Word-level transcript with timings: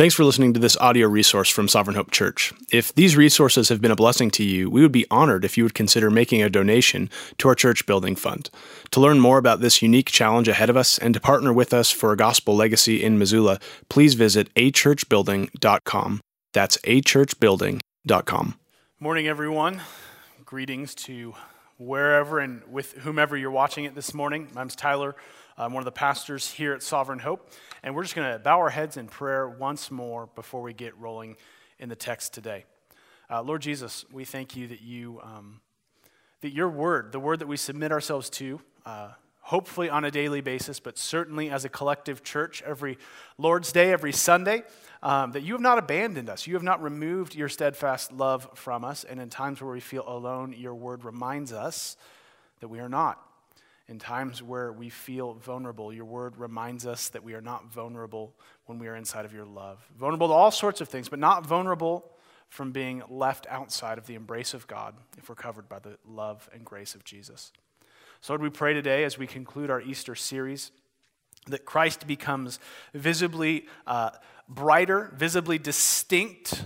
Thanks 0.00 0.14
for 0.14 0.24
listening 0.24 0.54
to 0.54 0.60
this 0.60 0.78
audio 0.78 1.08
resource 1.08 1.50
from 1.50 1.68
Sovereign 1.68 1.94
Hope 1.94 2.10
Church. 2.10 2.54
If 2.72 2.94
these 2.94 3.18
resources 3.18 3.68
have 3.68 3.82
been 3.82 3.90
a 3.90 3.94
blessing 3.94 4.30
to 4.30 4.42
you, 4.42 4.70
we 4.70 4.80
would 4.80 4.92
be 4.92 5.04
honored 5.10 5.44
if 5.44 5.58
you 5.58 5.62
would 5.62 5.74
consider 5.74 6.08
making 6.08 6.42
a 6.42 6.48
donation 6.48 7.10
to 7.36 7.48
our 7.48 7.54
church 7.54 7.84
building 7.84 8.16
fund. 8.16 8.48
To 8.92 9.00
learn 9.00 9.20
more 9.20 9.36
about 9.36 9.60
this 9.60 9.82
unique 9.82 10.08
challenge 10.08 10.48
ahead 10.48 10.70
of 10.70 10.76
us 10.78 10.96
and 10.96 11.12
to 11.12 11.20
partner 11.20 11.52
with 11.52 11.74
us 11.74 11.90
for 11.90 12.12
a 12.12 12.16
gospel 12.16 12.56
legacy 12.56 13.04
in 13.04 13.18
Missoula, 13.18 13.58
please 13.90 14.14
visit 14.14 14.48
achurchbuilding.com. 14.54 16.20
That's 16.54 16.78
achurchbuilding.com. 16.78 18.54
Morning, 19.00 19.28
everyone. 19.28 19.82
Greetings 20.46 20.94
to 20.94 21.34
wherever 21.76 22.38
and 22.38 22.62
with 22.66 22.92
whomever 22.92 23.36
you're 23.36 23.50
watching 23.50 23.84
it 23.84 23.94
this 23.94 24.14
morning. 24.14 24.48
My 24.54 24.62
name's 24.62 24.76
Tyler. 24.76 25.14
I'm 25.60 25.74
one 25.74 25.82
of 25.82 25.84
the 25.84 25.92
pastors 25.92 26.50
here 26.50 26.72
at 26.72 26.82
Sovereign 26.82 27.18
Hope. 27.18 27.50
And 27.82 27.94
we're 27.94 28.02
just 28.02 28.14
going 28.14 28.32
to 28.32 28.38
bow 28.38 28.58
our 28.60 28.70
heads 28.70 28.96
in 28.96 29.08
prayer 29.08 29.46
once 29.46 29.90
more 29.90 30.26
before 30.34 30.62
we 30.62 30.72
get 30.72 30.96
rolling 30.96 31.36
in 31.78 31.90
the 31.90 31.96
text 31.96 32.32
today. 32.32 32.64
Uh, 33.28 33.42
Lord 33.42 33.60
Jesus, 33.60 34.06
we 34.10 34.24
thank 34.24 34.56
you 34.56 34.68
that 34.68 34.80
you, 34.80 35.20
um, 35.22 35.60
that 36.40 36.54
your 36.54 36.70
word, 36.70 37.12
the 37.12 37.20
word 37.20 37.40
that 37.40 37.46
we 37.46 37.58
submit 37.58 37.92
ourselves 37.92 38.30
to, 38.30 38.58
uh, 38.86 39.10
hopefully 39.40 39.90
on 39.90 40.02
a 40.06 40.10
daily 40.10 40.40
basis, 40.40 40.80
but 40.80 40.96
certainly 40.96 41.50
as 41.50 41.66
a 41.66 41.68
collective 41.68 42.22
church 42.22 42.62
every 42.62 42.96
Lord's 43.36 43.70
Day, 43.70 43.92
every 43.92 44.12
Sunday, 44.12 44.62
um, 45.02 45.32
that 45.32 45.42
you 45.42 45.52
have 45.52 45.60
not 45.60 45.76
abandoned 45.76 46.30
us. 46.30 46.46
You 46.46 46.54
have 46.54 46.62
not 46.62 46.82
removed 46.82 47.34
your 47.34 47.50
steadfast 47.50 48.12
love 48.12 48.48
from 48.54 48.82
us. 48.82 49.04
And 49.04 49.20
in 49.20 49.28
times 49.28 49.60
where 49.60 49.74
we 49.74 49.80
feel 49.80 50.04
alone, 50.06 50.54
your 50.56 50.74
word 50.74 51.04
reminds 51.04 51.52
us 51.52 51.98
that 52.60 52.68
we 52.68 52.80
are 52.80 52.88
not. 52.88 53.29
In 53.90 53.98
times 53.98 54.40
where 54.40 54.72
we 54.72 54.88
feel 54.88 55.34
vulnerable, 55.34 55.92
your 55.92 56.04
word 56.04 56.36
reminds 56.36 56.86
us 56.86 57.08
that 57.08 57.24
we 57.24 57.34
are 57.34 57.40
not 57.40 57.72
vulnerable 57.72 58.32
when 58.66 58.78
we 58.78 58.86
are 58.86 58.94
inside 58.94 59.24
of 59.24 59.34
your 59.34 59.44
love. 59.44 59.84
Vulnerable 59.98 60.28
to 60.28 60.32
all 60.32 60.52
sorts 60.52 60.80
of 60.80 60.88
things, 60.88 61.08
but 61.08 61.18
not 61.18 61.44
vulnerable 61.44 62.08
from 62.48 62.70
being 62.70 63.02
left 63.08 63.48
outside 63.50 63.98
of 63.98 64.06
the 64.06 64.14
embrace 64.14 64.54
of 64.54 64.68
God 64.68 64.94
if 65.18 65.28
we're 65.28 65.34
covered 65.34 65.68
by 65.68 65.80
the 65.80 65.98
love 66.06 66.48
and 66.54 66.64
grace 66.64 66.94
of 66.94 67.02
Jesus. 67.02 67.50
So, 68.20 68.32
Lord, 68.32 68.42
we 68.42 68.50
pray 68.50 68.74
today 68.74 69.02
as 69.02 69.18
we 69.18 69.26
conclude 69.26 69.70
our 69.70 69.80
Easter 69.80 70.14
series 70.14 70.70
that 71.48 71.64
Christ 71.64 72.06
becomes 72.06 72.60
visibly 72.94 73.66
uh, 73.88 74.10
brighter, 74.48 75.12
visibly 75.16 75.58
distinct, 75.58 76.64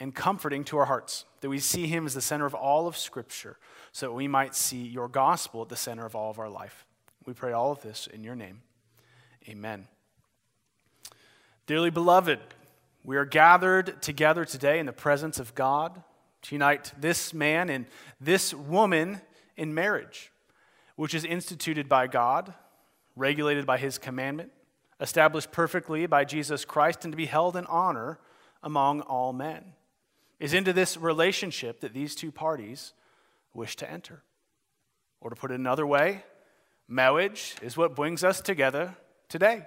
and 0.00 0.12
comforting 0.12 0.64
to 0.64 0.78
our 0.78 0.86
hearts, 0.86 1.26
that 1.42 1.48
we 1.48 1.60
see 1.60 1.86
him 1.86 2.06
as 2.06 2.14
the 2.14 2.20
center 2.20 2.44
of 2.44 2.54
all 2.54 2.88
of 2.88 2.96
Scripture 2.96 3.56
so 3.96 4.08
that 4.08 4.12
we 4.12 4.28
might 4.28 4.54
see 4.54 4.82
your 4.82 5.08
gospel 5.08 5.62
at 5.62 5.70
the 5.70 5.74
center 5.74 6.04
of 6.04 6.14
all 6.14 6.30
of 6.30 6.38
our 6.38 6.50
life. 6.50 6.84
We 7.24 7.32
pray 7.32 7.52
all 7.52 7.72
of 7.72 7.80
this 7.80 8.06
in 8.06 8.22
your 8.22 8.34
name. 8.34 8.60
Amen. 9.48 9.88
Dearly 11.66 11.88
beloved, 11.88 12.38
we 13.04 13.16
are 13.16 13.24
gathered 13.24 14.02
together 14.02 14.44
today 14.44 14.80
in 14.80 14.84
the 14.84 14.92
presence 14.92 15.40
of 15.40 15.54
God 15.54 16.02
to 16.42 16.54
unite 16.54 16.92
this 17.00 17.32
man 17.32 17.70
and 17.70 17.86
this 18.20 18.52
woman 18.52 19.22
in 19.56 19.72
marriage, 19.72 20.30
which 20.96 21.14
is 21.14 21.24
instituted 21.24 21.88
by 21.88 22.06
God, 22.06 22.52
regulated 23.16 23.64
by 23.64 23.78
his 23.78 23.96
commandment, 23.96 24.52
established 25.00 25.52
perfectly 25.52 26.04
by 26.04 26.26
Jesus 26.26 26.66
Christ, 26.66 27.06
and 27.06 27.14
to 27.14 27.16
be 27.16 27.24
held 27.24 27.56
in 27.56 27.64
honor 27.64 28.18
among 28.62 29.00
all 29.00 29.32
men. 29.32 29.72
Is 30.38 30.52
into 30.52 30.74
this 30.74 30.98
relationship 30.98 31.80
that 31.80 31.94
these 31.94 32.14
two 32.14 32.30
parties 32.30 32.92
wish 33.56 33.76
to 33.76 33.90
enter. 33.90 34.22
Or 35.20 35.30
to 35.30 35.36
put 35.36 35.50
it 35.50 35.54
another 35.54 35.86
way, 35.86 36.22
marriage 36.86 37.56
is 37.62 37.76
what 37.76 37.96
brings 37.96 38.22
us 38.22 38.40
together 38.40 38.96
today. 39.28 39.66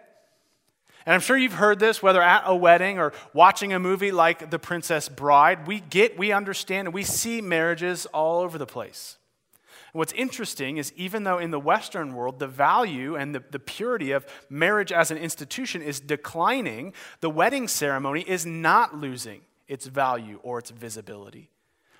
And 1.05 1.13
I'm 1.15 1.21
sure 1.21 1.37
you've 1.37 1.53
heard 1.53 1.79
this, 1.79 2.03
whether 2.03 2.21
at 2.21 2.43
a 2.45 2.55
wedding 2.55 2.99
or 2.99 3.13
watching 3.33 3.73
a 3.73 3.79
movie 3.79 4.11
like 4.11 4.51
The 4.51 4.59
Princess 4.59 5.09
Bride. 5.09 5.65
We 5.65 5.79
get, 5.79 6.17
we 6.17 6.31
understand, 6.31 6.87
and 6.87 6.93
we 6.93 7.03
see 7.03 7.41
marriages 7.41 8.05
all 8.07 8.41
over 8.41 8.57
the 8.57 8.65
place. 8.65 9.17
And 9.93 9.99
what's 9.99 10.13
interesting 10.13 10.77
is 10.77 10.93
even 10.95 11.23
though 11.23 11.39
in 11.39 11.51
the 11.51 11.59
Western 11.59 12.13
world 12.13 12.37
the 12.37 12.47
value 12.47 13.15
and 13.15 13.33
the, 13.33 13.43
the 13.49 13.59
purity 13.59 14.11
of 14.11 14.25
marriage 14.49 14.91
as 14.91 15.09
an 15.09 15.17
institution 15.17 15.81
is 15.81 15.99
declining, 15.99 16.93
the 17.21 17.29
wedding 17.29 17.67
ceremony 17.67 18.21
is 18.21 18.45
not 18.45 18.95
losing 18.95 19.41
its 19.67 19.87
value 19.87 20.39
or 20.43 20.59
its 20.59 20.69
visibility. 20.69 21.49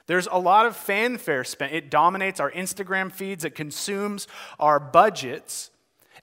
There's 0.09 0.25
a 0.25 0.39
lot 0.39 0.65
of 0.65 0.75
fanfare 0.75 1.43
spent. 1.43 1.71
It 1.71 1.91
dominates 1.91 2.39
our 2.39 2.49
Instagram 2.49 3.11
feeds, 3.11 3.45
it 3.45 3.53
consumes 3.53 4.27
our 4.59 4.79
budgets. 4.79 5.69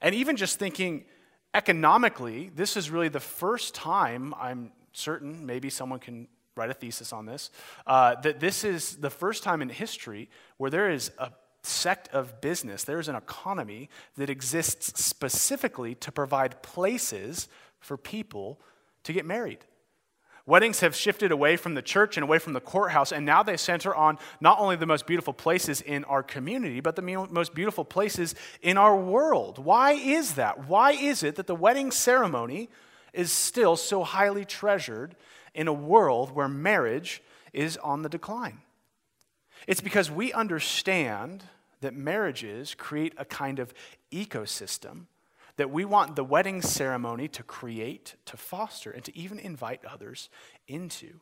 And 0.01 0.13
even 0.13 0.35
just 0.35 0.59
thinking 0.59 1.05
economically, 1.53 2.51
this 2.53 2.75
is 2.75 2.91
really 2.91 3.07
the 3.07 3.21
first 3.21 3.73
time 3.73 4.33
I'm 4.37 4.73
certain, 4.91 5.45
maybe 5.45 5.69
someone 5.69 5.99
can 5.99 6.27
write 6.57 6.69
a 6.69 6.73
thesis 6.73 7.13
on 7.13 7.25
this, 7.25 7.49
uh, 7.85 8.15
that 8.23 8.41
this 8.41 8.65
is 8.65 8.97
the 8.97 9.09
first 9.09 9.41
time 9.41 9.61
in 9.61 9.69
history 9.69 10.29
where 10.57 10.69
there 10.69 10.91
is 10.91 11.09
a 11.17 11.31
sect 11.63 12.09
of 12.09 12.41
business, 12.41 12.83
there's 12.83 13.07
an 13.07 13.15
economy 13.15 13.89
that 14.17 14.29
exists 14.29 15.01
specifically 15.01 15.95
to 15.95 16.11
provide 16.11 16.61
places 16.61 17.47
for 17.79 17.95
people 17.95 18.59
to 19.03 19.13
get 19.13 19.25
married. 19.25 19.59
Weddings 20.47 20.79
have 20.79 20.95
shifted 20.95 21.33
away 21.33 21.57
from 21.57 21.73
the 21.73 21.81
church 21.81 22.15
and 22.15 22.23
away 22.23 22.39
from 22.39 22.53
the 22.53 22.61
courthouse, 22.61 23.11
and 23.11 23.25
now 23.25 23.43
they 23.43 23.57
center 23.57 23.93
on 23.93 24.17
not 24.39 24.59
only 24.59 24.77
the 24.77 24.85
most 24.85 25.05
beautiful 25.05 25.33
places 25.33 25.81
in 25.81 26.05
our 26.05 26.23
community, 26.23 26.79
but 26.79 26.95
the 26.95 27.01
most 27.01 27.53
beautiful 27.53 27.83
places 27.83 28.33
in 28.61 28.77
our 28.77 28.95
world. 28.95 29.59
Why 29.59 29.91
is 29.91 30.35
that? 30.35 30.65
Why 30.65 30.93
is 30.93 31.21
it 31.21 31.35
that 31.35 31.47
the 31.47 31.55
wedding 31.55 31.91
ceremony 31.91 32.69
is 33.11 33.29
still 33.29 33.75
so 33.75 34.05
highly 34.05 34.45
treasured 34.45 35.17
in 35.53 35.67
a 35.67 35.73
world 35.73 36.31
where 36.31 36.47
marriage 36.47 37.21
is 37.51 37.75
on 37.77 38.03
the 38.03 38.09
decline? 38.09 38.61
It's 39.67 39.81
because 39.81 40.09
we 40.09 40.31
understand 40.31 41.43
that 41.81 41.93
marriages 41.93 42.73
create 42.73 43.13
a 43.17 43.25
kind 43.25 43.59
of 43.59 43.73
ecosystem 44.13 45.07
that 45.57 45.71
we 45.71 45.85
want 45.85 46.15
the 46.15 46.23
wedding 46.23 46.61
ceremony 46.61 47.27
to 47.27 47.43
create, 47.43 48.15
to 48.25 48.37
foster, 48.37 48.91
and 48.91 49.03
to 49.03 49.17
even 49.17 49.39
invite 49.39 49.83
others 49.85 50.29
into. 50.67 51.19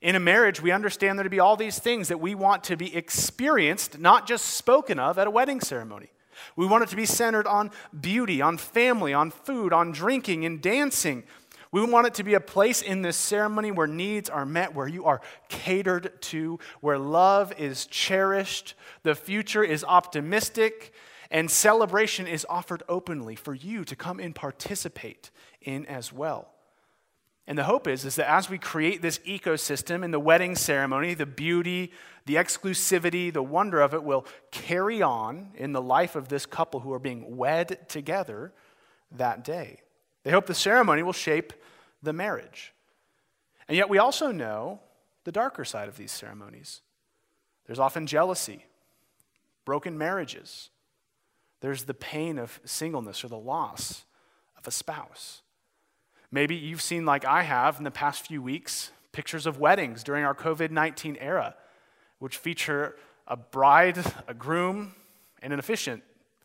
In 0.00 0.16
a 0.16 0.20
marriage, 0.20 0.60
we 0.60 0.70
understand 0.70 1.18
there 1.18 1.24
to 1.24 1.30
be 1.30 1.40
all 1.40 1.56
these 1.56 1.78
things 1.78 2.08
that 2.08 2.20
we 2.20 2.34
want 2.34 2.64
to 2.64 2.76
be 2.76 2.94
experienced, 2.94 3.98
not 3.98 4.26
just 4.26 4.44
spoken 4.46 4.98
of 4.98 5.18
at 5.18 5.26
a 5.26 5.30
wedding 5.30 5.60
ceremony. 5.60 6.10
We 6.56 6.66
want 6.66 6.82
it 6.82 6.88
to 6.90 6.96
be 6.96 7.06
centered 7.06 7.46
on 7.46 7.70
beauty, 7.98 8.42
on 8.42 8.58
family, 8.58 9.14
on 9.14 9.30
food, 9.30 9.72
on 9.72 9.92
drinking 9.92 10.44
and 10.44 10.60
dancing. 10.60 11.24
We 11.70 11.84
want 11.84 12.06
it 12.06 12.14
to 12.14 12.24
be 12.24 12.34
a 12.34 12.40
place 12.40 12.82
in 12.82 13.02
this 13.02 13.16
ceremony 13.16 13.72
where 13.72 13.86
needs 13.86 14.28
are 14.28 14.46
met, 14.46 14.74
where 14.74 14.86
you 14.86 15.06
are 15.06 15.20
catered 15.48 16.20
to, 16.22 16.58
where 16.80 16.98
love 16.98 17.52
is 17.58 17.86
cherished, 17.86 18.74
the 19.02 19.14
future 19.14 19.64
is 19.64 19.84
optimistic, 19.84 20.92
and 21.34 21.50
celebration 21.50 22.28
is 22.28 22.46
offered 22.48 22.84
openly 22.88 23.34
for 23.34 23.54
you 23.54 23.84
to 23.86 23.96
come 23.96 24.20
and 24.20 24.36
participate 24.36 25.32
in 25.60 25.84
as 25.86 26.12
well. 26.12 26.52
And 27.48 27.58
the 27.58 27.64
hope 27.64 27.88
is, 27.88 28.04
is 28.04 28.14
that 28.14 28.30
as 28.30 28.48
we 28.48 28.56
create 28.56 29.02
this 29.02 29.18
ecosystem 29.26 30.04
in 30.04 30.12
the 30.12 30.20
wedding 30.20 30.54
ceremony, 30.54 31.12
the 31.12 31.26
beauty, 31.26 31.90
the 32.24 32.36
exclusivity, 32.36 33.32
the 33.32 33.42
wonder 33.42 33.80
of 33.80 33.94
it 33.94 34.04
will 34.04 34.24
carry 34.52 35.02
on 35.02 35.50
in 35.56 35.72
the 35.72 35.82
life 35.82 36.14
of 36.14 36.28
this 36.28 36.46
couple 36.46 36.80
who 36.80 36.92
are 36.92 37.00
being 37.00 37.36
wed 37.36 37.88
together 37.88 38.52
that 39.10 39.42
day. 39.42 39.80
They 40.22 40.30
hope 40.30 40.46
the 40.46 40.54
ceremony 40.54 41.02
will 41.02 41.12
shape 41.12 41.52
the 42.00 42.12
marriage. 42.12 42.72
And 43.66 43.76
yet 43.76 43.88
we 43.88 43.98
also 43.98 44.30
know 44.30 44.78
the 45.24 45.32
darker 45.32 45.64
side 45.64 45.88
of 45.88 45.96
these 45.96 46.12
ceremonies. 46.12 46.80
There's 47.66 47.80
often 47.80 48.06
jealousy, 48.06 48.66
broken 49.64 49.98
marriages, 49.98 50.70
there's 51.64 51.84
the 51.84 51.94
pain 51.94 52.38
of 52.38 52.60
singleness 52.66 53.24
or 53.24 53.28
the 53.28 53.38
loss 53.38 54.04
of 54.54 54.68
a 54.68 54.70
spouse. 54.70 55.40
Maybe 56.30 56.54
you've 56.54 56.82
seen, 56.82 57.06
like 57.06 57.24
I 57.24 57.42
have 57.42 57.78
in 57.78 57.84
the 57.84 57.90
past 57.90 58.26
few 58.26 58.42
weeks, 58.42 58.90
pictures 59.12 59.46
of 59.46 59.58
weddings 59.58 60.04
during 60.04 60.26
our 60.26 60.34
COVID 60.34 60.70
19 60.70 61.16
era, 61.18 61.54
which 62.18 62.36
feature 62.36 62.96
a 63.26 63.38
bride, 63.38 63.96
a 64.28 64.34
groom, 64.34 64.94
and 65.40 65.54
an 65.54 65.58
officiant 65.58 66.02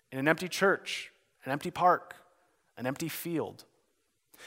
in 0.09 0.19
an 0.19 0.27
empty 0.29 0.47
church, 0.47 1.11
an 1.43 1.51
empty 1.51 1.69
park, 1.69 2.15
an 2.77 2.87
empty 2.87 3.09
field. 3.09 3.65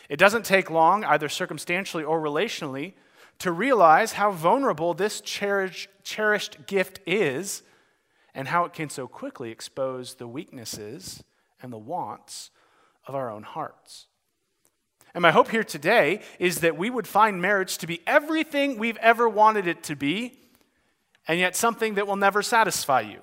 It 0.09 0.17
doesn't 0.17 0.47
take 0.47 0.71
long, 0.71 1.05
either 1.05 1.29
circumstantially 1.29 2.03
or 2.03 2.19
relationally, 2.19 2.95
to 3.41 3.53
realize 3.53 4.13
how 4.13 4.31
vulnerable 4.31 4.95
this 4.95 5.21
cherished, 5.21 5.91
cherished 6.03 6.67
gift 6.67 7.01
is 7.07 7.63
and 8.35 8.49
how 8.49 8.65
it 8.65 8.73
can 8.73 8.89
so 8.89 9.07
quickly 9.07 9.51
expose 9.51 10.15
the 10.15 10.27
weaknesses 10.27 11.23
and 11.63 11.73
the 11.73 11.79
wants 11.79 12.51
of 13.07 13.15
our 13.15 13.31
own 13.31 13.43
hearts. 13.43 14.07
And 15.15 15.23
my 15.23 15.31
hope 15.31 15.51
here 15.51 15.65
today 15.65 16.23
is 16.39 16.61
that 16.61 16.77
we 16.77 16.89
would 16.89 17.07
find 17.07 17.43
marriage 17.43 17.79
to 17.79 17.87
be 17.87 18.01
everything 18.07 18.79
we've 18.79 18.97
ever 18.99 19.29
wanted 19.29 19.67
it 19.67 19.83
to 19.85 19.97
be, 19.97 20.39
and 21.29 21.39
yet 21.39 21.55
something 21.55 21.95
that 21.95 22.07
will 22.07 22.17
never 22.17 22.43
satisfy 22.43 23.03
you. 23.03 23.23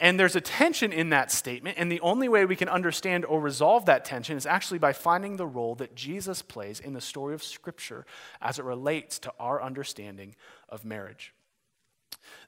And 0.00 0.20
there's 0.20 0.36
a 0.36 0.40
tension 0.40 0.92
in 0.92 1.10
that 1.10 1.32
statement, 1.32 1.76
and 1.76 1.90
the 1.90 2.00
only 2.00 2.28
way 2.28 2.44
we 2.44 2.54
can 2.54 2.68
understand 2.68 3.24
or 3.24 3.40
resolve 3.40 3.86
that 3.86 4.04
tension 4.04 4.36
is 4.36 4.46
actually 4.46 4.78
by 4.78 4.92
finding 4.92 5.36
the 5.36 5.46
role 5.46 5.74
that 5.76 5.96
Jesus 5.96 6.40
plays 6.40 6.78
in 6.78 6.92
the 6.92 7.00
story 7.00 7.34
of 7.34 7.42
Scripture 7.42 8.06
as 8.40 8.60
it 8.60 8.64
relates 8.64 9.18
to 9.18 9.32
our 9.40 9.60
understanding 9.60 10.36
of 10.68 10.84
marriage. 10.84 11.34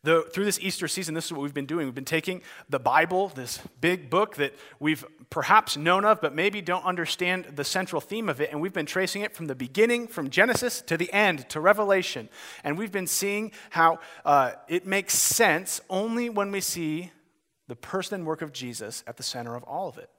The, 0.03 0.23
through 0.33 0.47
this 0.47 0.59
Easter 0.61 0.89
season, 0.89 1.15
this 1.15 1.27
is 1.27 1.33
what 1.33 1.43
we've 1.43 1.53
been 1.53 1.67
doing. 1.67 1.85
We've 1.85 1.95
been 1.95 2.05
taking 2.05 2.41
the 2.71 2.79
Bible, 2.79 3.29
this 3.29 3.61
big 3.81 4.09
book 4.09 4.37
that 4.37 4.55
we've 4.79 5.05
perhaps 5.29 5.77
known 5.77 6.07
of, 6.07 6.21
but 6.21 6.35
maybe 6.35 6.63
don't 6.63 6.85
understand 6.85 7.47
the 7.55 7.65
central 7.65 8.01
theme 8.01 8.29
of 8.29 8.41
it, 8.41 8.51
and 8.51 8.61
we've 8.61 8.73
been 8.73 8.87
tracing 8.87 9.23
it 9.23 9.37
from 9.37 9.47
the 9.47 9.55
beginning, 9.55 10.07
from 10.07 10.31
Genesis 10.31 10.81
to 10.83 10.97
the 10.97 11.13
end, 11.13 11.49
to 11.51 11.61
Revelation. 11.61 12.31
And 12.65 12.79
we've 12.79 12.93
been 12.93 13.07
seeing 13.07 13.53
how 13.71 13.99
uh, 14.25 14.53
it 14.69 14.87
makes 14.87 15.15
sense 15.15 15.81
only 15.91 16.31
when 16.31 16.51
we 16.51 16.61
see 16.61 17.13
the 17.69 17.77
person 17.77 18.17
and 18.17 18.27
work 18.27 18.43
of 18.43 18.53
Jesus 18.53 19.05
at 19.07 19.17
the 19.17 19.23
center 19.23 19.55
of 19.55 19.63
all 19.65 19.89
of 19.89 19.99
it. 19.99 20.11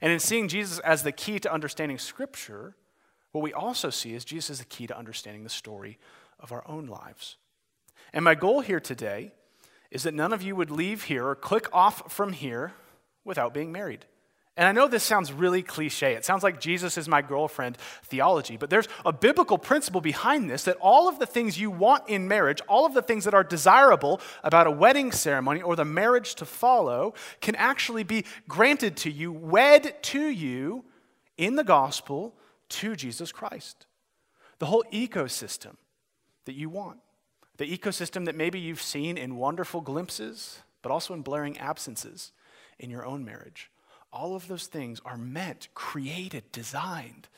And 0.00 0.12
in 0.12 0.20
seeing 0.20 0.48
Jesus 0.48 0.78
as 0.80 1.02
the 1.02 1.12
key 1.12 1.38
to 1.40 1.52
understanding 1.52 1.98
Scripture, 1.98 2.76
what 3.32 3.42
we 3.42 3.52
also 3.52 3.90
see 3.90 4.14
is 4.14 4.24
Jesus 4.24 4.50
is 4.50 4.58
the 4.58 4.66
key 4.66 4.86
to 4.86 4.96
understanding 4.96 5.42
the 5.42 5.50
story 5.50 5.98
of 6.38 6.52
our 6.52 6.62
own 6.68 6.86
lives. 6.86 7.36
And 8.12 8.24
my 8.24 8.34
goal 8.34 8.60
here 8.60 8.80
today 8.80 9.32
is 9.90 10.02
that 10.04 10.14
none 10.14 10.32
of 10.32 10.42
you 10.42 10.56
would 10.56 10.70
leave 10.70 11.04
here 11.04 11.26
or 11.26 11.34
click 11.34 11.68
off 11.72 12.12
from 12.12 12.32
here 12.32 12.72
without 13.24 13.54
being 13.54 13.72
married. 13.72 14.06
And 14.56 14.68
I 14.68 14.72
know 14.72 14.86
this 14.86 15.02
sounds 15.02 15.32
really 15.32 15.62
cliche. 15.62 16.12
It 16.12 16.26
sounds 16.26 16.42
like 16.42 16.60
Jesus 16.60 16.98
is 16.98 17.08
my 17.08 17.22
girlfriend 17.22 17.78
theology, 18.04 18.58
but 18.58 18.68
there's 18.68 18.88
a 19.06 19.12
biblical 19.12 19.56
principle 19.56 20.02
behind 20.02 20.50
this 20.50 20.64
that 20.64 20.76
all 20.78 21.08
of 21.08 21.18
the 21.18 21.26
things 21.26 21.58
you 21.58 21.70
want 21.70 22.06
in 22.08 22.28
marriage, 22.28 22.60
all 22.68 22.84
of 22.84 22.92
the 22.92 23.00
things 23.00 23.24
that 23.24 23.32
are 23.32 23.44
desirable 23.44 24.20
about 24.42 24.66
a 24.66 24.70
wedding 24.70 25.10
ceremony 25.10 25.62
or 25.62 25.74
the 25.74 25.86
marriage 25.86 26.34
to 26.34 26.44
follow, 26.44 27.14
can 27.40 27.54
actually 27.54 28.02
be 28.02 28.26
granted 28.46 28.94
to 28.98 29.10
you, 29.10 29.32
wed 29.32 30.02
to 30.02 30.20
you 30.20 30.84
in 31.38 31.56
the 31.56 31.64
gospel 31.64 32.34
to 32.68 32.94
Jesus 32.94 33.32
Christ. 33.32 33.86
The 34.58 34.66
whole 34.66 34.84
ecosystem 34.92 35.76
that 36.44 36.54
you 36.54 36.68
want. 36.68 36.98
The 37.62 37.78
ecosystem 37.78 38.24
that 38.24 38.34
maybe 38.34 38.58
you've 38.58 38.82
seen 38.82 39.16
in 39.16 39.36
wonderful 39.36 39.82
glimpses, 39.82 40.62
but 40.82 40.90
also 40.90 41.14
in 41.14 41.22
blaring 41.22 41.56
absences 41.58 42.32
in 42.80 42.90
your 42.90 43.06
own 43.06 43.24
marriage. 43.24 43.70
All 44.12 44.34
of 44.34 44.48
those 44.48 44.66
things 44.66 45.00
are 45.04 45.16
meant, 45.16 45.68
created, 45.72 46.50
designed 46.50 47.28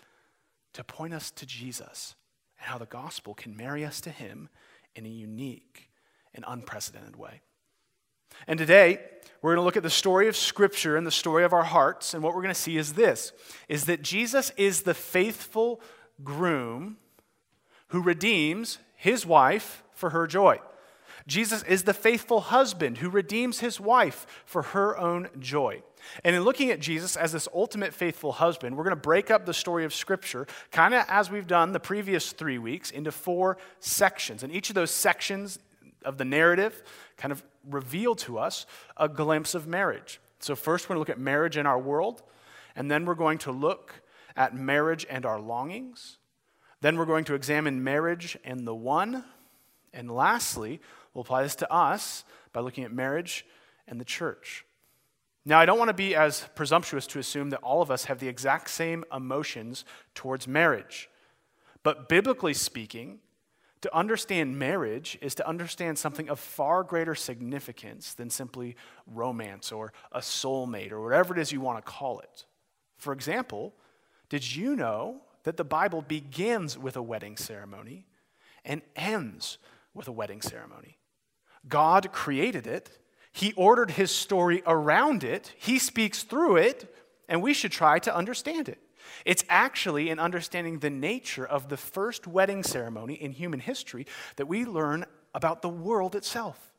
to 0.73 0.83
point 0.83 1.13
us 1.13 1.31
to 1.33 1.45
Jesus 1.45 2.15
and 2.59 2.69
how 2.69 2.79
the 2.79 2.87
gospel 2.87 3.35
can 3.35 3.55
marry 3.55 3.85
us 3.85 4.01
to 4.01 4.09
him 4.09 4.49
in 4.97 5.05
a 5.05 5.11
unique 5.11 5.91
and 6.35 6.43
unprecedented 6.49 7.17
way. 7.17 7.43
And 8.47 8.59
today, 8.59 9.01
we're 9.43 9.51
going 9.51 9.63
to 9.63 9.67
look 9.67 9.77
at 9.77 9.83
the 9.83 9.91
story 9.91 10.27
of 10.27 10.39
Scripture 10.39 10.97
and 10.97 11.07
the 11.07 11.11
story 11.11 11.45
of 11.45 11.53
our 11.53 11.65
hearts. 11.65 12.15
And 12.15 12.23
what 12.23 12.35
we're 12.35 12.41
going 12.41 12.55
to 12.55 12.59
see 12.59 12.79
is 12.79 12.95
this 12.95 13.35
is 13.69 13.85
that 13.85 14.01
Jesus 14.01 14.53
is 14.57 14.85
the 14.85 14.95
faithful 14.95 15.83
groom 16.23 16.97
who 17.89 18.01
redeems 18.01 18.79
his 18.97 19.27
wife 19.27 19.83
for 19.95 20.11
her 20.11 20.27
joy. 20.27 20.61
Jesus 21.27 21.63
is 21.63 21.85
the 21.85 21.95
faithful 21.95 22.41
husband 22.41 22.99
who 22.99 23.09
redeems 23.09 23.61
his 23.61 23.81
wife 23.81 24.27
for 24.45 24.63
her 24.63 24.99
own 24.99 25.29
joy. 25.39 25.83
And 26.23 26.37
in 26.37 26.43
looking 26.43 26.71
at 26.71 26.81
Jesus 26.81 27.17
as 27.17 27.33
this 27.33 27.49
ultimate 27.55 27.95
faithful 27.95 28.33
husband, 28.33 28.77
we're 28.77 28.85
going 28.85 28.97
to 28.97 29.01
break 29.01 29.31
up 29.31 29.47
the 29.47 29.55
story 29.55 29.85
of 29.85 29.95
Scripture, 29.95 30.47
kind 30.71 30.93
of 30.93 31.05
as 31.09 31.31
we've 31.31 31.47
done 31.47 31.73
the 31.73 31.81
previous 31.81 32.33
three 32.33 32.59
weeks, 32.59 32.91
into 32.91 33.11
four 33.11 33.57
sections. 33.81 34.43
And 34.43 34.53
each 34.53 34.69
of 34.69 34.75
those 34.75 34.91
sections 34.91 35.59
of 36.05 36.19
the 36.19 36.25
narrative 36.25 36.83
kind 37.17 37.33
of 37.33 37.43
reveal 37.71 38.15
to 38.17 38.39
us 38.39 38.67
a 38.97 39.09
glimpse 39.09 39.55
of 39.55 39.67
marriage. 39.67 40.21
So, 40.41 40.55
first, 40.55 40.85
we're 40.85 40.97
going 40.97 41.05
to 41.05 41.11
look 41.11 41.17
at 41.17 41.23
marriage 41.23 41.57
in 41.57 41.65
our 41.65 41.79
world, 41.79 42.23
and 42.77 42.91
then 42.91 43.07
we're 43.07 43.15
going 43.15 43.39
to 43.39 43.53
look 43.53 44.03
at 44.37 44.55
marriage 44.55 45.07
and 45.09 45.25
our 45.25 45.41
longings. 45.41 46.19
Then, 46.83 46.99
we're 46.99 47.07
going 47.07 47.25
to 47.25 47.35
examine 47.35 47.83
marriage 47.83 48.37
and 48.45 48.67
the 48.67 48.75
one. 48.75 49.25
And 49.95 50.11
lastly, 50.11 50.81
we'll 51.13 51.23
apply 51.23 51.43
this 51.43 51.55
to 51.57 51.73
us 51.73 52.25
by 52.53 52.61
looking 52.61 52.85
at 52.85 52.93
marriage 52.93 53.47
and 53.87 54.01
the 54.01 54.05
church. 54.05 54.65
Now, 55.47 55.59
I 55.61 55.67
don't 55.67 55.79
want 55.79 55.91
to 55.91 55.95
be 55.95 56.15
as 56.15 56.47
presumptuous 56.55 57.07
to 57.09 57.19
assume 57.19 57.51
that 57.51 57.61
all 57.61 57.83
of 57.83 57.91
us 57.91 58.05
have 58.05 58.19
the 58.19 58.29
exact 58.29 58.71
same 58.71 59.05
emotions 59.13 59.85
towards 60.15 60.49
marriage. 60.49 61.09
But 61.83 62.09
biblically 62.09 62.55
speaking, 62.55 63.19
to 63.83 63.95
understand 63.95 64.59
marriage 64.59 65.19
is 65.21 65.35
to 65.35 65.47
understand 65.47 65.99
something 65.99 66.31
of 66.31 66.41
far 66.41 66.83
greater 66.83 67.15
significance 67.15 68.15
than 68.15 68.31
simply 68.31 68.77
romance 69.07 69.71
or 69.71 69.93
a 70.11 70.21
soulmate 70.21 70.91
or 70.91 71.03
whatever 71.03 71.37
it 71.37 71.41
is 71.41 71.53
you 71.53 71.61
want 71.61 71.85
to 71.85 71.93
call 71.93 72.21
it. 72.21 72.47
For 72.97 73.13
example, 73.13 73.75
did 74.31 74.57
you 74.57 74.75
know 74.75 75.21
that 75.43 75.59
the 75.59 75.65
Bible 75.65 76.01
begins 76.01 76.79
with 76.79 76.97
a 76.97 77.03
wedding 77.03 77.37
ceremony 77.37 78.07
and 78.65 78.81
ends 78.97 79.59
with 79.95 80.09
a 80.09 80.13
wedding 80.13 80.43
ceremony? 80.43 80.99
God 81.67 82.13
created 82.13 82.67
it 82.67 82.91
he 83.35 83.53
ordered 83.55 83.91
his 83.91 84.13
story 84.13 84.63
around 84.65 85.25
it, 85.25 85.53
he 85.59 85.81
speaks 85.81 86.23
through 86.23 86.59
it, 86.59 86.95
and 87.29 87.43
we 87.43 87.53
should 87.53 87.73
try 87.73 87.99
to 87.99 88.15
understand 88.15 88.69
it. 88.69 88.79
It's 89.25 89.45
actually 89.49 90.09
in 90.09 90.21
understanding 90.21 90.79
the 90.79 90.89
nature 90.89 91.45
of 91.45 91.69
the 91.69 91.77
first 91.77 92.29
wedding 92.29 92.63
ceremony 92.63 93.15
in 93.15 93.33
human 93.33 93.59
history 93.59 94.07
that 94.37 94.47
we 94.47 94.65
learn 94.65 95.05
about 95.35 95.63
the 95.63 95.69
world 95.69 96.15
itself. 96.15 96.73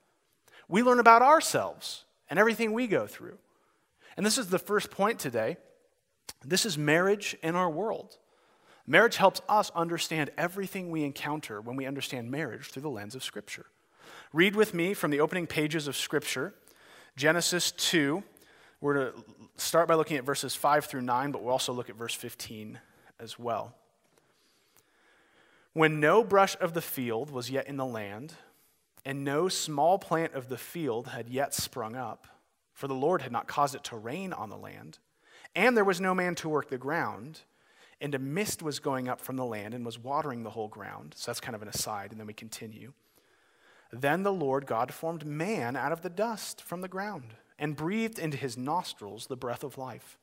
We 0.69 0.81
learn 0.81 0.99
about 0.99 1.21
ourselves 1.21 2.05
and 2.29 2.39
everything 2.39 2.71
we 2.71 2.87
go 2.87 3.05
through. 3.05 3.37
And 4.15 4.25
this 4.25 4.37
is 4.37 4.47
the 4.47 4.57
first 4.57 4.91
point 4.91 5.19
today. 5.19 5.57
This 6.45 6.65
is 6.65 6.77
marriage 6.77 7.35
in 7.43 7.55
our 7.55 7.69
world. 7.69 8.17
Marriage 8.87 9.17
helps 9.17 9.41
us 9.49 9.71
understand 9.75 10.29
everything 10.37 10.91
we 10.91 11.03
encounter 11.03 11.59
when 11.59 11.75
we 11.75 11.85
understand 11.85 12.29
marriage 12.29 12.69
through 12.69 12.83
the 12.83 12.89
lens 12.89 13.15
of 13.15 13.23
Scripture. 13.23 13.65
Read 14.31 14.55
with 14.55 14.73
me 14.73 14.93
from 14.93 15.11
the 15.11 15.19
opening 15.19 15.47
pages 15.47 15.87
of 15.87 15.95
Scripture, 15.95 16.53
Genesis 17.15 17.71
2. 17.71 18.23
We're 18.81 18.93
to 18.93 19.13
start 19.57 19.87
by 19.87 19.95
looking 19.95 20.17
at 20.17 20.23
verses 20.23 20.53
5 20.53 20.85
through 20.85 21.01
9, 21.01 21.31
but 21.31 21.41
we'll 21.41 21.51
also 21.51 21.73
look 21.73 21.89
at 21.89 21.95
verse 21.95 22.13
15 22.13 22.79
as 23.19 23.39
well. 23.39 23.73
When 25.73 25.99
no 25.99 26.23
brush 26.23 26.55
of 26.61 26.73
the 26.73 26.81
field 26.81 27.31
was 27.31 27.49
yet 27.49 27.67
in 27.67 27.77
the 27.77 27.85
land, 27.85 28.33
and 29.03 29.23
no 29.23 29.49
small 29.49 29.97
plant 29.97 30.33
of 30.33 30.49
the 30.49 30.57
field 30.57 31.07
had 31.07 31.29
yet 31.29 31.53
sprung 31.53 31.95
up, 31.95 32.27
for 32.73 32.87
the 32.87 32.93
Lord 32.93 33.21
had 33.21 33.31
not 33.31 33.47
caused 33.47 33.75
it 33.75 33.83
to 33.85 33.97
rain 33.97 34.31
on 34.31 34.49
the 34.49 34.57
land, 34.57 34.99
and 35.55 35.75
there 35.75 35.83
was 35.83 36.01
no 36.01 36.13
man 36.13 36.35
to 36.35 36.49
work 36.49 36.69
the 36.69 36.77
ground, 36.77 37.41
and 38.01 38.13
a 38.13 38.19
mist 38.19 38.61
was 38.61 38.79
going 38.79 39.07
up 39.07 39.21
from 39.21 39.35
the 39.35 39.45
land 39.45 39.73
and 39.73 39.85
was 39.85 39.97
watering 39.97 40.43
the 40.43 40.49
whole 40.49 40.67
ground. 40.67 41.13
So 41.15 41.31
that's 41.31 41.39
kind 41.39 41.55
of 41.55 41.61
an 41.61 41.67
aside, 41.67 42.11
and 42.11 42.19
then 42.19 42.27
we 42.27 42.33
continue. 42.33 42.93
Then 43.91 44.23
the 44.23 44.33
Lord 44.33 44.65
God 44.65 44.93
formed 44.93 45.25
man 45.25 45.75
out 45.75 45.91
of 45.91 46.01
the 46.01 46.09
dust 46.09 46.61
from 46.61 46.81
the 46.81 46.87
ground 46.87 47.35
and 47.57 47.75
breathed 47.75 48.19
into 48.19 48.37
his 48.37 48.57
nostrils 48.57 49.27
the 49.27 49.37
breath 49.37 49.63
of 49.63 49.77
life. 49.77 50.17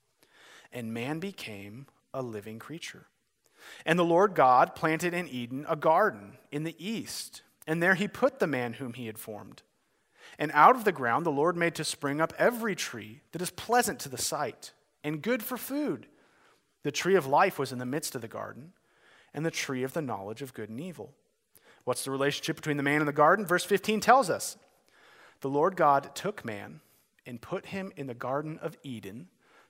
And 0.73 0.93
man 0.93 1.19
became 1.19 1.87
a 2.13 2.23
living 2.23 2.59
creature. 2.59 3.07
And 3.87 3.99
the 3.99 4.05
Lord 4.05 4.35
God 4.35 4.75
planted 4.75 5.15
in 5.15 5.29
Eden 5.29 5.65
a 5.69 5.77
garden 5.77 6.39
in 6.51 6.65
the 6.65 6.77
east, 6.79 7.43
and 7.67 7.83
there 7.83 7.95
he 7.95 8.09
put 8.09 8.39
the 8.39 8.47
man 8.47 8.75
whom 8.75 8.95
he 8.95 9.07
had 9.07 9.19
formed. 9.19 9.63
And 10.39 10.51
out 10.53 10.77
of 10.77 10.85
the 10.85 10.93
ground 10.93 11.25
the 11.25 11.31
Lord 11.31 11.57
made 11.57 11.75
to 11.77 11.85
spring 11.85 12.21
up 12.21 12.33
every 12.39 12.75
tree 12.75 13.21
that 13.33 13.43
is 13.43 13.51
pleasant 13.51 14.01
to 14.01 14.09
the 14.09 14.19
sight 14.19 14.73
and 15.05 15.23
good 15.23 15.43
for 15.43 15.57
food. 15.57 16.07
The 16.83 16.93
tree 16.93 17.15
of 17.15 17.27
life 17.27 17.59
was 17.59 17.73
in 17.73 17.79
the 17.79 17.87
midst 17.87 18.15
of 18.15 18.23
the 18.23 18.29
garden, 18.29 18.73
and 19.35 19.47
the 19.47 19.51
tree 19.51 19.83
of 19.83 19.93
the 19.93 20.03
knowledge 20.03 20.43
of 20.43 20.55
good 20.55 20.69
and 20.69 20.81
evil. 20.81 21.13
What's 21.85 22.05
the 22.05 22.11
relationship 22.11 22.57
between 22.57 22.77
the 22.77 22.83
man 22.83 23.01
and 23.01 23.09
the 23.09 23.13
garden? 23.13 23.47
Verse 23.47 23.65
15 23.65 24.01
tells 24.01 24.31
us 24.31 24.57
the 25.41 25.49
Lord 25.49 25.77
God 25.77 26.15
took 26.15 26.45
man 26.45 26.81
and 27.27 27.41
put 27.41 27.67
him 27.67 27.93
in 27.97 28.07
the 28.07 28.15
Garden 28.15 28.59
of 28.63 28.77
Eden 28.83 29.29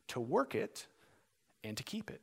to 0.08 0.20
work 0.20 0.54
it 0.54 0.86
and 1.64 1.76
to 1.76 1.82
keep 1.82 2.10
it. 2.10 2.20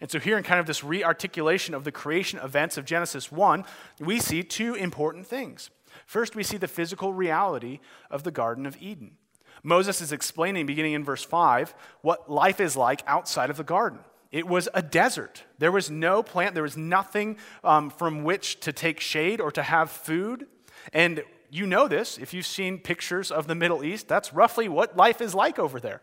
And 0.00 0.10
so, 0.10 0.18
here 0.18 0.36
in 0.36 0.42
kind 0.42 0.58
of 0.58 0.66
this 0.66 0.82
rearticulation 0.82 1.74
of 1.74 1.84
the 1.84 1.92
creation 1.92 2.38
events 2.40 2.76
of 2.76 2.84
Genesis 2.84 3.30
1, 3.30 3.64
we 4.00 4.18
see 4.18 4.42
two 4.42 4.74
important 4.74 5.26
things. 5.26 5.70
First, 6.06 6.34
we 6.34 6.42
see 6.42 6.56
the 6.56 6.68
physical 6.68 7.12
reality 7.12 7.78
of 8.10 8.22
the 8.22 8.30
Garden 8.30 8.66
of 8.66 8.76
Eden. 8.80 9.16
Moses 9.62 10.00
is 10.00 10.12
explaining, 10.12 10.66
beginning 10.66 10.94
in 10.94 11.04
verse 11.04 11.24
5, 11.24 11.74
what 12.00 12.30
life 12.30 12.60
is 12.60 12.76
like 12.76 13.02
outside 13.06 13.50
of 13.50 13.56
the 13.56 13.64
garden. 13.64 14.00
It 14.32 14.46
was 14.46 14.68
a 14.72 14.82
desert. 14.82 15.44
There 15.58 15.70
was 15.70 15.90
no 15.90 16.22
plant, 16.22 16.54
there 16.54 16.62
was 16.62 16.76
nothing 16.76 17.36
um, 17.62 17.90
from 17.90 18.24
which 18.24 18.60
to 18.60 18.72
take 18.72 18.98
shade 18.98 19.40
or 19.40 19.52
to 19.52 19.62
have 19.62 19.90
food. 19.90 20.46
And 20.92 21.22
you 21.50 21.66
know 21.66 21.86
this 21.86 22.18
if 22.18 22.32
you've 22.32 22.46
seen 22.46 22.78
pictures 22.78 23.30
of 23.30 23.46
the 23.46 23.54
Middle 23.54 23.84
East, 23.84 24.08
that's 24.08 24.32
roughly 24.32 24.68
what 24.68 24.96
life 24.96 25.20
is 25.20 25.34
like 25.34 25.58
over 25.58 25.78
there. 25.78 26.00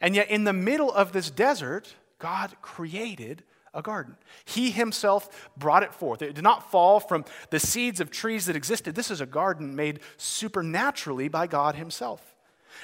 And 0.00 0.14
yet, 0.16 0.30
in 0.30 0.44
the 0.44 0.52
middle 0.52 0.90
of 0.92 1.12
this 1.12 1.30
desert, 1.30 1.94
God 2.18 2.54
created 2.62 3.44
a 3.74 3.82
garden. 3.82 4.16
He 4.44 4.70
himself 4.70 5.50
brought 5.56 5.82
it 5.82 5.94
forth. 5.94 6.20
It 6.22 6.34
did 6.34 6.44
not 6.44 6.70
fall 6.70 7.00
from 7.00 7.24
the 7.50 7.60
seeds 7.60 8.00
of 8.00 8.10
trees 8.10 8.46
that 8.46 8.56
existed. 8.56 8.94
This 8.94 9.10
is 9.10 9.20
a 9.20 9.26
garden 9.26 9.76
made 9.76 10.00
supernaturally 10.16 11.28
by 11.28 11.46
God 11.46 11.74
himself. 11.74 12.31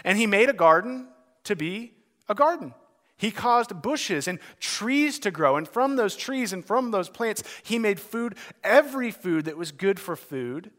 And 0.04 0.18
he 0.18 0.26
made 0.26 0.48
a 0.48 0.54
garden 0.54 1.08
to 1.44 1.56
be 1.56 1.92
a 2.28 2.34
garden. 2.34 2.74
He 3.16 3.30
caused 3.32 3.82
bushes 3.82 4.28
and 4.28 4.38
trees 4.60 5.18
to 5.20 5.30
grow. 5.30 5.56
And 5.56 5.68
from 5.68 5.96
those 5.96 6.16
trees 6.16 6.52
and 6.52 6.64
from 6.64 6.92
those 6.92 7.08
plants, 7.08 7.42
he 7.64 7.78
made 7.78 7.98
food, 7.98 8.36
every 8.62 9.10
food 9.10 9.46
that 9.46 9.56
was 9.56 9.72
good 9.72 9.98
for 9.98 10.14
food, 10.14 10.70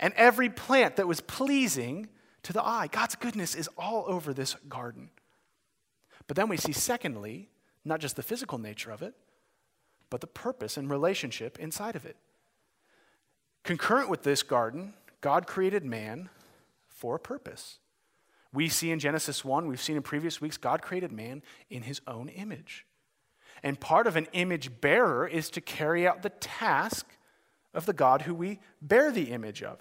and 0.00 0.14
every 0.14 0.48
plant 0.48 0.96
that 0.96 1.06
was 1.06 1.20
pleasing 1.20 2.08
to 2.44 2.52
the 2.52 2.64
eye. 2.64 2.88
God's 2.90 3.14
goodness 3.14 3.54
is 3.54 3.68
all 3.76 4.04
over 4.08 4.32
this 4.32 4.54
garden. 4.68 5.10
But 6.26 6.36
then 6.36 6.48
we 6.48 6.56
see, 6.56 6.72
secondly, 6.72 7.50
not 7.84 8.00
just 8.00 8.16
the 8.16 8.22
physical 8.22 8.58
nature 8.58 8.90
of 8.90 9.02
it, 9.02 9.14
but 10.08 10.20
the 10.20 10.26
purpose 10.26 10.76
and 10.76 10.88
relationship 10.88 11.58
inside 11.58 11.96
of 11.96 12.06
it. 12.06 12.16
Concurrent 13.62 14.08
with 14.08 14.22
this 14.22 14.42
garden, 14.42 14.94
God 15.20 15.46
created 15.46 15.84
man 15.84 16.30
for 16.88 17.16
a 17.16 17.20
purpose. 17.20 17.78
We 18.54 18.68
see 18.68 18.92
in 18.92 19.00
Genesis 19.00 19.44
1, 19.44 19.66
we've 19.66 19.82
seen 19.82 19.96
in 19.96 20.02
previous 20.02 20.40
weeks, 20.40 20.56
God 20.56 20.80
created 20.80 21.10
man 21.10 21.42
in 21.68 21.82
his 21.82 22.00
own 22.06 22.28
image. 22.28 22.86
And 23.64 23.80
part 23.80 24.06
of 24.06 24.14
an 24.14 24.28
image 24.32 24.80
bearer 24.80 25.26
is 25.26 25.50
to 25.50 25.60
carry 25.60 26.06
out 26.06 26.22
the 26.22 26.30
task 26.30 27.06
of 27.74 27.84
the 27.84 27.92
God 27.92 28.22
who 28.22 28.34
we 28.34 28.60
bear 28.80 29.10
the 29.10 29.32
image 29.32 29.62
of. 29.62 29.80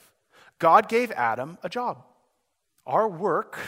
God 0.58 0.90
gave 0.90 1.12
Adam 1.12 1.60
a 1.62 1.70
job. 1.70 2.04
Our 2.88 3.08
work 3.08 3.60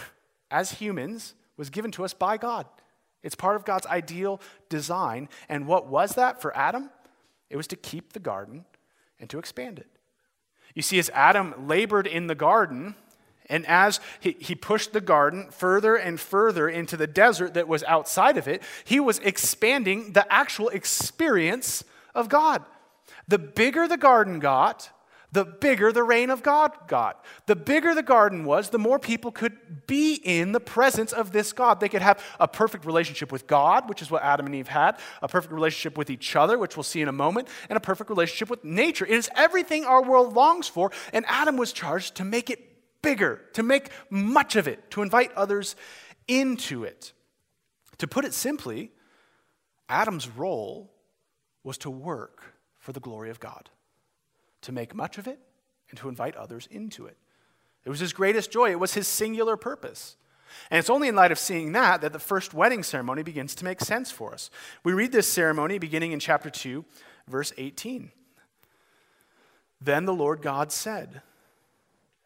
as 0.50 0.71
humans 0.71 1.35
was 1.55 1.69
given 1.69 1.91
to 1.91 2.03
us 2.03 2.13
by 2.13 2.38
God. 2.38 2.65
It's 3.21 3.35
part 3.35 3.55
of 3.55 3.65
God's 3.65 3.85
ideal 3.88 4.41
design. 4.69 5.29
And 5.50 5.67
what 5.67 5.88
was 5.88 6.15
that 6.15 6.41
for 6.41 6.55
Adam? 6.57 6.89
It 7.50 7.57
was 7.57 7.67
to 7.67 7.75
keep 7.75 8.13
the 8.13 8.19
garden 8.19 8.65
and 9.19 9.29
to 9.29 9.38
expand 9.38 9.77
it. 9.77 9.88
You 10.74 10.81
see, 10.81 10.97
as 10.97 11.09
Adam 11.12 11.67
labored 11.67 12.07
in 12.07 12.27
the 12.27 12.35
garden, 12.35 12.95
and 13.49 13.65
as 13.67 13.99
he, 14.19 14.35
he 14.39 14.55
pushed 14.55 14.93
the 14.93 15.01
garden 15.01 15.47
further 15.51 15.95
and 15.95 16.19
further 16.19 16.67
into 16.67 16.97
the 16.97 17.07
desert 17.07 17.53
that 17.53 17.67
was 17.67 17.83
outside 17.83 18.37
of 18.37 18.47
it, 18.47 18.63
he 18.83 18.99
was 18.99 19.19
expanding 19.19 20.13
the 20.13 20.31
actual 20.31 20.69
experience 20.69 21.83
of 22.13 22.29
God. 22.29 22.63
The 23.27 23.39
bigger 23.39 23.87
the 23.87 23.97
garden 23.97 24.39
got, 24.39 24.89
the 25.31 25.43
bigger 25.43 25.91
the 25.91 26.03
reign 26.03 26.29
of 26.29 26.41
God 26.43 26.71
got. 26.87 27.23
The 27.45 27.57
bigger 27.57 27.93
the 27.93 28.01
garden 28.01 28.45
was, 28.45 28.69
the 28.69 28.79
more 28.79 28.97
people 28.97 29.31
could 29.31 29.85
be 29.85 30.15
in 30.15 30.53
the 30.53 30.61
presence 30.61 31.11
of 31.11 31.33
this 31.33 31.51
God. 31.51 31.81
They 31.81 31.89
could 31.89 32.01
have 32.01 32.23
a 32.39 32.47
perfect 32.47 32.85
relationship 32.85 33.33
with 33.33 33.45
God, 33.45 33.89
which 33.89 34.01
is 34.01 34.09
what 34.09 34.23
Adam 34.23 34.45
and 34.45 34.55
Eve 34.55 34.69
had, 34.69 34.97
a 35.21 35.27
perfect 35.27 35.53
relationship 35.53 35.97
with 35.97 36.09
each 36.09 36.35
other, 36.37 36.57
which 36.57 36.77
we'll 36.77 36.83
see 36.83 37.01
in 37.01 37.09
a 37.09 37.11
moment, 37.13 37.49
and 37.69 37.75
a 37.75 37.81
perfect 37.81 38.09
relationship 38.09 38.49
with 38.49 38.63
nature. 38.63 39.05
It 39.05 39.11
is 39.11 39.29
everything 39.35 39.83
our 39.83 40.01
world 40.01 40.33
longs 40.33 40.69
for, 40.69 40.91
and 41.11 41.25
Adam 41.27 41.57
was 41.57 41.73
charged 41.73 42.15
to 42.15 42.23
make 42.23 42.49
it 42.49 42.64
bigger, 43.05 43.41
to 43.53 43.63
make 43.63 43.89
much 44.09 44.57
of 44.57 44.67
it, 44.67 44.91
to 44.91 45.01
invite 45.01 45.31
others 45.33 45.77
into 46.27 46.83
it. 46.83 47.13
To 48.00 48.07
put 48.07 48.25
it 48.25 48.33
simply, 48.33 48.91
Adam's 49.88 50.27
role 50.27 50.91
was 51.63 51.77
to 51.79 51.89
work 51.89 52.43
for 52.79 52.91
the 52.91 53.00
glory 53.00 53.29
of 53.29 53.39
God 53.39 53.69
to 54.65 54.71
make 54.71 54.95
much 54.95 55.19
of 55.19 55.27
it 55.27 55.39
and 55.89 56.00
to 56.00 56.09
invite 56.09 56.35
others 56.35 56.67
into 56.71 57.05
it. 57.05 57.17
It 57.85 57.89
was 57.89 58.00
his 58.00 58.13
greatest 58.13 58.51
joy, 58.51 58.71
it 58.71 58.79
was 58.79 58.95
his 58.95 59.07
singular 59.07 59.55
purpose. 59.57 60.17
And 60.71 60.79
it's 60.79 60.89
only 60.89 61.07
in 61.07 61.15
light 61.15 61.31
of 61.31 61.38
seeing 61.38 61.71
that 61.74 62.01
that 62.01 62.13
the 62.13 62.19
first 62.19 62.53
wedding 62.53 62.81
ceremony 62.81 63.21
begins 63.21 63.53
to 63.55 63.65
make 63.65 63.79
sense 63.79 64.09
for 64.09 64.33
us. 64.33 64.50
We 64.83 64.93
read 64.93 65.12
this 65.12 65.27
ceremony 65.27 65.77
beginning 65.77 66.13
in 66.13 66.19
chapter 66.19 66.50
2, 66.50 66.83
verse 67.27 67.53
18. 67.57 68.12
Then 69.79 70.05
the 70.05 70.13
Lord 70.13 70.41
God 70.41 70.71
said, 70.71 71.21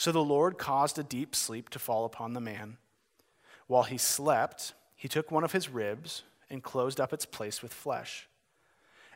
So 0.00 0.12
the 0.12 0.24
Lord 0.24 0.56
caused 0.56 0.98
a 0.98 1.02
deep 1.02 1.36
sleep 1.36 1.68
to 1.68 1.78
fall 1.78 2.06
upon 2.06 2.32
the 2.32 2.40
man. 2.40 2.78
While 3.66 3.82
he 3.82 3.98
slept, 3.98 4.72
he 4.96 5.08
took 5.08 5.30
one 5.30 5.44
of 5.44 5.52
his 5.52 5.68
ribs 5.68 6.22
and 6.48 6.62
closed 6.62 6.98
up 6.98 7.12
its 7.12 7.26
place 7.26 7.60
with 7.60 7.74
flesh. 7.74 8.26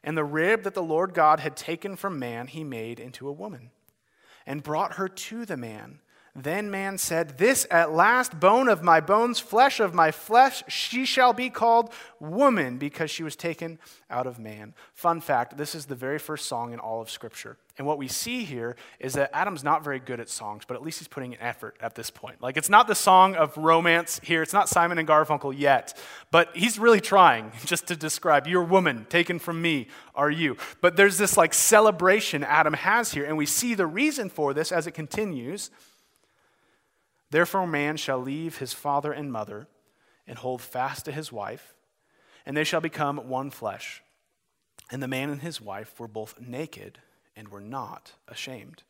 And 0.03 0.15
the 0.15 0.25
rib 0.25 0.63
that 0.65 0.75
the 0.75 0.83
Lord 0.83 1.15
God 1.15 1.41
had 1.41 1.57
taken 1.57 1.97
from 1.97 2.19
man, 2.19 2.49
he 2.49 2.65
made 2.65 3.01
into 3.01 3.27
a 3.27 3.33
woman 3.33 3.71
and 4.45 4.63
brought 4.63 4.97
her 4.97 5.09
to 5.09 5.47
the 5.47 5.57
man. 5.57 6.01
Then 6.37 6.69
man 6.69 6.99
said, 6.99 7.39
This 7.39 7.65
at 7.71 7.93
last 7.93 8.41
bone 8.41 8.69
of 8.69 8.83
my 8.83 9.01
bones, 9.01 9.39
flesh 9.39 9.79
of 9.79 9.95
my 9.95 10.11
flesh, 10.11 10.65
she 10.67 11.05
shall 11.05 11.33
be 11.33 11.49
called 11.49 11.93
woman 12.19 12.77
because 12.77 13.09
she 13.09 13.23
was 13.23 13.37
taken 13.37 13.79
out 14.11 14.27
of 14.27 14.41
man. 14.41 14.75
Fun 14.95 15.21
fact 15.21 15.57
this 15.57 15.77
is 15.77 15.87
the 15.87 15.95
very 15.95 16.19
first 16.19 16.47
song 16.47 16.73
in 16.73 16.81
all 16.81 17.01
of 17.01 17.09
Scripture. 17.09 17.57
And 17.79 17.87
what 17.87 17.99
we 17.99 18.09
see 18.09 18.43
here 18.43 18.75
is 18.99 19.13
that 19.13 19.31
Adam's 19.33 19.63
not 19.63 19.85
very 19.85 20.01
good 20.01 20.19
at 20.19 20.29
songs, 20.29 20.65
but 20.67 20.75
at 20.75 20.83
least 20.83 20.99
he's 20.99 21.09
putting 21.09 21.35
an 21.35 21.41
effort 21.41 21.77
at 21.81 21.95
this 21.95 22.11
point. 22.11 22.43
Like, 22.43 22.57
it's 22.57 22.69
not 22.69 22.89
the 22.89 22.95
song 22.97 23.37
of 23.37 23.57
romance 23.57 24.21
here, 24.23 24.43
it's 24.43 24.53
not 24.53 24.69
Simon 24.69 24.99
and 24.99 25.07
Garfunkel 25.07 25.57
yet, 25.57 25.97
but 26.33 26.49
he's 26.57 26.81
really 26.81 27.01
trying 27.01 27.53
just 27.65 27.87
to 27.89 27.97
describe, 27.97 28.49
Your 28.49 28.65
woman, 28.65 29.07
taken 29.09 29.39
from 29.39 29.63
me, 29.63 29.87
are 30.17 30.31
you. 30.31 30.57
But 30.81 30.97
there's 30.97 31.17
this 31.17 31.37
like 31.37 31.55
celebration 31.55 32.43
Adam 32.43 32.75
has 32.75 33.13
here, 33.13 33.25
and 33.25 33.37
we 33.37 33.47
see 33.47 33.75
the 33.75 33.87
reason 33.87 34.31
for 34.31 34.53
this 34.53 34.73
as 34.73 34.89
it 34.89 34.93
continues. 34.93 35.71
Therefore, 37.35 37.67
man 37.67 37.97
shall 37.97 38.21
leave 38.21 38.59
his 38.59 38.73
father 38.73 39.11
and 39.11 39.33
mother 39.33 39.67
and 40.25 40.39
hold 40.39 40.63
fast 40.63 41.05
to 41.07 41.11
his 41.11 41.33
wife, 41.33 41.75
and 42.47 42.57
they 42.57 42.63
shall 42.63 42.81
become 42.81 43.29
one 43.29 43.51
flesh. 43.51 44.05
And 44.93 45.03
the 45.03 45.09
man 45.09 45.31
and 45.31 45.43
his 45.43 45.61
wife 45.61 45.99
were 45.99 46.07
both 46.07 46.41
naked 46.41 47.01
and 47.35 47.49
were 47.49 47.61
not 47.61 48.13
ashamed. 48.29 48.85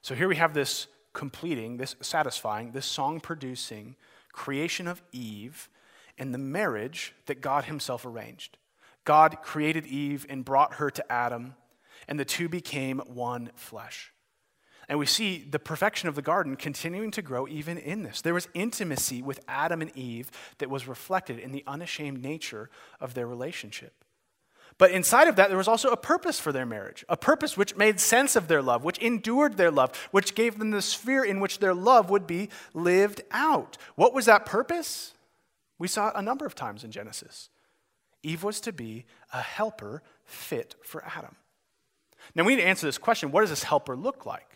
So 0.00 0.14
here 0.14 0.28
we 0.28 0.36
have 0.36 0.54
this 0.54 0.86
completing, 1.12 1.76
this 1.76 1.96
satisfying, 2.00 2.70
this 2.70 2.86
song 2.86 3.18
producing 3.18 3.96
creation 4.30 4.86
of 4.86 5.02
Eve 5.10 5.68
and 6.18 6.32
the 6.32 6.38
marriage 6.38 7.14
that 7.26 7.40
God 7.40 7.64
himself 7.64 8.06
arranged. 8.06 8.58
God 9.02 9.38
created 9.42 9.88
Eve 9.88 10.24
and 10.28 10.44
brought 10.44 10.74
her 10.74 10.88
to 10.88 11.12
Adam, 11.12 11.56
and 12.06 12.20
the 12.20 12.24
two 12.24 12.48
became 12.48 13.00
one 13.08 13.50
flesh. 13.56 14.12
And 14.88 14.98
we 14.98 15.06
see 15.06 15.38
the 15.38 15.58
perfection 15.58 16.08
of 16.08 16.14
the 16.14 16.22
garden 16.22 16.54
continuing 16.56 17.10
to 17.12 17.22
grow 17.22 17.48
even 17.48 17.76
in 17.76 18.04
this. 18.04 18.20
There 18.20 18.34
was 18.34 18.48
intimacy 18.54 19.20
with 19.20 19.40
Adam 19.48 19.82
and 19.82 19.96
Eve 19.96 20.30
that 20.58 20.70
was 20.70 20.86
reflected 20.86 21.38
in 21.38 21.50
the 21.50 21.64
unashamed 21.66 22.22
nature 22.22 22.70
of 23.00 23.14
their 23.14 23.26
relationship. 23.26 24.04
But 24.78 24.90
inside 24.90 25.26
of 25.26 25.36
that, 25.36 25.48
there 25.48 25.56
was 25.56 25.68
also 25.68 25.88
a 25.90 25.96
purpose 25.96 26.38
for 26.38 26.52
their 26.52 26.66
marriage, 26.66 27.04
a 27.08 27.16
purpose 27.16 27.56
which 27.56 27.76
made 27.76 27.98
sense 27.98 28.36
of 28.36 28.46
their 28.46 28.60
love, 28.60 28.84
which 28.84 28.98
endured 28.98 29.56
their 29.56 29.70
love, 29.70 29.96
which 30.10 30.34
gave 30.34 30.58
them 30.58 30.70
the 30.70 30.82
sphere 30.82 31.24
in 31.24 31.40
which 31.40 31.58
their 31.58 31.74
love 31.74 32.10
would 32.10 32.26
be 32.26 32.50
lived 32.74 33.22
out. 33.30 33.78
What 33.94 34.12
was 34.12 34.26
that 34.26 34.44
purpose? 34.44 35.14
We 35.78 35.88
saw 35.88 36.12
a 36.14 36.22
number 36.22 36.44
of 36.44 36.54
times 36.54 36.84
in 36.84 36.90
Genesis. 36.90 37.48
Eve 38.22 38.42
was 38.42 38.60
to 38.60 38.72
be 38.72 39.06
a 39.32 39.40
helper 39.40 40.02
fit 40.24 40.74
for 40.82 41.02
Adam. 41.04 41.36
Now, 42.34 42.44
we 42.44 42.54
need 42.54 42.62
to 42.62 42.68
answer 42.68 42.86
this 42.86 42.98
question 42.98 43.30
what 43.30 43.40
does 43.42 43.50
this 43.50 43.62
helper 43.62 43.96
look 43.96 44.26
like? 44.26 44.55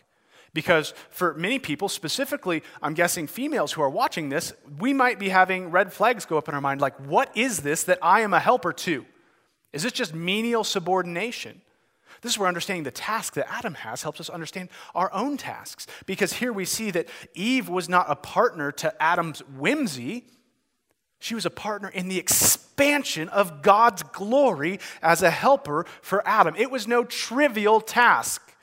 Because 0.53 0.93
for 1.09 1.33
many 1.35 1.59
people, 1.59 1.87
specifically, 1.87 2.61
I'm 2.81 2.93
guessing 2.93 3.27
females 3.27 3.71
who 3.71 3.81
are 3.81 3.89
watching 3.89 4.29
this, 4.29 4.53
we 4.79 4.93
might 4.93 5.17
be 5.17 5.29
having 5.29 5.71
red 5.71 5.93
flags 5.93 6.25
go 6.25 6.37
up 6.37 6.49
in 6.49 6.55
our 6.55 6.61
mind 6.61 6.81
like, 6.81 6.97
what 6.99 7.35
is 7.37 7.59
this 7.59 7.83
that 7.85 7.99
I 8.01 8.21
am 8.21 8.33
a 8.33 8.39
helper 8.39 8.73
to? 8.73 9.05
Is 9.71 9.83
this 9.83 9.93
just 9.93 10.13
menial 10.13 10.65
subordination? 10.65 11.61
This 12.21 12.33
is 12.33 12.37
where 12.37 12.49
understanding 12.49 12.83
the 12.83 12.91
task 12.91 13.33
that 13.35 13.51
Adam 13.51 13.73
has 13.75 14.03
helps 14.03 14.19
us 14.19 14.29
understand 14.29 14.69
our 14.93 15.11
own 15.13 15.37
tasks. 15.37 15.87
Because 16.05 16.33
here 16.33 16.51
we 16.51 16.65
see 16.65 16.91
that 16.91 17.07
Eve 17.33 17.69
was 17.69 17.87
not 17.87 18.05
a 18.09 18.15
partner 18.15 18.71
to 18.73 19.01
Adam's 19.01 19.39
whimsy, 19.57 20.25
she 21.21 21.35
was 21.35 21.45
a 21.45 21.51
partner 21.51 21.87
in 21.87 22.07
the 22.07 22.17
expansion 22.17 23.29
of 23.29 23.61
God's 23.61 24.01
glory 24.01 24.79
as 25.03 25.21
a 25.21 25.29
helper 25.29 25.85
for 26.01 26.27
Adam. 26.27 26.55
It 26.57 26.71
was 26.71 26.87
no 26.87 27.03
trivial 27.03 27.79
task. 27.79 28.55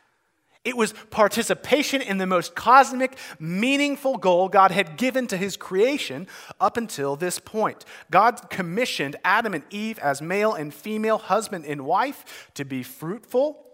It 0.68 0.76
was 0.76 0.92
participation 1.08 2.02
in 2.02 2.18
the 2.18 2.26
most 2.26 2.54
cosmic, 2.54 3.16
meaningful 3.38 4.18
goal 4.18 4.50
God 4.50 4.70
had 4.70 4.98
given 4.98 5.26
to 5.28 5.38
his 5.38 5.56
creation 5.56 6.26
up 6.60 6.76
until 6.76 7.16
this 7.16 7.38
point. 7.38 7.86
God 8.10 8.50
commissioned 8.50 9.16
Adam 9.24 9.54
and 9.54 9.64
Eve 9.70 9.98
as 10.00 10.20
male 10.20 10.52
and 10.52 10.74
female, 10.74 11.16
husband 11.16 11.64
and 11.64 11.86
wife, 11.86 12.50
to 12.52 12.66
be 12.66 12.82
fruitful 12.82 13.64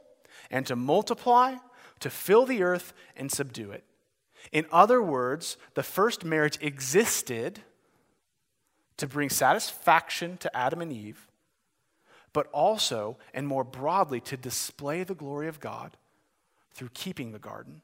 and 0.53 0.65
to 0.69 0.77
multiply, 0.77 1.57
to 1.99 2.11
fill 2.11 2.47
the 2.47 2.63
earth 2.63 2.93
and 3.17 3.29
subdue 3.29 3.73
it. 3.73 3.83
In 4.53 4.65
other 4.71 5.03
words, 5.03 5.57
the 5.75 5.83
first 5.83 6.25
marriage 6.25 6.59
existed 6.61 7.59
to 8.99 9.09
bring 9.09 9.31
satisfaction 9.31 10.37
to 10.37 10.57
Adam 10.57 10.81
and 10.81 10.93
Eve, 10.93 11.27
but 12.33 12.47
also, 12.53 13.19
and 13.33 13.49
more 13.49 13.65
broadly, 13.65 14.21
to 14.21 14.37
display 14.37 15.03
the 15.03 15.17
glory 15.17 15.49
of 15.49 15.59
God 15.59 15.97
through 16.75 16.91
keeping 16.95 17.33
the 17.33 17.39
garden 17.39 17.83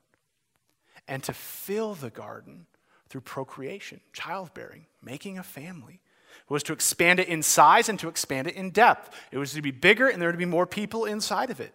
and 1.09 1.23
to 1.25 1.33
fill 1.33 1.95
the 1.95 2.11
garden 2.11 2.67
through 3.09 3.23
procreation, 3.23 4.01
childbearing, 4.13 4.87
making 5.03 5.39
a 5.39 5.43
family. 5.43 6.01
It 6.33 6.53
was 6.53 6.63
to 6.65 6.73
expand 6.73 7.19
it 7.19 7.29
in 7.29 7.43
size 7.43 7.89
and 7.89 7.99
to 7.99 8.09
expand 8.09 8.47
it 8.47 8.55
in 8.55 8.71
depth. 8.71 9.17
It 9.33 9.39
was 9.39 9.53
to 9.55 9.63
be 9.63 9.73
bigger 9.73 10.09
and 10.09 10.21
there 10.21 10.29
would 10.29 10.39
be 10.39 10.45
more 10.45 10.67
people 10.67 11.05
inside 11.05 11.51
of 11.51 11.61
it. 11.61 11.75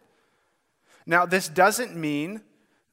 Now, 1.05 1.25
this 1.25 1.49
doesn't 1.49 1.95
mean 1.95 2.41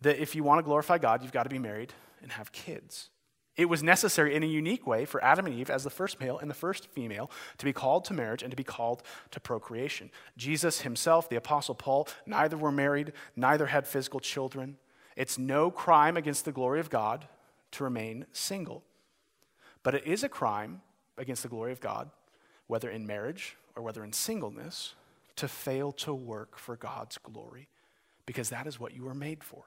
that 0.02 0.20
if 0.20 0.34
you 0.34 0.42
want 0.42 0.58
to 0.58 0.62
glorify 0.62 0.98
God, 0.98 1.22
you've 1.22 1.32
got 1.32 1.44
to 1.44 1.50
be 1.50 1.58
married 1.58 1.92
and 2.20 2.32
have 2.32 2.52
kids. 2.52 3.08
It 3.56 3.68
was 3.68 3.82
necessary 3.82 4.34
in 4.34 4.42
a 4.42 4.46
unique 4.46 4.86
way 4.86 5.04
for 5.04 5.22
Adam 5.22 5.44
and 5.44 5.54
Eve, 5.54 5.68
as 5.68 5.84
the 5.84 5.90
first 5.90 6.20
male 6.20 6.38
and 6.38 6.48
the 6.48 6.54
first 6.54 6.86
female, 6.88 7.30
to 7.58 7.64
be 7.64 7.72
called 7.72 8.04
to 8.06 8.14
marriage 8.14 8.42
and 8.42 8.50
to 8.50 8.56
be 8.56 8.64
called 8.64 9.02
to 9.30 9.40
procreation. 9.40 10.10
Jesus 10.38 10.80
himself, 10.80 11.28
the 11.28 11.36
Apostle 11.36 11.74
Paul, 11.74 12.08
neither 12.24 12.56
were 12.56 12.72
married, 12.72 13.12
neither 13.36 13.66
had 13.66 13.86
physical 13.86 14.20
children. 14.20 14.78
It's 15.16 15.36
no 15.36 15.70
crime 15.70 16.16
against 16.16 16.46
the 16.46 16.52
glory 16.52 16.80
of 16.80 16.88
God 16.88 17.28
to 17.72 17.84
remain 17.84 18.24
single. 18.32 18.82
But 19.82 19.94
it 19.94 20.06
is 20.06 20.24
a 20.24 20.28
crime 20.30 20.80
against 21.18 21.42
the 21.42 21.48
glory 21.50 21.72
of 21.72 21.80
God, 21.80 22.10
whether 22.68 22.88
in 22.88 23.06
marriage 23.06 23.56
or 23.76 23.82
whether 23.82 24.02
in 24.02 24.14
singleness, 24.14 24.94
to 25.36 25.48
fail 25.48 25.92
to 25.92 26.14
work 26.14 26.56
for 26.56 26.76
God's 26.76 27.18
glory, 27.18 27.68
because 28.24 28.48
that 28.50 28.66
is 28.66 28.80
what 28.80 28.94
you 28.94 29.04
were 29.04 29.14
made 29.14 29.44
for. 29.44 29.64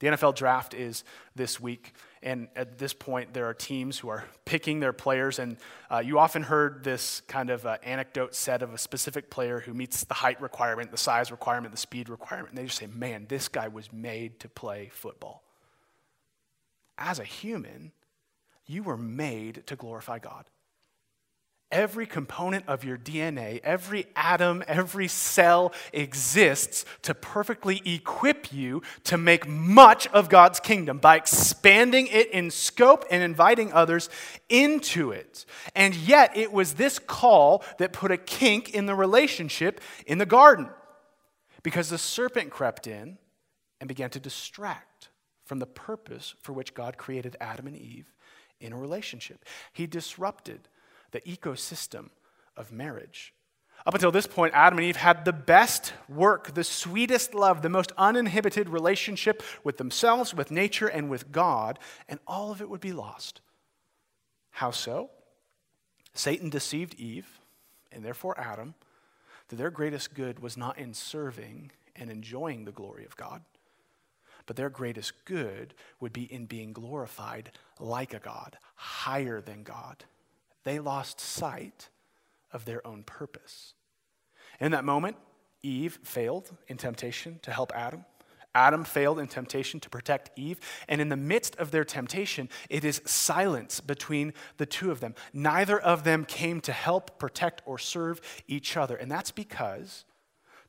The 0.00 0.08
NFL 0.08 0.36
draft 0.36 0.74
is 0.74 1.02
this 1.34 1.60
week, 1.60 1.92
and 2.22 2.48
at 2.54 2.78
this 2.78 2.92
point, 2.92 3.34
there 3.34 3.46
are 3.46 3.54
teams 3.54 3.98
who 3.98 4.08
are 4.08 4.24
picking 4.44 4.80
their 4.80 4.92
players. 4.92 5.38
And 5.38 5.56
uh, 5.90 5.98
you 5.98 6.18
often 6.18 6.42
heard 6.42 6.84
this 6.84 7.22
kind 7.28 7.50
of 7.50 7.66
uh, 7.66 7.78
anecdote 7.82 8.34
said 8.34 8.62
of 8.62 8.74
a 8.74 8.78
specific 8.78 9.30
player 9.30 9.60
who 9.60 9.74
meets 9.74 10.04
the 10.04 10.14
height 10.14 10.40
requirement, 10.40 10.90
the 10.90 10.96
size 10.96 11.30
requirement, 11.30 11.72
the 11.72 11.80
speed 11.80 12.08
requirement. 12.08 12.50
And 12.50 12.58
they 12.58 12.64
just 12.64 12.78
say, 12.78 12.86
man, 12.86 13.26
this 13.28 13.48
guy 13.48 13.68
was 13.68 13.92
made 13.92 14.40
to 14.40 14.48
play 14.48 14.90
football. 14.92 15.42
As 16.96 17.18
a 17.18 17.24
human, 17.24 17.92
you 18.66 18.82
were 18.82 18.96
made 18.96 19.66
to 19.66 19.76
glorify 19.76 20.18
God. 20.18 20.44
Every 21.70 22.06
component 22.06 22.66
of 22.66 22.82
your 22.82 22.96
DNA, 22.96 23.60
every 23.62 24.06
atom, 24.16 24.64
every 24.66 25.06
cell 25.06 25.74
exists 25.92 26.86
to 27.02 27.12
perfectly 27.14 27.82
equip 27.84 28.50
you 28.50 28.80
to 29.04 29.18
make 29.18 29.46
much 29.46 30.06
of 30.08 30.30
God's 30.30 30.60
kingdom 30.60 30.96
by 30.96 31.16
expanding 31.16 32.06
it 32.06 32.30
in 32.30 32.50
scope 32.50 33.04
and 33.10 33.22
inviting 33.22 33.70
others 33.74 34.08
into 34.48 35.10
it. 35.10 35.44
And 35.74 35.94
yet, 35.94 36.34
it 36.34 36.54
was 36.54 36.74
this 36.74 36.98
call 36.98 37.62
that 37.76 37.92
put 37.92 38.12
a 38.12 38.16
kink 38.16 38.70
in 38.70 38.86
the 38.86 38.94
relationship 38.94 39.82
in 40.06 40.16
the 40.16 40.26
garden 40.26 40.70
because 41.62 41.90
the 41.90 41.98
serpent 41.98 42.48
crept 42.48 42.86
in 42.86 43.18
and 43.78 43.88
began 43.88 44.08
to 44.10 44.20
distract 44.20 45.10
from 45.44 45.58
the 45.58 45.66
purpose 45.66 46.34
for 46.40 46.54
which 46.54 46.72
God 46.72 46.96
created 46.96 47.36
Adam 47.42 47.66
and 47.66 47.76
Eve 47.76 48.10
in 48.58 48.72
a 48.72 48.76
relationship. 48.76 49.44
He 49.74 49.86
disrupted 49.86 50.68
the 51.10 51.20
ecosystem 51.22 52.10
of 52.56 52.72
marriage. 52.72 53.34
Up 53.86 53.94
until 53.94 54.10
this 54.10 54.26
point, 54.26 54.54
Adam 54.54 54.78
and 54.78 54.86
Eve 54.86 54.96
had 54.96 55.24
the 55.24 55.32
best 55.32 55.92
work, 56.08 56.54
the 56.54 56.64
sweetest 56.64 57.32
love, 57.32 57.62
the 57.62 57.68
most 57.68 57.92
uninhibited 57.96 58.68
relationship 58.68 59.42
with 59.62 59.78
themselves, 59.78 60.34
with 60.34 60.50
nature, 60.50 60.88
and 60.88 61.08
with 61.08 61.30
God, 61.30 61.78
and 62.08 62.18
all 62.26 62.50
of 62.50 62.60
it 62.60 62.68
would 62.68 62.80
be 62.80 62.92
lost. 62.92 63.40
How 64.50 64.72
so? 64.72 65.10
Satan 66.12 66.50
deceived 66.50 66.94
Eve, 66.96 67.40
and 67.92 68.04
therefore 68.04 68.38
Adam, 68.38 68.74
that 69.48 69.56
their 69.56 69.70
greatest 69.70 70.12
good 70.12 70.40
was 70.40 70.56
not 70.56 70.76
in 70.76 70.92
serving 70.92 71.70
and 71.94 72.10
enjoying 72.10 72.64
the 72.64 72.72
glory 72.72 73.04
of 73.04 73.16
God, 73.16 73.42
but 74.46 74.56
their 74.56 74.70
greatest 74.70 75.24
good 75.24 75.72
would 76.00 76.12
be 76.12 76.30
in 76.30 76.46
being 76.46 76.72
glorified 76.72 77.52
like 77.78 78.12
a 78.12 78.18
God, 78.18 78.58
higher 78.74 79.40
than 79.40 79.62
God 79.62 80.04
they 80.68 80.78
lost 80.78 81.20
sight 81.20 81.88
of 82.52 82.64
their 82.64 82.86
own 82.86 83.02
purpose. 83.02 83.74
In 84.60 84.72
that 84.72 84.84
moment, 84.84 85.16
Eve 85.62 85.98
failed 86.02 86.50
in 86.68 86.76
temptation 86.76 87.38
to 87.42 87.50
help 87.50 87.72
Adam. 87.74 88.04
Adam 88.54 88.84
failed 88.84 89.18
in 89.18 89.28
temptation 89.28 89.80
to 89.80 89.88
protect 89.88 90.30
Eve. 90.36 90.60
And 90.88 91.00
in 91.00 91.08
the 91.08 91.16
midst 91.16 91.56
of 91.56 91.70
their 91.70 91.84
temptation, 91.84 92.48
it 92.68 92.84
is 92.84 93.00
silence 93.04 93.80
between 93.80 94.34
the 94.56 94.66
two 94.66 94.90
of 94.90 95.00
them. 95.00 95.14
Neither 95.32 95.78
of 95.78 96.04
them 96.04 96.24
came 96.24 96.60
to 96.62 96.72
help, 96.72 97.18
protect, 97.18 97.62
or 97.64 97.78
serve 97.78 98.20
each 98.46 98.76
other. 98.76 98.96
And 98.96 99.10
that's 99.10 99.30
because 99.30 100.04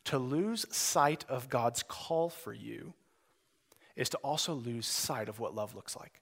to 0.05 0.17
lose 0.17 0.65
sight 0.75 1.25
of 1.27 1.49
God's 1.49 1.83
call 1.83 2.29
for 2.29 2.53
you 2.53 2.93
is 3.95 4.09
to 4.09 4.17
also 4.17 4.53
lose 4.53 4.87
sight 4.87 5.27
of 5.27 5.39
what 5.39 5.55
love 5.55 5.75
looks 5.75 5.95
like. 5.95 6.21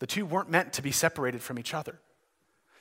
The 0.00 0.06
two 0.06 0.26
weren't 0.26 0.50
meant 0.50 0.72
to 0.74 0.82
be 0.82 0.90
separated 0.90 1.42
from 1.42 1.58
each 1.58 1.72
other. 1.72 2.00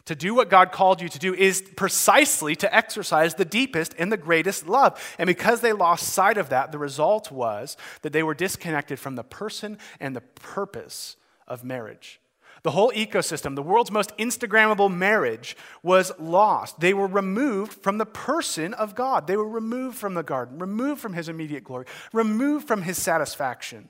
To 0.06 0.16
do 0.16 0.36
what 0.36 0.52
God 0.52 0.72
called 0.72 1.02
you 1.02 1.10
to 1.10 1.18
do 1.18 1.34
is 1.34 1.64
precisely 1.76 2.56
to 2.58 2.76
exercise 2.76 3.34
the 3.34 3.46
deepest 3.46 3.96
and 3.98 4.12
the 4.12 4.18
greatest 4.18 4.68
love. 4.68 5.16
And 5.18 5.26
because 5.26 5.62
they 5.62 5.74
lost 5.74 6.14
sight 6.14 6.38
of 6.38 6.50
that, 6.50 6.72
the 6.72 6.78
result 6.78 7.32
was 7.32 7.76
that 8.04 8.14
they 8.14 8.22
were 8.22 8.36
disconnected 8.36 9.00
from 9.00 9.16
the 9.16 9.24
person 9.24 9.80
and 10.00 10.16
the 10.16 10.22
purpose 10.22 11.16
of 11.48 11.64
marriage. 11.64 12.20
The 12.62 12.72
whole 12.72 12.92
ecosystem, 12.92 13.56
the 13.56 13.64
world's 13.64 13.92
most 13.92 14.16
Instagrammable 14.18 14.92
marriage, 14.94 15.56
was 15.84 16.12
lost. 16.20 16.80
They 16.80 16.94
were 16.94 17.08
removed 17.08 17.74
from 17.74 17.98
the 17.98 18.06
person 18.06 18.74
of 18.74 18.96
God. 18.96 19.28
They 19.28 19.38
were 19.38 19.48
removed 19.48 19.98
from 19.98 20.14
the 20.14 20.24
garden, 20.24 20.60
removed 20.60 21.02
from 21.02 21.14
his 21.14 21.30
immediate 21.30 21.64
glory, 21.64 21.86
removed 22.12 22.68
from 22.68 22.84
his 22.84 23.00
satisfaction. 23.00 23.90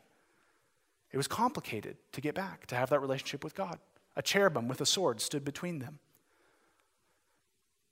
It 1.12 1.18
was 1.18 1.28
complicated 1.28 1.98
to 2.12 2.22
get 2.22 2.36
back, 2.36 2.68
to 2.68 2.76
have 2.76 2.90
that 2.90 3.00
relationship 3.00 3.44
with 3.44 3.56
God. 3.56 3.80
A 4.18 4.22
cherubim 4.22 4.68
with 4.68 4.82
a 4.82 4.86
sword 4.86 5.22
stood 5.22 5.46
between 5.46 5.80
them. 5.80 6.00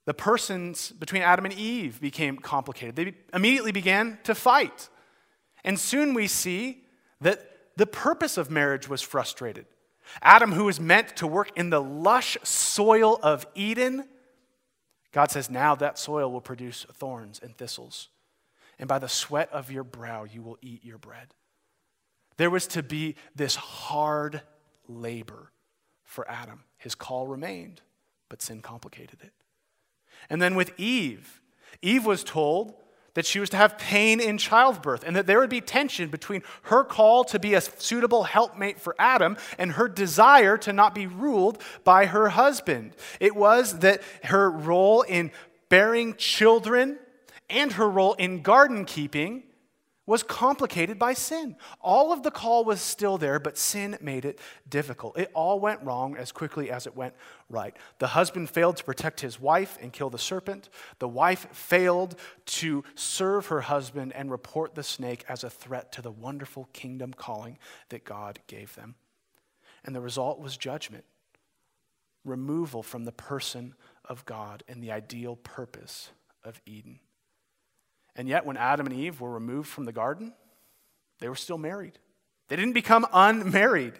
The 0.05 0.13
persons 0.13 0.91
between 0.91 1.21
Adam 1.21 1.45
and 1.45 1.53
Eve 1.53 2.01
became 2.01 2.37
complicated. 2.37 2.95
They 2.95 3.13
immediately 3.33 3.71
began 3.71 4.19
to 4.23 4.35
fight. 4.35 4.89
And 5.63 5.79
soon 5.79 6.13
we 6.13 6.27
see 6.27 6.83
that 7.21 7.49
the 7.77 7.87
purpose 7.87 8.37
of 8.37 8.51
marriage 8.51 8.89
was 8.89 9.01
frustrated. 9.01 9.65
Adam, 10.21 10.51
who 10.51 10.65
was 10.65 10.79
meant 10.79 11.15
to 11.17 11.25
work 11.25 11.51
in 11.55 11.69
the 11.69 11.81
lush 11.81 12.37
soil 12.43 13.17
of 13.23 13.45
Eden, 13.55 14.07
God 15.13 15.31
says, 15.31 15.49
now 15.49 15.75
that 15.75 15.97
soil 15.97 16.31
will 16.31 16.41
produce 16.41 16.85
thorns 16.93 17.39
and 17.41 17.55
thistles. 17.55 18.09
And 18.77 18.89
by 18.89 18.99
the 18.99 19.07
sweat 19.07 19.49
of 19.53 19.71
your 19.71 19.83
brow, 19.83 20.25
you 20.25 20.41
will 20.41 20.57
eat 20.61 20.83
your 20.83 20.97
bread. 20.97 21.33
There 22.37 22.49
was 22.49 22.67
to 22.67 22.83
be 22.83 23.15
this 23.35 23.55
hard 23.55 24.41
labor 24.87 25.51
for 26.03 26.29
Adam. 26.29 26.63
His 26.77 26.95
call 26.95 27.27
remained, 27.27 27.81
but 28.27 28.41
sin 28.41 28.61
complicated 28.61 29.19
it. 29.21 29.31
And 30.29 30.41
then 30.41 30.55
with 30.55 30.77
Eve, 30.79 31.41
Eve 31.81 32.05
was 32.05 32.23
told 32.23 32.75
that 33.13 33.25
she 33.25 33.39
was 33.39 33.49
to 33.51 33.57
have 33.57 33.77
pain 33.77 34.19
in 34.19 34.38
childbirth 34.38 35.03
and 35.05 35.15
that 35.15 35.27
there 35.27 35.39
would 35.39 35.49
be 35.49 35.62
tension 35.62 36.09
between 36.09 36.41
her 36.63 36.83
call 36.83 37.23
to 37.25 37.39
be 37.39 37.53
a 37.53 37.62
suitable 37.62 38.23
helpmate 38.23 38.79
for 38.79 38.95
Adam 38.97 39.38
and 39.57 39.73
her 39.73 39.88
desire 39.88 40.57
to 40.57 40.73
not 40.73 40.95
be 40.95 41.05
ruled 41.05 41.62
by 41.83 42.07
her 42.07 42.29
husband. 42.29 42.95
It 43.19 43.36
was 43.36 43.79
that 43.79 44.01
her 44.23 44.49
role 44.49 45.03
in 45.03 45.31
bearing 45.69 46.15
children 46.15 46.97
and 47.49 47.73
her 47.73 47.89
role 47.89 48.13
in 48.13 48.41
garden 48.41 48.86
keeping 48.86 49.43
was 50.05 50.21
complicated 50.21 50.99
by 50.99 51.13
sin. 51.13 51.55
All 51.79 52.11
of 52.11 52.23
the 52.23 52.31
call 52.31 52.65
was 52.65 52.81
still 52.81 53.17
there, 53.17 53.39
but 53.39 53.57
sin 53.57 53.97
made 54.01 54.25
it 54.25 54.39
difficult. 54.67 55.17
It 55.17 55.31
all 55.33 55.59
went 55.59 55.81
wrong 55.81 56.17
as 56.17 56.31
quickly 56.31 56.69
as 56.69 56.85
it 56.85 56.95
went 56.95 57.13
right. 57.49 57.75
The 57.99 58.07
husband 58.07 58.49
failed 58.49 58.77
to 58.77 58.83
protect 58.83 59.21
his 59.21 59.39
wife 59.39 59.77
and 59.81 59.93
kill 59.93 60.09
the 60.09 60.17
serpent. 60.17 60.69
The 60.99 61.07
wife 61.07 61.47
failed 61.51 62.19
to 62.45 62.83
serve 62.95 63.47
her 63.47 63.61
husband 63.61 64.11
and 64.13 64.29
report 64.29 64.75
the 64.75 64.83
snake 64.83 65.23
as 65.29 65.43
a 65.43 65.49
threat 65.49 65.91
to 65.93 66.01
the 66.01 66.11
wonderful 66.11 66.67
kingdom 66.73 67.13
calling 67.13 67.57
that 67.89 68.03
God 68.03 68.39
gave 68.47 68.75
them. 68.75 68.95
And 69.85 69.95
the 69.95 70.01
result 70.01 70.39
was 70.39 70.57
judgment, 70.57 71.05
removal 72.25 72.83
from 72.83 73.05
the 73.05 73.11
person 73.11 73.75
of 74.05 74.25
God 74.25 74.63
and 74.67 74.83
the 74.83 74.91
ideal 74.91 75.37
purpose 75.37 76.09
of 76.43 76.61
Eden. 76.65 76.99
And 78.15 78.28
yet, 78.28 78.45
when 78.45 78.58
Adam 78.58 78.86
and 78.86 78.95
Eve 78.95 79.21
were 79.21 79.32
removed 79.32 79.69
from 79.69 79.86
the 79.86 79.91
garden, 79.91 80.34
they 81.19 81.30
were 81.30 81.36
still 81.36 81.58
married. 81.58 81.97
They 82.47 82.56
didn't 82.56 82.73
become 82.73 83.08
unmarried. 83.12 83.93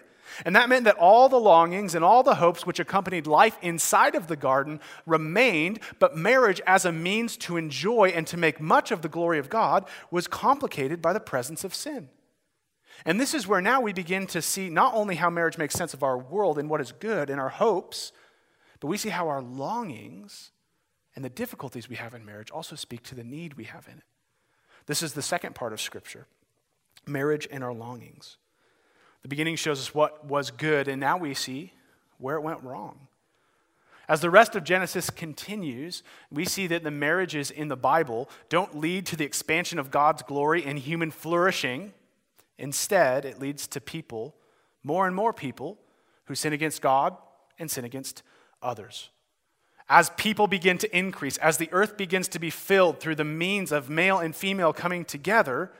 And 0.44 0.56
that 0.56 0.68
meant 0.68 0.84
that 0.84 0.96
all 0.96 1.28
the 1.28 1.38
longings 1.38 1.94
and 1.94 2.04
all 2.04 2.22
the 2.22 2.36
hopes 2.36 2.64
which 2.64 2.80
accompanied 2.80 3.26
life 3.26 3.58
inside 3.60 4.14
of 4.14 4.26
the 4.26 4.36
garden 4.36 4.80
remained, 5.04 5.80
but 5.98 6.16
marriage 6.16 6.60
as 6.66 6.84
a 6.84 6.92
means 6.92 7.36
to 7.38 7.56
enjoy 7.56 8.12
and 8.14 8.26
to 8.28 8.36
make 8.36 8.60
much 8.60 8.90
of 8.90 9.02
the 9.02 9.08
glory 9.08 9.38
of 9.38 9.50
God 9.50 9.86
was 10.10 10.26
complicated 10.26 11.02
by 11.02 11.12
the 11.12 11.20
presence 11.20 11.62
of 11.62 11.74
sin. 11.74 12.08
And 13.04 13.20
this 13.20 13.34
is 13.34 13.46
where 13.46 13.60
now 13.60 13.80
we 13.80 13.92
begin 13.92 14.26
to 14.28 14.40
see 14.40 14.70
not 14.70 14.94
only 14.94 15.16
how 15.16 15.28
marriage 15.28 15.58
makes 15.58 15.74
sense 15.74 15.92
of 15.92 16.02
our 16.02 16.16
world 16.16 16.58
and 16.58 16.70
what 16.70 16.80
is 16.80 16.92
good 16.92 17.28
and 17.28 17.38
our 17.40 17.50
hopes, 17.50 18.12
But 18.84 18.88
we 18.88 18.98
see 18.98 19.08
how 19.08 19.28
our 19.28 19.40
longings 19.40 20.50
and 21.16 21.24
the 21.24 21.30
difficulties 21.30 21.88
we 21.88 21.96
have 21.96 22.14
in 22.14 22.24
marriage 22.24 22.50
also 22.50 22.76
speak 22.76 23.02
to 23.04 23.14
the 23.14 23.24
need 23.24 23.54
we 23.54 23.64
have 23.64 23.86
in 23.86 23.98
it. 23.98 24.04
This 24.86 25.02
is 25.02 25.14
the 25.14 25.22
second 25.22 25.54
part 25.54 25.72
of 25.72 25.80
Scripture 25.80 26.26
marriage 27.06 27.46
and 27.50 27.62
our 27.62 27.74
longings. 27.74 28.38
The 29.22 29.28
beginning 29.28 29.56
shows 29.56 29.80
us 29.80 29.94
what 29.94 30.24
was 30.26 30.50
good, 30.50 30.88
and 30.88 31.00
now 31.00 31.16
we 31.18 31.34
see 31.34 31.72
where 32.18 32.36
it 32.36 32.42
went 32.42 32.62
wrong. 32.62 33.08
As 34.08 34.20
the 34.20 34.30
rest 34.30 34.54
of 34.54 34.64
Genesis 34.64 35.08
continues, 35.10 36.02
we 36.30 36.44
see 36.44 36.66
that 36.66 36.82
the 36.82 36.90
marriages 36.90 37.50
in 37.50 37.68
the 37.68 37.76
Bible 37.76 38.28
don't 38.48 38.78
lead 38.78 39.06
to 39.06 39.16
the 39.16 39.24
expansion 39.24 39.78
of 39.78 39.90
God's 39.90 40.22
glory 40.22 40.64
and 40.64 40.78
human 40.78 41.10
flourishing. 41.10 41.94
Instead, 42.58 43.24
it 43.24 43.40
leads 43.40 43.66
to 43.68 43.80
people, 43.80 44.34
more 44.82 45.06
and 45.06 45.16
more 45.16 45.32
people, 45.32 45.78
who 46.26 46.34
sin 46.34 46.52
against 46.52 46.82
God 46.82 47.16
and 47.58 47.70
sin 47.70 47.84
against 47.84 48.22
others. 48.62 49.10
As 49.94 50.10
people 50.16 50.48
begin 50.48 50.76
to 50.78 50.96
increase, 50.96 51.36
as 51.36 51.56
the 51.56 51.68
earth 51.70 51.96
begins 51.96 52.26
to 52.28 52.40
be 52.40 52.50
filled 52.50 52.98
through 52.98 53.14
the 53.14 53.22
means 53.22 53.70
of 53.70 53.88
male 53.88 54.18
and 54.18 54.34
female 54.34 54.72
coming 54.72 55.04
together, 55.04 55.70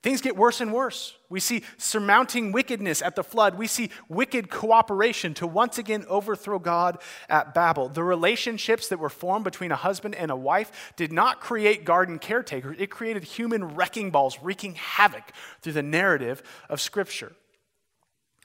Things 0.00 0.20
get 0.20 0.36
worse 0.36 0.60
and 0.60 0.72
worse. 0.72 1.16
We 1.28 1.40
see 1.40 1.64
surmounting 1.76 2.52
wickedness 2.52 3.02
at 3.02 3.16
the 3.16 3.24
flood. 3.24 3.58
We 3.58 3.66
see 3.66 3.90
wicked 4.08 4.48
cooperation 4.48 5.34
to 5.34 5.46
once 5.46 5.76
again 5.76 6.06
overthrow 6.08 6.60
God 6.60 6.98
at 7.28 7.52
Babel. 7.52 7.88
The 7.88 8.04
relationships 8.04 8.88
that 8.88 9.00
were 9.00 9.10
formed 9.10 9.44
between 9.44 9.72
a 9.72 9.76
husband 9.76 10.14
and 10.14 10.30
a 10.30 10.36
wife 10.36 10.92
did 10.94 11.10
not 11.10 11.40
create 11.40 11.84
garden 11.84 12.20
caretakers, 12.20 12.76
it 12.78 12.90
created 12.90 13.24
human 13.24 13.74
wrecking 13.74 14.12
balls 14.12 14.38
wreaking 14.40 14.76
havoc 14.76 15.32
through 15.62 15.72
the 15.72 15.82
narrative 15.82 16.44
of 16.68 16.80
Scripture. 16.80 17.32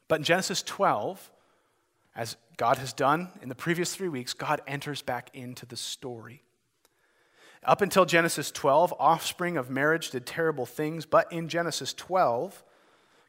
But 0.07 0.21
in 0.21 0.23
Genesis 0.23 0.63
12, 0.63 1.31
as 2.15 2.35
God 2.57 2.77
has 2.77 2.93
done 2.93 3.29
in 3.41 3.49
the 3.49 3.55
previous 3.55 3.95
three 3.95 4.09
weeks, 4.09 4.33
God 4.33 4.61
enters 4.67 5.01
back 5.01 5.29
into 5.33 5.65
the 5.65 5.77
story. 5.77 6.43
Up 7.65 7.81
until 7.81 8.05
Genesis 8.05 8.51
12, 8.51 8.93
offspring 8.99 9.57
of 9.57 9.69
marriage 9.69 10.11
did 10.11 10.25
terrible 10.25 10.65
things, 10.65 11.05
but 11.05 11.31
in 11.31 11.47
Genesis 11.47 11.93
12, 11.93 12.63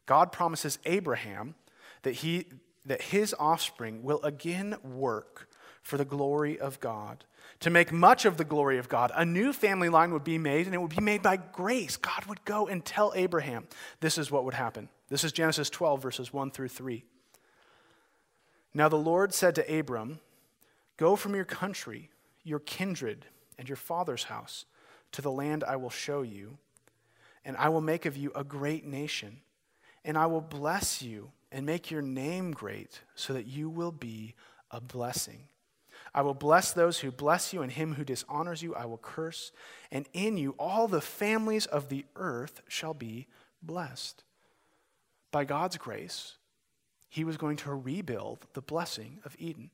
God 0.06 0.32
promises 0.32 0.78
Abraham 0.84 1.54
that, 2.02 2.16
he, 2.16 2.46
that 2.84 3.00
his 3.00 3.34
offspring 3.38 4.02
will 4.02 4.20
again 4.22 4.76
work 4.82 5.48
for 5.82 5.96
the 5.96 6.04
glory 6.04 6.58
of 6.58 6.80
God. 6.80 7.24
To 7.60 7.70
make 7.70 7.92
much 7.92 8.24
of 8.24 8.36
the 8.36 8.44
glory 8.44 8.78
of 8.78 8.88
God, 8.88 9.12
a 9.14 9.24
new 9.24 9.52
family 9.52 9.88
line 9.88 10.12
would 10.12 10.24
be 10.24 10.38
made, 10.38 10.66
and 10.66 10.74
it 10.74 10.80
would 10.80 10.94
be 10.94 11.02
made 11.02 11.22
by 11.22 11.36
grace. 11.36 11.96
God 11.96 12.26
would 12.26 12.44
go 12.44 12.66
and 12.66 12.84
tell 12.84 13.12
Abraham 13.14 13.68
this 14.00 14.18
is 14.18 14.30
what 14.30 14.44
would 14.44 14.54
happen. 14.54 14.88
This 15.08 15.24
is 15.24 15.32
Genesis 15.32 15.70
12, 15.70 16.02
verses 16.02 16.32
1 16.32 16.50
through 16.50 16.68
3. 16.68 17.04
Now 18.74 18.88
the 18.88 18.96
Lord 18.96 19.32
said 19.32 19.54
to 19.54 19.78
Abram, 19.78 20.18
Go 20.96 21.16
from 21.16 21.34
your 21.34 21.44
country, 21.44 22.10
your 22.42 22.58
kindred 22.58 23.26
and 23.58 23.68
your 23.68 23.76
father's 23.76 24.24
house 24.24 24.64
to 25.12 25.22
the 25.22 25.30
land 25.30 25.62
I 25.62 25.76
will 25.76 25.90
show 25.90 26.22
you, 26.22 26.58
and 27.44 27.56
I 27.56 27.68
will 27.68 27.80
make 27.80 28.04
of 28.04 28.16
you 28.16 28.32
a 28.34 28.42
great 28.42 28.84
nation, 28.84 29.38
and 30.04 30.18
I 30.18 30.26
will 30.26 30.40
bless 30.40 31.02
you 31.02 31.30
and 31.52 31.64
make 31.64 31.90
your 31.90 32.02
name 32.02 32.50
great, 32.50 33.00
so 33.14 33.32
that 33.32 33.46
you 33.46 33.70
will 33.70 33.92
be 33.92 34.34
a 34.72 34.80
blessing. 34.80 35.44
I 36.12 36.22
will 36.22 36.34
bless 36.34 36.72
those 36.72 36.98
who 36.98 37.12
bless 37.12 37.52
you, 37.52 37.62
and 37.62 37.70
him 37.70 37.94
who 37.94 38.04
dishonors 38.04 38.60
you 38.60 38.74
I 38.74 38.86
will 38.86 38.98
curse, 38.98 39.52
and 39.92 40.08
in 40.12 40.36
you 40.36 40.56
all 40.58 40.88
the 40.88 41.00
families 41.00 41.66
of 41.66 41.88
the 41.88 42.04
earth 42.16 42.60
shall 42.66 42.94
be 42.94 43.28
blessed. 43.62 44.24
By 45.30 45.44
God's 45.44 45.76
grace, 45.76 46.36
he 47.14 47.22
was 47.22 47.36
going 47.36 47.56
to 47.56 47.72
rebuild 47.72 48.44
the 48.54 48.60
blessing 48.60 49.20
of 49.24 49.36
Eden. 49.38 49.70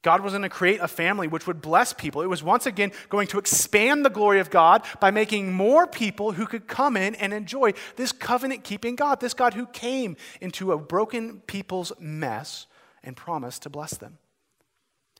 God 0.00 0.22
was 0.22 0.32
going 0.32 0.42
to 0.42 0.48
create 0.48 0.80
a 0.80 0.88
family 0.88 1.28
which 1.28 1.46
would 1.46 1.60
bless 1.60 1.92
people. 1.92 2.22
It 2.22 2.30
was 2.30 2.42
once 2.42 2.64
again 2.64 2.92
going 3.10 3.26
to 3.26 3.38
expand 3.38 4.06
the 4.06 4.10
glory 4.10 4.40
of 4.40 4.48
God 4.48 4.82
by 4.98 5.10
making 5.10 5.52
more 5.52 5.86
people 5.86 6.32
who 6.32 6.46
could 6.46 6.66
come 6.66 6.96
in 6.96 7.14
and 7.16 7.34
enjoy 7.34 7.74
this 7.96 8.10
covenant 8.10 8.64
keeping 8.64 8.96
God, 8.96 9.20
this 9.20 9.34
God 9.34 9.52
who 9.52 9.66
came 9.66 10.16
into 10.40 10.72
a 10.72 10.78
broken 10.78 11.42
people's 11.46 11.92
mess 12.00 12.66
and 13.04 13.18
promised 13.18 13.64
to 13.64 13.68
bless 13.68 13.98
them. 13.98 14.16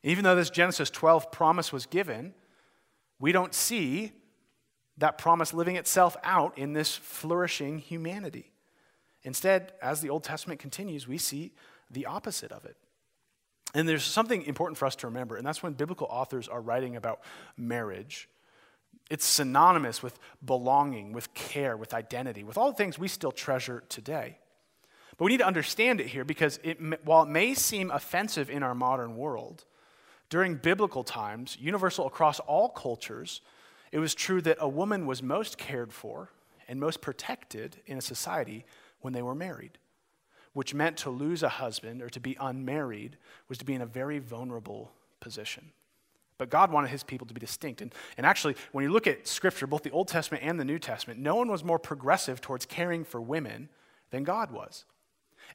Even 0.03 0.25
though 0.25 0.37
this 0.37 0.49
Genesis 0.49 0.88
12 0.88 1.31
promise 1.31 1.70
was 1.70 1.85
given, 1.85 2.33
we 3.18 3.31
don't 3.31 3.53
see 3.53 4.12
that 4.96 5.18
promise 5.18 5.53
living 5.53 5.77
itself 5.77 6.16
out 6.25 6.57
in 6.57 6.72
this 6.72 6.96
flourishing 6.96 7.79
humanity. 7.79 8.53
Instead, 9.26 9.72
as 9.82 10.00
the 10.00 10.08
Old 10.08 10.22
Testament 10.22 10.60
continues, 10.60 11.08
we 11.08 11.18
see 11.18 11.52
the 11.90 12.06
opposite 12.06 12.52
of 12.52 12.64
it. 12.64 12.76
And 13.74 13.88
there's 13.88 14.04
something 14.04 14.42
important 14.44 14.78
for 14.78 14.86
us 14.86 14.94
to 14.96 15.08
remember, 15.08 15.36
and 15.36 15.44
that's 15.44 15.64
when 15.64 15.72
biblical 15.72 16.06
authors 16.08 16.46
are 16.46 16.60
writing 16.60 16.94
about 16.94 17.20
marriage. 17.56 18.28
It's 19.10 19.26
synonymous 19.26 20.00
with 20.00 20.16
belonging, 20.44 21.12
with 21.12 21.34
care, 21.34 21.76
with 21.76 21.92
identity, 21.92 22.44
with 22.44 22.56
all 22.56 22.70
the 22.70 22.76
things 22.76 23.00
we 23.00 23.08
still 23.08 23.32
treasure 23.32 23.82
today. 23.88 24.38
But 25.18 25.24
we 25.24 25.32
need 25.32 25.38
to 25.38 25.46
understand 25.46 26.00
it 26.00 26.06
here 26.06 26.24
because 26.24 26.60
it, 26.62 26.78
while 27.04 27.24
it 27.24 27.28
may 27.28 27.54
seem 27.54 27.90
offensive 27.90 28.48
in 28.48 28.62
our 28.62 28.76
modern 28.76 29.16
world, 29.16 29.64
during 30.30 30.54
biblical 30.54 31.02
times, 31.02 31.56
universal 31.60 32.06
across 32.06 32.38
all 32.38 32.68
cultures, 32.68 33.40
it 33.90 33.98
was 33.98 34.14
true 34.14 34.40
that 34.42 34.58
a 34.60 34.68
woman 34.68 35.04
was 35.04 35.20
most 35.20 35.58
cared 35.58 35.92
for 35.92 36.30
and 36.68 36.78
most 36.78 37.00
protected 37.00 37.78
in 37.86 37.98
a 37.98 38.02
society 38.02 38.64
when 39.06 39.14
they 39.14 39.22
were 39.22 39.34
married 39.34 39.78
which 40.56 40.72
meant 40.72 40.96
to 40.96 41.10
lose 41.10 41.42
a 41.42 41.50
husband 41.50 42.00
or 42.00 42.08
to 42.08 42.18
be 42.18 42.34
unmarried 42.40 43.18
was 43.46 43.58
to 43.58 43.64
be 43.66 43.74
in 43.74 43.82
a 43.82 43.86
very 43.86 44.18
vulnerable 44.18 44.90
position. 45.20 45.70
But 46.38 46.48
God 46.48 46.72
wanted 46.72 46.88
his 46.88 47.02
people 47.02 47.26
to 47.26 47.34
be 47.34 47.40
distinct. 47.40 47.82
And, 47.82 47.94
and 48.16 48.24
actually, 48.24 48.56
when 48.72 48.82
you 48.82 48.90
look 48.90 49.06
at 49.06 49.28
Scripture, 49.28 49.66
both 49.66 49.82
the 49.82 49.90
Old 49.90 50.08
Testament 50.08 50.42
and 50.42 50.58
the 50.58 50.64
New 50.64 50.78
Testament, 50.78 51.20
no 51.20 51.34
one 51.34 51.50
was 51.50 51.62
more 51.62 51.78
progressive 51.78 52.40
towards 52.40 52.64
caring 52.64 53.04
for 53.04 53.20
women 53.20 53.68
than 54.12 54.24
God 54.24 54.50
was. 54.50 54.86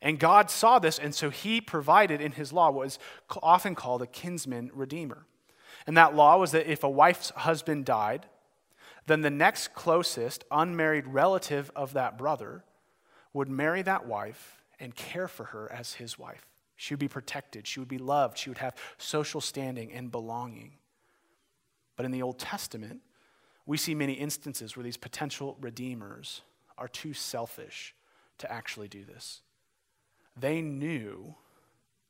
And 0.04 0.20
God 0.20 0.52
saw 0.52 0.78
this, 0.78 1.00
and 1.00 1.16
so 1.16 1.32
he 1.32 1.62
provided 1.62 2.22
in 2.22 2.34
his 2.34 2.54
law 2.54 2.70
what 2.70 2.86
is 2.86 3.00
often 3.42 3.74
called 3.74 4.04
a 4.04 4.08
kinsman 4.08 4.70
redeemer. 4.72 5.26
And 5.88 5.98
that 5.98 6.16
law 6.16 6.38
was 6.38 6.52
that 6.52 6.72
if 6.72 6.84
a 6.84 6.90
wife's 6.90 7.32
husband 7.32 7.86
died, 7.86 8.28
then 9.08 9.22
the 9.22 9.32
next 9.32 9.74
closest 9.74 10.44
unmarried 10.52 11.08
relative 11.08 11.72
of 11.76 11.94
that 11.94 12.20
brother 12.20 12.64
would 13.34 13.50
marry 13.50 13.82
that 13.82 14.06
wife 14.06 14.62
and 14.80 14.96
care 14.96 15.28
for 15.28 15.46
her 15.46 15.72
as 15.72 15.94
his 15.94 16.18
wife. 16.18 16.46
She 16.76 16.94
would 16.94 17.00
be 17.00 17.08
protected, 17.08 17.68
she 17.68 17.80
would 17.80 17.90
be 17.90 18.00
loved, 18.00 18.38
she 18.38 18.50
would 18.50 18.58
have 18.58 18.76
social 18.98 19.42
standing 19.42 19.92
and 19.92 20.12
belonging. 20.12 20.74
But 21.96 22.06
in 22.06 22.12
the 22.12 22.24
Old 22.24 22.40
Testament, 22.40 23.02
we 23.66 23.78
see 23.78 23.94
many 23.94 24.14
instances 24.14 24.76
where 24.76 24.84
these 24.84 24.98
potential 24.98 25.58
redeemers 25.62 26.42
are 26.78 26.88
too 26.88 27.14
selfish 27.14 27.94
to 28.40 28.52
actually 28.52 28.88
do 28.88 29.06
this. 29.06 29.42
They 30.40 30.62
knew 30.62 31.36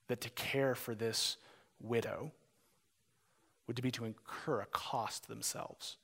that 0.08 0.22
to 0.22 0.30
care 0.30 0.76
for 0.76 0.96
this 0.96 1.38
widow 1.82 2.32
would 3.68 3.82
be 3.82 3.92
to 3.92 4.06
incur 4.06 4.62
a 4.62 4.66
cost 4.68 5.28
themselves. 5.28 5.98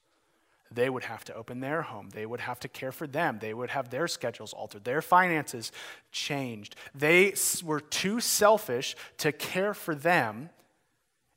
They 0.71 0.89
would 0.89 1.03
have 1.05 1.23
to 1.25 1.35
open 1.35 1.59
their 1.59 1.81
home. 1.81 2.09
They 2.09 2.25
would 2.25 2.41
have 2.41 2.59
to 2.61 2.67
care 2.67 2.91
for 2.91 3.07
them. 3.07 3.39
They 3.39 3.53
would 3.53 3.69
have 3.69 3.89
their 3.89 4.07
schedules 4.07 4.53
altered, 4.53 4.83
their 4.83 5.01
finances 5.01 5.71
changed. 6.11 6.75
They 6.93 7.33
were 7.63 7.79
too 7.79 8.19
selfish 8.19 8.95
to 9.17 9.31
care 9.31 9.73
for 9.73 9.95
them. 9.95 10.49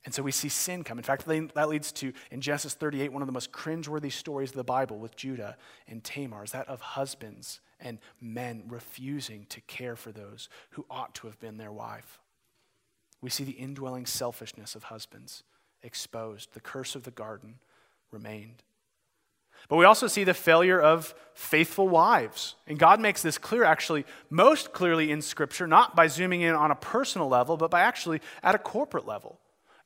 And 0.04 0.14
so 0.14 0.22
we 0.22 0.32
see 0.32 0.48
sin 0.48 0.82
come. 0.82 0.96
In 0.96 1.04
fact, 1.04 1.26
that 1.26 1.68
leads 1.68 1.92
to, 1.92 2.12
in 2.30 2.40
Genesis 2.40 2.72
38, 2.72 3.12
one 3.12 3.22
of 3.22 3.26
the 3.26 3.32
most 3.32 3.52
cringeworthy 3.52 4.10
stories 4.10 4.50
of 4.50 4.56
the 4.56 4.64
Bible 4.64 4.98
with 4.98 5.14
Judah 5.14 5.58
and 5.86 6.02
Tamar 6.02 6.42
is 6.42 6.52
that 6.52 6.68
of 6.68 6.80
husbands 6.80 7.60
and 7.78 7.98
men 8.20 8.64
refusing 8.66 9.46
to 9.50 9.60
care 9.62 9.96
for 9.96 10.10
those 10.10 10.48
who 10.70 10.86
ought 10.90 11.14
to 11.16 11.26
have 11.26 11.38
been 11.38 11.58
their 11.58 11.72
wife. 11.72 12.18
We 13.20 13.28
see 13.28 13.44
the 13.44 13.52
indwelling 13.52 14.06
selfishness 14.06 14.74
of 14.74 14.84
husbands 14.84 15.42
exposed. 15.82 16.54
The 16.54 16.60
curse 16.60 16.94
of 16.94 17.02
the 17.02 17.10
garden 17.10 17.56
remained. 18.10 18.62
But 19.68 19.76
we 19.76 19.84
also 19.84 20.06
see 20.06 20.24
the 20.24 20.34
failure 20.34 20.80
of 20.80 21.14
faithful 21.34 21.88
wives. 21.88 22.56
And 22.66 22.78
God 22.78 23.00
makes 23.00 23.22
this 23.22 23.38
clear, 23.38 23.64
actually, 23.64 24.04
most 24.28 24.72
clearly 24.72 25.10
in 25.10 25.22
Scripture, 25.22 25.66
not 25.66 25.94
by 25.94 26.06
zooming 26.06 26.42
in 26.42 26.54
on 26.54 26.70
a 26.70 26.76
personal 26.76 27.28
level, 27.28 27.56
but 27.56 27.70
by 27.70 27.80
actually 27.80 28.20
at 28.42 28.54
a 28.54 28.58
corporate 28.58 29.06
level. 29.06 29.38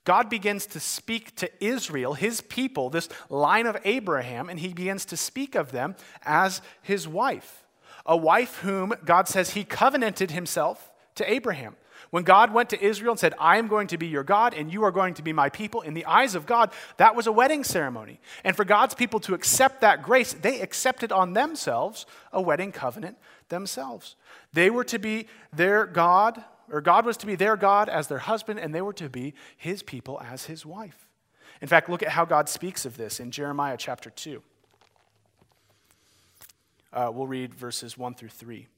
God 0.05 0.29
begins 0.29 0.67
to 0.67 0.81
speak 0.81 1.35
to 1.37 1.51
Israel, 1.65 2.15
his 2.15 2.41
people, 2.43 2.91
this 2.91 3.09
line 3.31 3.67
of 3.67 3.79
Abraham, 3.85 4.51
and 4.51 4.61
he 4.61 4.69
begins 4.75 5.07
to 5.07 5.17
speak 5.17 5.55
of 5.55 5.73
them 5.73 5.97
as 6.25 6.61
his 6.83 7.09
wife. 7.09 7.65
A 8.05 8.17
wife 8.17 8.59
whom 8.59 8.93
God 9.05 9.29
says 9.29 9.51
he 9.51 9.65
covenanted 9.65 10.31
himself 10.31 10.91
to 11.15 11.31
Abraham. 11.31 11.77
When 12.15 12.23
God 12.23 12.55
went 12.55 12.71
to 12.71 12.81
Israel 12.81 13.11
and 13.11 13.19
said, 13.19 13.35
I 13.41 13.57
am 13.57 13.67
going 13.67 13.89
to 13.89 13.99
be 13.99 14.07
your 14.07 14.23
God 14.23 14.55
and 14.55 14.73
you 14.73 14.85
are 14.85 14.93
going 14.93 15.15
to 15.15 15.23
be 15.23 15.33
my 15.33 15.49
people, 15.49 15.81
in 15.81 15.95
the 15.95 16.05
eyes 16.05 16.37
of 16.37 16.47
God, 16.47 16.71
that 16.97 17.17
was 17.17 17.27
a 17.27 17.33
wedding 17.33 17.65
ceremony. 17.65 18.21
And 18.45 18.55
for 18.55 18.65
God's 18.65 18.95
people 18.95 19.19
to 19.19 19.35
accept 19.35 19.81
that 19.81 20.05
grace, 20.05 20.33
they 20.33 20.61
accepted 20.61 21.11
on 21.11 21.33
themselves 21.33 22.07
a 22.33 22.41
wedding 22.41 22.71
covenant 22.71 23.17
themselves. 23.49 24.15
They 24.53 24.71
were 24.71 24.85
to 24.85 25.01
be 25.01 25.27
their 25.53 25.87
God 25.87 26.45
or 26.71 26.81
God 26.81 27.05
was 27.05 27.17
to 27.17 27.27
be 27.27 27.35
their 27.35 27.57
God 27.57 27.89
as 27.89 28.07
their 28.07 28.19
husband, 28.19 28.61
and 28.61 28.73
they 28.73 28.81
were 28.81 28.93
to 28.93 29.09
be 29.09 29.35
his 29.57 29.83
people 29.83 30.23
as 30.25 30.45
his 30.45 30.65
wife. 30.65 31.09
In 31.61 31.67
fact, 31.67 31.89
look 31.89 32.05
at 32.05 32.11
how 32.11 32.25
God 32.25 32.49
speaks 32.49 32.87
of 32.87 32.97
this 32.97 33.19
in 33.19 33.33
Jeremiah 33.33 33.77
chapter 33.77 34.11
2. 34.11 34.41
Uh, 36.93 37.11
we'll 37.13 37.27
read 37.27 37.57
verses 37.57 37.99
1 37.99 38.15
through 38.15 38.29
3. 38.29 38.69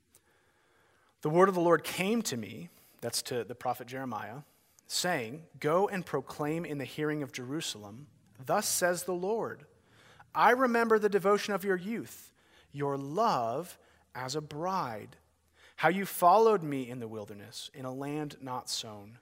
The 1.20 1.28
word 1.28 1.50
of 1.50 1.54
the 1.54 1.60
Lord 1.60 1.84
came 1.84 2.22
to 2.22 2.38
me, 2.38 2.70
that's 3.06 3.22
to 3.22 3.44
the 3.44 3.54
prophet 3.54 3.86
Jeremiah, 3.86 4.38
saying, 4.88 5.44
Go 5.60 5.86
and 5.86 6.04
proclaim 6.04 6.64
in 6.64 6.78
the 6.78 6.84
hearing 6.84 7.22
of 7.22 7.30
Jerusalem, 7.30 8.08
Thus 8.44 8.66
says 8.66 9.04
the 9.04 9.14
Lord, 9.14 9.64
I 10.34 10.50
remember 10.50 10.98
the 10.98 11.08
devotion 11.08 11.54
of 11.54 11.62
your 11.62 11.76
youth, 11.76 12.32
your 12.72 12.98
love 12.98 13.78
as 14.12 14.34
a 14.34 14.40
bride, 14.40 15.14
how 15.76 15.88
you 15.88 16.04
followed 16.04 16.64
me 16.64 16.90
in 16.90 16.98
the 16.98 17.06
wilderness, 17.06 17.70
in 17.74 17.84
a 17.84 17.94
land 17.94 18.38
not 18.40 18.68
sown. 18.68 19.18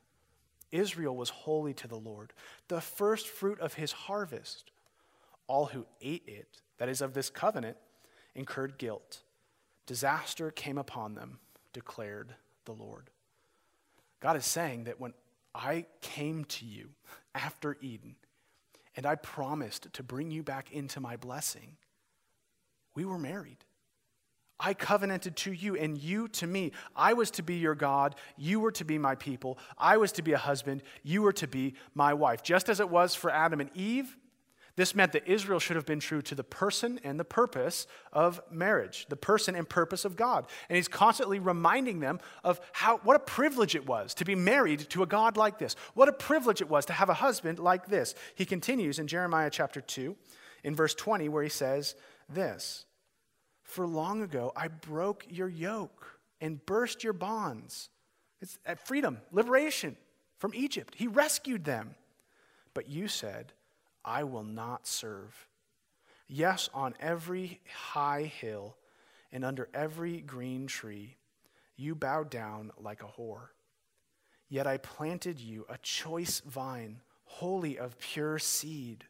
Israel 0.73 1.15
was 1.15 1.29
holy 1.29 1.75
to 1.75 1.87
the 1.87 1.95
Lord, 1.99 2.33
the 2.69 2.81
first 2.81 3.29
fruit 3.29 3.61
of 3.61 3.75
his 3.75 3.93
harvest. 3.93 4.71
All 5.47 5.67
who 5.67 5.85
ate 6.01 6.25
it, 6.27 6.63
that 6.79 6.89
is, 6.89 7.03
of 7.03 7.13
this 7.13 7.29
covenant, 7.29 7.77
incurred 8.35 8.79
guilt. 8.79 9.21
Disaster 9.85 10.51
came 10.51 10.79
upon 10.79 11.17
them, 11.17 11.39
declared 11.75 12.35
the 12.65 12.73
Lord. 12.73 13.11
God 14.25 14.39
is 14.39 14.47
saying 14.47 14.85
that 14.85 14.99
when 14.99 15.13
I 15.55 15.85
came 16.01 16.47
to 16.47 16.65
you 16.65 16.89
after 17.35 17.77
Eden 17.83 18.17
and 18.97 19.05
I 19.05 19.17
promised 19.17 19.93
to 19.93 20.03
bring 20.03 20.31
you 20.31 20.43
back 20.43 20.73
into 20.73 20.99
my 20.99 21.17
blessing, 21.17 21.77
we 22.97 23.05
were 23.05 23.19
married. 23.19 23.59
I 24.59 24.73
covenanted 24.73 25.37
to 25.37 25.53
you 25.53 25.77
and 25.77 25.99
you 25.99 26.29
to 26.29 26.47
me. 26.47 26.73
I 26.97 27.13
was 27.13 27.33
to 27.33 27.43
be 27.43 27.57
your 27.57 27.75
God. 27.75 28.15
You 28.39 28.61
were 28.61 28.73
to 28.73 28.85
be 28.87 28.97
my 28.97 29.15
people. 29.15 29.59
I 29.77 29.99
was 29.99 30.11
to 30.13 30.23
be 30.23 30.33
a 30.33 30.39
husband. 30.39 30.83
You 31.03 31.21
were 31.21 31.35
to 31.35 31.47
be 31.47 31.75
my 31.95 32.15
wife. 32.15 32.43
Just 32.43 32.71
as 32.71 32.81
it 32.81 32.89
was 32.89 33.15
for 33.15 33.31
Adam 33.31 33.61
and 33.61 33.69
Eve, 33.75 34.17
this 34.77 34.95
meant 34.95 35.13
that 35.13 35.29
Israel 35.29 35.61
should 35.61 35.77
have 35.77 35.87
been 35.87 36.01
true 36.01 36.21
to 36.23 36.35
the 36.35 36.43
person 36.43 36.99
and 37.05 37.19
the 37.19 37.25
purpose 37.25 37.87
of 38.13 38.41
marriage, 38.51 39.07
the 39.09 39.17
person 39.17 39.55
and 39.55 39.69
purpose 39.69 40.05
of 40.05 40.17
God. 40.17 40.47
And 40.69 40.77
he's 40.77 40.89
constantly 40.89 41.39
reminding 41.39 42.01
them 42.01 42.19
of 42.43 42.61
how, 42.73 42.99
what 42.99 43.15
a 43.15 43.21
privilege 43.21 43.77
it 43.77 43.87
was 43.87 44.15
to 44.15 44.25
be 44.25 44.35
married 44.35 44.81
to 44.91 45.05
a 45.05 45.07
God 45.07 45.37
like 45.37 45.59
this. 45.59 45.77
What 45.95 46.09
a 46.09 46.13
privilege 46.13 46.61
it 46.61 46.69
was 46.69 46.87
to 46.87 46.93
have 46.93 47.09
a 47.09 47.15
husband 47.15 47.61
like 47.61 47.87
this. 47.87 48.17
He 48.35 48.45
continues 48.45 48.99
in 48.99 49.07
Jeremiah 49.07 49.51
chapter 49.51 49.81
2, 49.81 50.17
in 50.65 50.75
verse 50.75 50.95
20, 50.95 51.29
where 51.29 51.45
he 51.45 51.49
says 51.49 51.95
this 52.29 52.85
For 53.63 53.87
long 53.87 54.23
ago 54.23 54.53
I 54.57 54.69
broke 54.69 55.25
your 55.29 55.49
yoke 55.49 56.19
and 56.41 56.65
burst 56.67 57.05
your 57.05 57.13
bonds. 57.13 57.91
It's 58.41 58.59
uh, 58.67 58.75
freedom, 58.75 59.19
liberation 59.31 59.97
from 60.39 60.53
Egypt. 60.55 60.95
He 60.97 61.07
rescued 61.07 61.65
them. 61.65 61.95
But 62.75 62.89
you 62.89 63.07
said, 63.07 63.53
I 64.05 64.25
will 64.25 64.45
not 64.45 64.87
serve. 64.87 65.49
Yes, 66.27 66.69
on 66.75 66.95
every 67.01 67.61
high 67.73 68.25
hill 68.25 68.77
and 69.33 69.45
under 69.45 69.69
every 69.75 70.21
green 70.21 70.67
tree, 70.67 71.17
you 71.77 71.95
bowed 71.95 72.31
down 72.31 72.71
like 72.79 73.03
a 73.03 73.07
whore. 73.07 73.49
Yet 74.49 74.67
I 74.67 74.77
planted 74.79 75.41
you 75.41 75.67
a 75.69 75.79
choice 75.79 76.41
vine, 76.41 77.01
wholly 77.25 77.79
of 77.79 77.99
pure 77.99 78.39
seed. 78.39 79.05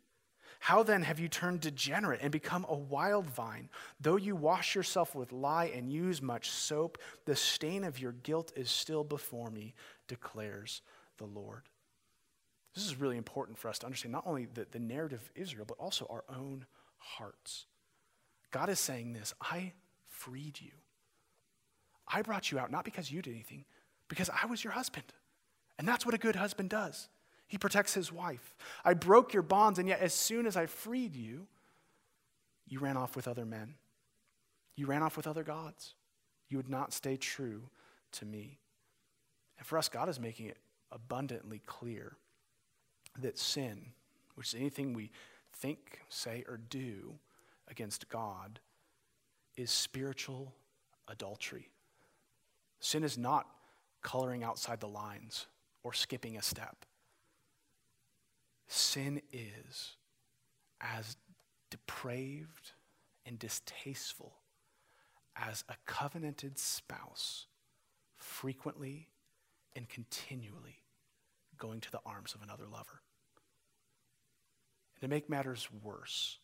How 0.61 0.83
then 0.83 1.03
have 1.03 1.21
you 1.21 1.29
turned 1.29 1.61
degenerate 1.61 2.21
and 2.23 2.33
become 2.33 2.65
a 2.69 2.75
wild 2.75 3.27
vine? 3.27 3.69
Though 4.01 4.17
you 4.17 4.35
wash 4.35 4.75
yourself 4.75 5.15
with 5.15 5.33
lye 5.33 5.71
and 5.75 5.93
use 5.93 6.23
much 6.23 6.49
soap, 6.49 6.97
the 7.27 7.37
stain 7.37 7.85
of 7.85 7.99
your 7.99 8.13
guilt 8.13 8.53
is 8.57 8.71
still 8.71 9.05
before 9.05 9.51
me, 9.51 9.75
declares 10.09 10.81
the 11.19 11.27
Lord. 11.27 11.65
This 12.75 12.85
is 12.85 12.99
really 12.99 13.17
important 13.17 13.57
for 13.57 13.69
us 13.69 13.79
to 13.81 13.87
understand 13.87 14.13
not 14.13 14.27
only 14.27 14.47
the, 14.53 14.67
the 14.71 14.81
narrative 14.81 15.21
of 15.21 15.31
Israel, 15.41 15.65
but 15.67 15.79
also 15.79 16.07
our 16.11 16.25
own 16.29 16.67
hearts. 16.99 17.67
God 18.51 18.69
is 18.69 18.81
saying 18.81 19.13
this 19.13 19.35
I 19.41 19.73
freed 20.09 20.61
you. 20.61 20.73
I 22.07 22.23
brought 22.23 22.51
you 22.51 22.59
out 22.59 22.71
not 22.71 22.85
because 22.85 23.11
you 23.11 23.23
did 23.23 23.33
anything, 23.33 23.65
because 24.09 24.31
I 24.31 24.47
was 24.47 24.63
your 24.63 24.73
husband. 24.73 25.07
And 25.79 25.89
that's 25.89 26.05
what 26.05 26.15
a 26.15 26.19
good 26.19 26.37
husband 26.37 26.71
does. 26.71 27.09
He 27.47 27.59
protects 27.59 27.95
his 27.95 28.13
wife. 28.13 28.55
I 28.85 28.95
broke 28.95 29.33
your 29.33 29.43
bonds, 29.43 29.79
and 29.79 29.89
yet 29.89 30.01
as 30.01 30.15
soon 30.15 30.47
as 30.47 30.57
I 30.57 30.67
freed 30.67 31.15
you, 31.15 31.47
you 32.67 32.79
ran 32.81 32.97
off 32.97 33.17
with 33.17 33.29
other 33.29 33.45
men. 33.45 33.75
You 34.77 34.87
ran 34.87 35.03
off 35.03 35.17
with 35.17 35.27
other 35.27 35.43
gods. 35.43 35.95
You 36.49 36.57
would 36.57 36.69
not 36.69 36.93
stay 36.93 37.17
true 37.17 37.63
to 38.13 38.25
me. 38.25 38.59
And 39.59 39.67
for 39.67 39.79
us, 39.79 39.89
God 39.89 40.09
is 40.09 40.19
making 40.19 40.47
it 40.47 40.59
abundantly 40.91 41.61
clear 41.67 42.17
that 43.21 43.39
sin, 43.39 43.93
which 44.35 44.49
is 44.49 44.61
anything 44.61 44.93
we 44.93 45.11
think, 45.53 46.01
say, 46.09 46.45
or 46.49 46.57
do 46.57 47.15
against 47.69 48.09
God, 48.09 48.61
is 49.57 49.71
spiritual 49.71 50.53
adultery. 51.09 51.71
Sin 52.81 53.05
is 53.05 53.17
not 53.17 53.47
coloring 54.03 54.45
outside 54.45 54.81
the 54.81 54.89
lines 54.89 55.47
or 55.83 55.93
skipping 55.93 56.37
a 56.37 56.43
step. 56.43 56.85
Sin 58.69 59.21
is 59.33 59.97
as 60.81 61.17
depraved 61.71 62.73
and 63.27 63.39
distasteful 63.39 64.35
as 65.37 65.65
a 65.69 65.75
covenanted 65.87 66.59
spouse 66.59 67.47
frequently 68.17 69.09
and 69.75 69.89
continually 69.89 70.83
going 71.59 71.81
to 71.81 71.91
the 71.91 72.01
arms 72.05 72.35
of 72.35 72.43
another 72.43 72.67
lover. 72.71 73.01
To 75.05 75.09
make 75.09 75.29
matters 75.29 75.69
worse, 75.83 76.39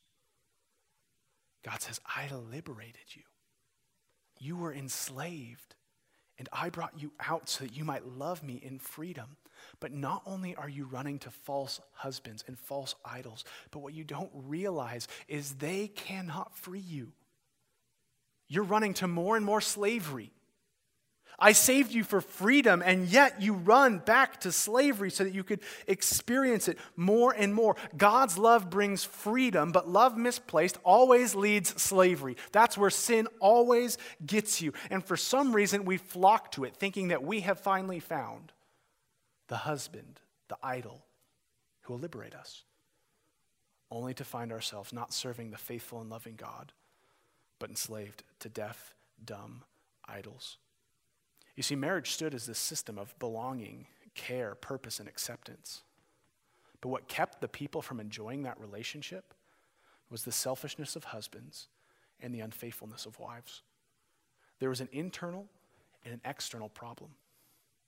God 1.64 1.80
says, 1.80 1.98
I 2.04 2.28
liberated 2.34 3.14
you. 3.14 3.22
You 4.38 4.54
were 4.58 4.74
enslaved, 4.74 5.76
and 6.38 6.46
I 6.52 6.68
brought 6.68 7.00
you 7.00 7.10
out 7.26 7.48
so 7.48 7.64
that 7.64 7.74
you 7.74 7.86
might 7.86 8.06
love 8.06 8.42
me 8.42 8.60
in 8.62 8.78
freedom. 8.78 9.38
But 9.80 9.94
not 9.94 10.20
only 10.26 10.54
are 10.56 10.68
you 10.68 10.84
running 10.84 11.18
to 11.20 11.30
false 11.30 11.80
husbands 11.94 12.44
and 12.46 12.58
false 12.58 12.94
idols, 13.02 13.46
but 13.70 13.78
what 13.78 13.94
you 13.94 14.04
don't 14.04 14.30
realize 14.34 15.08
is 15.26 15.54
they 15.54 15.88
cannot 15.88 16.54
free 16.54 16.80
you. 16.80 17.12
You're 18.46 18.64
running 18.64 18.92
to 18.94 19.08
more 19.08 19.38
and 19.38 19.46
more 19.46 19.62
slavery. 19.62 20.32
I 21.40 21.52
saved 21.52 21.92
you 21.92 22.04
for 22.04 22.20
freedom, 22.20 22.82
and 22.84 23.08
yet 23.08 23.40
you 23.40 23.54
run 23.54 23.98
back 23.98 24.40
to 24.40 24.52
slavery 24.52 25.10
so 25.10 25.24
that 25.24 25.32
you 25.32 25.42
could 25.42 25.60
experience 25.86 26.68
it 26.68 26.78
more 26.96 27.32
and 27.32 27.54
more. 27.54 27.76
God's 27.96 28.36
love 28.36 28.68
brings 28.68 29.04
freedom, 29.04 29.72
but 29.72 29.88
love 29.88 30.18
misplaced 30.18 30.78
always 30.84 31.34
leads 31.34 31.80
slavery. 31.80 32.36
That's 32.52 32.76
where 32.76 32.90
sin 32.90 33.26
always 33.38 33.96
gets 34.24 34.60
you. 34.60 34.74
And 34.90 35.02
for 35.04 35.16
some 35.16 35.54
reason, 35.54 35.84
we 35.84 35.96
flock 35.96 36.52
to 36.52 36.64
it, 36.64 36.76
thinking 36.76 37.08
that 37.08 37.24
we 37.24 37.40
have 37.40 37.58
finally 37.58 38.00
found 38.00 38.52
the 39.48 39.56
husband, 39.56 40.20
the 40.48 40.58
idol, 40.62 41.06
who 41.82 41.94
will 41.94 42.00
liberate 42.00 42.34
us, 42.34 42.64
only 43.90 44.14
to 44.14 44.24
find 44.24 44.52
ourselves 44.52 44.92
not 44.92 45.12
serving 45.12 45.50
the 45.50 45.56
faithful 45.56 46.00
and 46.00 46.10
loving 46.10 46.36
God, 46.36 46.72
but 47.58 47.70
enslaved 47.70 48.22
to 48.40 48.48
deaf, 48.48 48.94
dumb 49.24 49.64
idols. 50.06 50.58
You 51.60 51.62
see, 51.62 51.76
marriage 51.76 52.12
stood 52.12 52.32
as 52.32 52.46
this 52.46 52.58
system 52.58 52.96
of 52.96 53.14
belonging, 53.18 53.86
care, 54.14 54.54
purpose, 54.54 54.98
and 54.98 55.06
acceptance. 55.06 55.82
But 56.80 56.88
what 56.88 57.06
kept 57.06 57.42
the 57.42 57.48
people 57.48 57.82
from 57.82 58.00
enjoying 58.00 58.44
that 58.44 58.58
relationship 58.58 59.34
was 60.08 60.24
the 60.24 60.32
selfishness 60.32 60.96
of 60.96 61.04
husbands 61.04 61.68
and 62.18 62.34
the 62.34 62.40
unfaithfulness 62.40 63.04
of 63.04 63.20
wives. 63.20 63.60
There 64.58 64.70
was 64.70 64.80
an 64.80 64.88
internal 64.90 65.48
and 66.02 66.14
an 66.14 66.22
external 66.24 66.70
problem. 66.70 67.10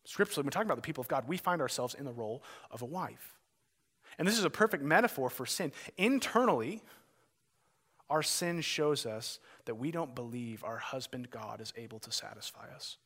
Scripturally, 0.05 0.45
when 0.45 0.51
talking 0.51 0.69
about 0.69 0.77
the 0.77 0.83
people 0.83 1.01
of 1.01 1.09
God, 1.09 1.27
we 1.27 1.39
find 1.39 1.63
ourselves 1.63 1.95
in 1.95 2.05
the 2.05 2.13
role 2.13 2.43
of 2.71 2.83
a 2.83 2.85
wife. 2.85 3.39
And 4.19 4.29
this 4.29 4.39
is 4.39 4.45
a 4.45 4.51
perfect 4.51 4.83
metaphor 4.85 5.31
for 5.31 5.47
sin. 5.47 5.73
Internally, 5.97 6.83
our 8.11 8.23
sin 8.23 8.61
shows 8.61 9.07
us 9.07 9.41
that 9.65 9.77
we 9.77 9.91
don't 9.91 10.15
believe 10.15 10.63
our 10.63 10.77
husband 10.77 11.31
God 11.31 11.63
is 11.63 11.73
able 11.79 12.01
to 12.01 12.13
satisfy 12.13 12.67
us. 12.77 12.99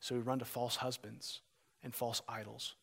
So 0.00 0.14
we 0.14 0.20
run 0.22 0.38
to 0.38 0.44
false 0.44 0.76
husbands 0.76 1.40
and 1.82 1.94
false 1.94 2.22
idols, 2.28 2.74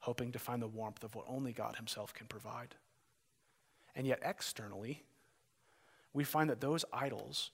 hoping 0.00 0.32
to 0.32 0.38
find 0.38 0.60
the 0.60 0.68
warmth 0.68 1.02
of 1.04 1.14
what 1.14 1.24
only 1.28 1.52
God 1.52 1.76
Himself 1.76 2.12
can 2.12 2.26
provide. 2.26 2.74
And 3.94 4.06
yet, 4.06 4.20
externally, 4.22 5.04
we 6.12 6.24
find 6.24 6.50
that 6.50 6.60
those 6.60 6.84
idols 6.92 7.50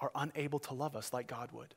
are 0.00 0.10
unable 0.14 0.58
to 0.58 0.74
love 0.74 0.96
us 0.96 1.12
like 1.12 1.26
God 1.26 1.52
would. 1.52 1.74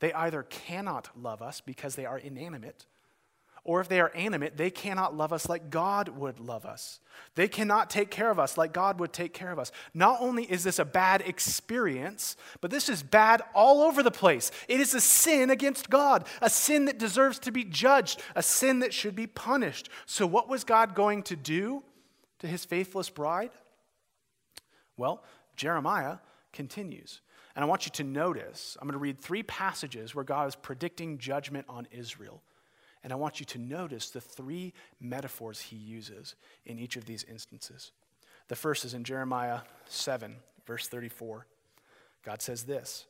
They 0.00 0.12
either 0.12 0.44
cannot 0.44 1.10
love 1.20 1.42
us 1.42 1.60
because 1.60 1.96
they 1.96 2.06
are 2.06 2.18
inanimate, 2.18 2.86
or 3.64 3.80
if 3.80 3.88
they 3.88 4.00
are 4.00 4.12
animate, 4.14 4.56
they 4.56 4.70
cannot 4.70 5.16
love 5.16 5.32
us 5.32 5.48
like 5.48 5.70
God 5.70 6.08
would 6.10 6.40
love 6.40 6.64
us. 6.64 7.00
They 7.34 7.48
cannot 7.48 7.90
take 7.90 8.10
care 8.10 8.30
of 8.30 8.38
us 8.38 8.56
like 8.56 8.72
God 8.72 9.00
would 9.00 9.12
take 9.12 9.34
care 9.34 9.50
of 9.50 9.58
us. 9.58 9.72
Not 9.94 10.18
only 10.20 10.44
is 10.44 10.64
this 10.64 10.78
a 10.78 10.84
bad 10.84 11.22
experience, 11.22 12.36
but 12.60 12.70
this 12.70 12.88
is 12.88 13.02
bad 13.02 13.42
all 13.54 13.82
over 13.82 14.02
the 14.02 14.10
place. 14.10 14.50
It 14.68 14.80
is 14.80 14.94
a 14.94 15.00
sin 15.00 15.50
against 15.50 15.90
God, 15.90 16.26
a 16.40 16.50
sin 16.50 16.86
that 16.86 16.98
deserves 16.98 17.38
to 17.40 17.52
be 17.52 17.64
judged, 17.64 18.20
a 18.34 18.42
sin 18.42 18.80
that 18.80 18.94
should 18.94 19.16
be 19.16 19.26
punished. 19.26 19.88
So, 20.06 20.26
what 20.26 20.48
was 20.48 20.64
God 20.64 20.94
going 20.94 21.22
to 21.24 21.36
do 21.36 21.82
to 22.38 22.46
his 22.46 22.64
faithless 22.64 23.10
bride? 23.10 23.50
Well, 24.96 25.22
Jeremiah 25.56 26.18
continues. 26.52 27.20
And 27.54 27.64
I 27.64 27.66
want 27.66 27.86
you 27.86 27.92
to 27.92 28.04
notice, 28.04 28.76
I'm 28.80 28.86
going 28.86 28.92
to 28.92 28.98
read 28.98 29.18
three 29.18 29.42
passages 29.42 30.14
where 30.14 30.24
God 30.24 30.46
is 30.46 30.54
predicting 30.54 31.18
judgment 31.18 31.66
on 31.68 31.88
Israel. 31.90 32.40
And 33.08 33.12
I 33.14 33.16
want 33.16 33.40
you 33.40 33.46
to 33.46 33.58
notice 33.58 34.10
the 34.10 34.20
three 34.20 34.74
metaphors 35.00 35.62
he 35.62 35.76
uses 35.76 36.34
in 36.66 36.78
each 36.78 36.94
of 36.94 37.06
these 37.06 37.24
instances. 37.24 37.90
The 38.48 38.54
first 38.54 38.84
is 38.84 38.92
in 38.92 39.02
Jeremiah 39.02 39.60
7, 39.86 40.36
verse 40.66 40.88
34. 40.88 41.46
God 42.22 42.42
says 42.42 42.64
this 42.64 43.06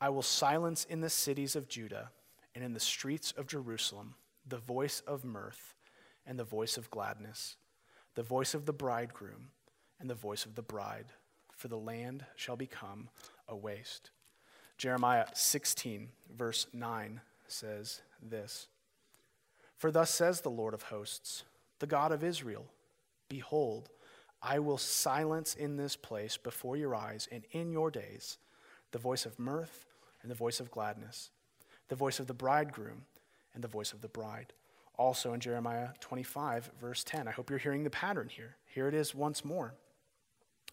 I 0.00 0.08
will 0.08 0.22
silence 0.22 0.86
in 0.88 1.02
the 1.02 1.10
cities 1.10 1.56
of 1.56 1.68
Judah 1.68 2.10
and 2.54 2.64
in 2.64 2.72
the 2.72 2.80
streets 2.80 3.32
of 3.32 3.46
Jerusalem 3.46 4.14
the 4.48 4.56
voice 4.56 5.02
of 5.06 5.26
mirth 5.26 5.74
and 6.26 6.38
the 6.38 6.44
voice 6.44 6.78
of 6.78 6.90
gladness, 6.90 7.56
the 8.14 8.22
voice 8.22 8.54
of 8.54 8.64
the 8.64 8.72
bridegroom 8.72 9.50
and 10.00 10.08
the 10.08 10.14
voice 10.14 10.46
of 10.46 10.54
the 10.54 10.62
bride, 10.62 11.12
for 11.52 11.68
the 11.68 11.76
land 11.76 12.24
shall 12.34 12.56
become 12.56 13.10
a 13.46 13.54
waste. 13.54 14.10
Jeremiah 14.78 15.26
16, 15.34 16.08
verse 16.34 16.66
9 16.72 17.20
says 17.46 18.00
this 18.22 18.68
for 19.76 19.90
thus 19.90 20.10
says 20.10 20.40
the 20.40 20.50
Lord 20.50 20.74
of 20.74 20.82
hosts, 20.84 21.44
the 21.78 21.86
God 21.86 22.12
of 22.12 22.24
Israel 22.24 22.66
Behold, 23.28 23.88
I 24.42 24.58
will 24.58 24.78
silence 24.78 25.54
in 25.54 25.76
this 25.76 25.96
place 25.96 26.36
before 26.36 26.76
your 26.76 26.94
eyes 26.94 27.28
and 27.32 27.44
in 27.50 27.72
your 27.72 27.90
days 27.90 28.38
the 28.92 28.98
voice 28.98 29.26
of 29.26 29.38
mirth 29.38 29.84
and 30.22 30.30
the 30.30 30.36
voice 30.36 30.60
of 30.60 30.70
gladness, 30.70 31.30
the 31.88 31.96
voice 31.96 32.20
of 32.20 32.26
the 32.26 32.34
bridegroom 32.34 33.02
and 33.54 33.64
the 33.64 33.68
voice 33.68 33.92
of 33.92 34.00
the 34.00 34.08
bride. 34.08 34.52
Also 34.96 35.32
in 35.32 35.40
Jeremiah 35.40 35.88
25, 36.00 36.70
verse 36.80 37.04
10. 37.04 37.28
I 37.28 37.32
hope 37.32 37.50
you're 37.50 37.58
hearing 37.58 37.84
the 37.84 37.90
pattern 37.90 38.28
here. 38.30 38.56
Here 38.66 38.88
it 38.88 38.94
is 38.94 39.14
once 39.14 39.44
more. 39.44 39.74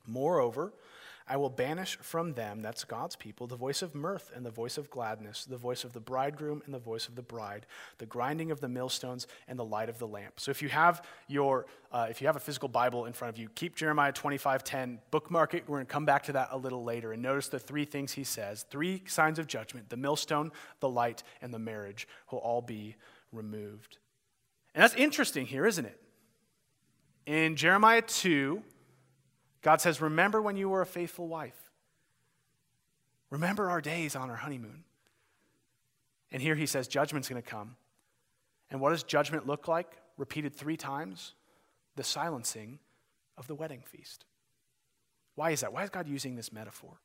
Moreover, 0.05 0.73
I 1.27 1.37
will 1.37 1.49
banish 1.49 1.97
from 1.97 2.33
them, 2.33 2.61
that's 2.61 2.83
God's 2.83 3.15
people, 3.15 3.47
the 3.47 3.55
voice 3.55 3.81
of 3.81 3.95
mirth 3.95 4.31
and 4.35 4.45
the 4.45 4.51
voice 4.51 4.77
of 4.77 4.89
gladness, 4.89 5.45
the 5.45 5.57
voice 5.57 5.83
of 5.83 5.93
the 5.93 5.99
bridegroom 5.99 6.61
and 6.65 6.73
the 6.73 6.79
voice 6.79 7.07
of 7.07 7.15
the 7.15 7.21
bride, 7.21 7.65
the 7.97 8.05
grinding 8.05 8.51
of 8.51 8.59
the 8.59 8.67
millstones 8.67 9.27
and 9.47 9.57
the 9.57 9.63
light 9.63 9.89
of 9.89 9.99
the 9.99 10.07
lamp. 10.07 10.39
So 10.39 10.51
if 10.51 10.61
you 10.61 10.69
have 10.69 11.05
your, 11.27 11.65
uh, 11.91 12.07
if 12.09 12.21
you 12.21 12.27
have 12.27 12.35
a 12.35 12.41
physical 12.41 12.67
Bible 12.67 13.05
in 13.05 13.13
front 13.13 13.33
of 13.33 13.39
you, 13.39 13.49
keep 13.55 13.75
Jeremiah 13.75 14.11
25:10, 14.11 14.99
bookmark 15.11 15.53
it. 15.53 15.63
We're 15.67 15.77
going 15.77 15.85
to 15.85 15.91
come 15.91 16.05
back 16.05 16.23
to 16.23 16.33
that 16.33 16.49
a 16.51 16.57
little 16.57 16.83
later 16.83 17.13
and 17.13 17.21
notice 17.21 17.47
the 17.47 17.59
three 17.59 17.85
things 17.85 18.11
he 18.13 18.25
says, 18.25 18.65
three 18.69 19.03
signs 19.05 19.39
of 19.39 19.47
judgment: 19.47 19.89
the 19.89 19.97
millstone, 19.97 20.51
the 20.81 20.89
light, 20.89 21.23
and 21.41 21.53
the 21.53 21.59
marriage 21.59 22.07
will 22.31 22.39
all 22.39 22.61
be 22.61 22.95
removed. 23.31 23.97
And 24.75 24.83
that's 24.83 24.95
interesting 24.95 25.45
here, 25.45 25.65
isn't 25.65 25.85
it? 25.85 25.99
In 27.25 27.55
Jeremiah 27.55 28.01
2, 28.01 28.61
God 29.63 29.81
says, 29.81 30.01
Remember 30.01 30.41
when 30.41 30.57
you 30.57 30.69
were 30.69 30.81
a 30.81 30.85
faithful 30.85 31.27
wife. 31.27 31.71
Remember 33.31 33.69
our 33.69 33.81
days 33.81 34.15
on 34.15 34.29
our 34.29 34.35
honeymoon. 34.35 34.83
And 36.31 36.41
here 36.41 36.55
he 36.55 36.67
says, 36.67 36.87
Judgment's 36.87 37.29
going 37.29 37.41
to 37.41 37.49
come. 37.49 37.77
And 38.69 38.79
what 38.79 38.91
does 38.91 39.03
judgment 39.03 39.47
look 39.47 39.67
like? 39.67 39.87
Repeated 40.17 40.53
three 40.55 40.77
times 40.77 41.33
the 41.95 42.03
silencing 42.03 42.79
of 43.37 43.47
the 43.47 43.55
wedding 43.55 43.81
feast. 43.85 44.25
Why 45.35 45.51
is 45.51 45.61
that? 45.61 45.73
Why 45.73 45.83
is 45.83 45.89
God 45.89 46.07
using 46.07 46.35
this 46.35 46.51
metaphor? 46.51 46.99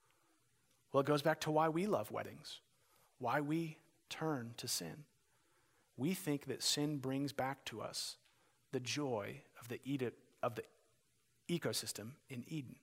Well, 0.92 1.00
it 1.00 1.06
goes 1.06 1.22
back 1.22 1.40
to 1.40 1.50
why 1.50 1.68
we 1.68 1.86
love 1.86 2.10
weddings, 2.10 2.60
why 3.18 3.40
we 3.40 3.78
turn 4.10 4.54
to 4.56 4.68
sin. 4.68 5.04
We 5.96 6.14
think 6.14 6.46
that 6.46 6.62
sin 6.62 6.98
brings 6.98 7.32
back 7.32 7.64
to 7.66 7.80
us 7.80 8.16
the 8.72 8.80
joy 8.80 9.42
of 9.60 9.68
the, 9.68 9.80
of 10.42 10.54
the 10.54 10.62
ecosystem 11.48 12.11
in 12.28 12.44
Eden. 12.48 12.76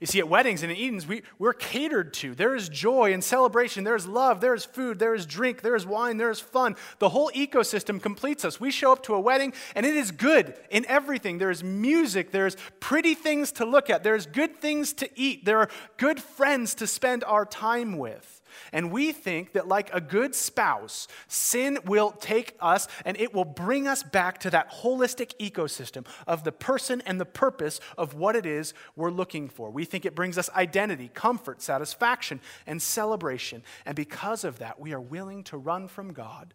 You 0.00 0.06
see, 0.06 0.20
at 0.20 0.28
weddings 0.28 0.62
and 0.62 0.70
in 0.70 0.78
Edens, 0.78 1.08
we, 1.08 1.22
we're 1.40 1.52
catered 1.52 2.14
to. 2.14 2.34
There 2.34 2.54
is 2.54 2.68
joy 2.68 3.12
and 3.12 3.22
celebration. 3.22 3.82
There 3.82 3.96
is 3.96 4.06
love. 4.06 4.40
There 4.40 4.54
is 4.54 4.64
food. 4.64 5.00
There 5.00 5.14
is 5.14 5.26
drink. 5.26 5.62
There 5.62 5.74
is 5.74 5.86
wine. 5.86 6.18
There 6.18 6.30
is 6.30 6.38
fun. 6.38 6.76
The 7.00 7.08
whole 7.08 7.32
ecosystem 7.34 8.00
completes 8.00 8.44
us. 8.44 8.60
We 8.60 8.70
show 8.70 8.92
up 8.92 9.02
to 9.04 9.14
a 9.14 9.20
wedding, 9.20 9.52
and 9.74 9.84
it 9.84 9.96
is 9.96 10.12
good 10.12 10.54
in 10.70 10.86
everything. 10.86 11.38
There 11.38 11.50
is 11.50 11.64
music. 11.64 12.30
There's 12.30 12.56
pretty 12.78 13.14
things 13.14 13.50
to 13.52 13.64
look 13.64 13.90
at. 13.90 14.04
There's 14.04 14.26
good 14.26 14.60
things 14.60 14.92
to 14.94 15.08
eat. 15.16 15.44
There 15.44 15.58
are 15.58 15.68
good 15.96 16.20
friends 16.22 16.76
to 16.76 16.86
spend 16.86 17.24
our 17.24 17.44
time 17.44 17.98
with. 17.98 18.40
And 18.72 18.90
we 18.90 19.12
think 19.12 19.52
that, 19.52 19.68
like 19.68 19.90
a 19.92 20.00
good 20.00 20.34
spouse, 20.34 21.08
sin 21.26 21.78
will 21.84 22.10
take 22.12 22.56
us 22.60 22.88
and 23.04 23.18
it 23.18 23.34
will 23.34 23.44
bring 23.44 23.86
us 23.86 24.02
back 24.02 24.38
to 24.40 24.50
that 24.50 24.72
holistic 24.72 25.34
ecosystem 25.38 26.06
of 26.26 26.44
the 26.44 26.52
person 26.52 27.02
and 27.06 27.20
the 27.20 27.24
purpose 27.24 27.80
of 27.96 28.14
what 28.14 28.36
it 28.36 28.46
is 28.46 28.74
we're 28.96 29.10
looking 29.10 29.48
for. 29.48 29.70
We 29.70 29.84
think 29.84 30.04
it 30.04 30.14
brings 30.14 30.38
us 30.38 30.50
identity, 30.50 31.10
comfort, 31.12 31.62
satisfaction, 31.62 32.40
and 32.66 32.80
celebration. 32.80 33.62
And 33.86 33.96
because 33.96 34.44
of 34.44 34.58
that, 34.58 34.80
we 34.80 34.92
are 34.92 35.00
willing 35.00 35.44
to 35.44 35.56
run 35.56 35.88
from 35.88 36.12
God 36.12 36.54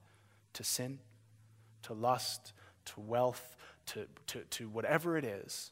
to 0.54 0.64
sin, 0.64 1.00
to 1.84 1.94
lust, 1.94 2.54
to 2.86 3.02
wealth, 3.02 3.56
to, 3.88 4.08
to, 4.28 4.42
to 4.42 4.70
whatever 4.70 5.18
it 5.18 5.26
is, 5.26 5.72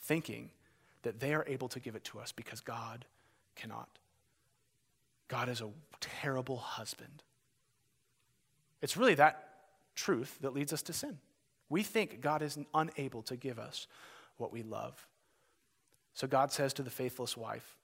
thinking 0.00 0.50
that 1.02 1.20
they 1.20 1.34
are 1.34 1.44
able 1.46 1.68
to 1.68 1.80
give 1.80 1.94
it 1.94 2.04
to 2.04 2.18
us 2.18 2.32
because 2.32 2.60
God 2.60 3.04
cannot. 3.54 3.88
God 5.28 5.48
is 5.48 5.60
a 5.60 5.70
terrible 6.00 6.56
husband. 6.56 7.22
It's 8.82 8.96
really 8.96 9.14
that 9.14 9.42
truth 9.94 10.38
that 10.42 10.54
leads 10.54 10.72
us 10.72 10.82
to 10.82 10.92
sin. 10.92 11.18
We 11.68 11.82
think 11.82 12.20
God 12.20 12.42
is 12.42 12.58
unable 12.74 13.22
to 13.22 13.36
give 13.36 13.58
us 13.58 13.86
what 14.36 14.52
we 14.52 14.62
love. 14.62 15.06
So 16.14 16.26
God 16.26 16.52
says 16.52 16.72
to 16.74 16.82
the 16.82 16.90
faithless 16.90 17.36
wife, 17.36 17.76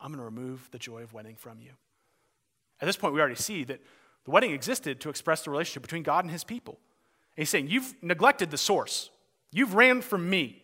I'm 0.00 0.08
going 0.08 0.18
to 0.18 0.24
remove 0.24 0.68
the 0.70 0.78
joy 0.78 1.02
of 1.02 1.12
wedding 1.12 1.36
from 1.36 1.60
you. 1.60 1.70
At 2.80 2.86
this 2.86 2.96
point, 2.96 3.14
we 3.14 3.20
already 3.20 3.36
see 3.36 3.64
that 3.64 3.80
the 4.24 4.30
wedding 4.30 4.52
existed 4.52 5.00
to 5.00 5.08
express 5.08 5.42
the 5.42 5.50
relationship 5.50 5.82
between 5.82 6.02
God 6.02 6.24
and 6.24 6.30
his 6.30 6.44
people. 6.44 6.78
And 7.36 7.42
he's 7.42 7.50
saying, 7.50 7.68
You've 7.68 7.94
neglected 8.02 8.50
the 8.50 8.58
source. 8.58 9.10
You've 9.52 9.74
ran 9.74 10.02
from 10.02 10.28
me, 10.28 10.62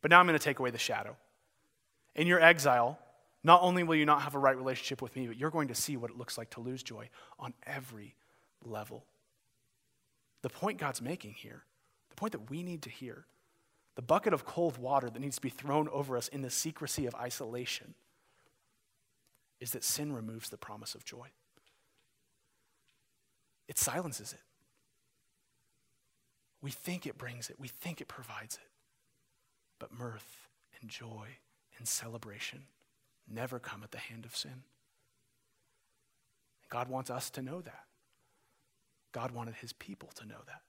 but 0.00 0.10
now 0.10 0.20
I'm 0.20 0.26
going 0.26 0.38
to 0.38 0.44
take 0.44 0.60
away 0.60 0.70
the 0.70 0.78
shadow. 0.78 1.16
In 2.14 2.26
your 2.26 2.40
exile, 2.40 2.98
not 3.44 3.60
only 3.62 3.82
will 3.82 3.94
you 3.94 4.06
not 4.06 4.22
have 4.22 4.34
a 4.34 4.38
right 4.38 4.56
relationship 4.56 5.02
with 5.02 5.14
me, 5.14 5.26
but 5.26 5.36
you're 5.36 5.50
going 5.50 5.68
to 5.68 5.74
see 5.74 5.98
what 5.98 6.10
it 6.10 6.16
looks 6.16 6.38
like 6.38 6.48
to 6.50 6.60
lose 6.60 6.82
joy 6.82 7.10
on 7.38 7.52
every 7.66 8.14
level. 8.64 9.04
The 10.40 10.48
point 10.48 10.78
God's 10.78 11.02
making 11.02 11.34
here, 11.34 11.62
the 12.08 12.16
point 12.16 12.32
that 12.32 12.50
we 12.50 12.62
need 12.62 12.82
to 12.82 12.90
hear, 12.90 13.26
the 13.96 14.02
bucket 14.02 14.32
of 14.32 14.46
cold 14.46 14.78
water 14.78 15.10
that 15.10 15.20
needs 15.20 15.36
to 15.36 15.42
be 15.42 15.50
thrown 15.50 15.88
over 15.90 16.16
us 16.16 16.28
in 16.28 16.40
the 16.40 16.50
secrecy 16.50 17.06
of 17.06 17.14
isolation, 17.14 17.94
is 19.60 19.72
that 19.72 19.84
sin 19.84 20.12
removes 20.12 20.48
the 20.48 20.56
promise 20.56 20.94
of 20.94 21.04
joy. 21.04 21.28
It 23.68 23.78
silences 23.78 24.32
it. 24.32 24.40
We 26.62 26.70
think 26.70 27.06
it 27.06 27.18
brings 27.18 27.50
it, 27.50 27.56
we 27.60 27.68
think 27.68 28.00
it 28.00 28.08
provides 28.08 28.54
it. 28.56 28.70
But 29.78 29.92
mirth 29.92 30.48
and 30.80 30.88
joy 30.88 31.26
and 31.78 31.86
celebration 31.86 32.62
never 33.28 33.58
come 33.58 33.82
at 33.82 33.90
the 33.90 33.98
hand 33.98 34.24
of 34.24 34.36
sin. 34.36 34.62
God 36.68 36.88
wants 36.88 37.10
us 37.10 37.30
to 37.30 37.42
know 37.42 37.60
that. 37.60 37.84
God 39.12 39.30
wanted 39.30 39.54
his 39.54 39.72
people 39.72 40.10
to 40.16 40.26
know 40.26 40.40
that. 40.46 40.62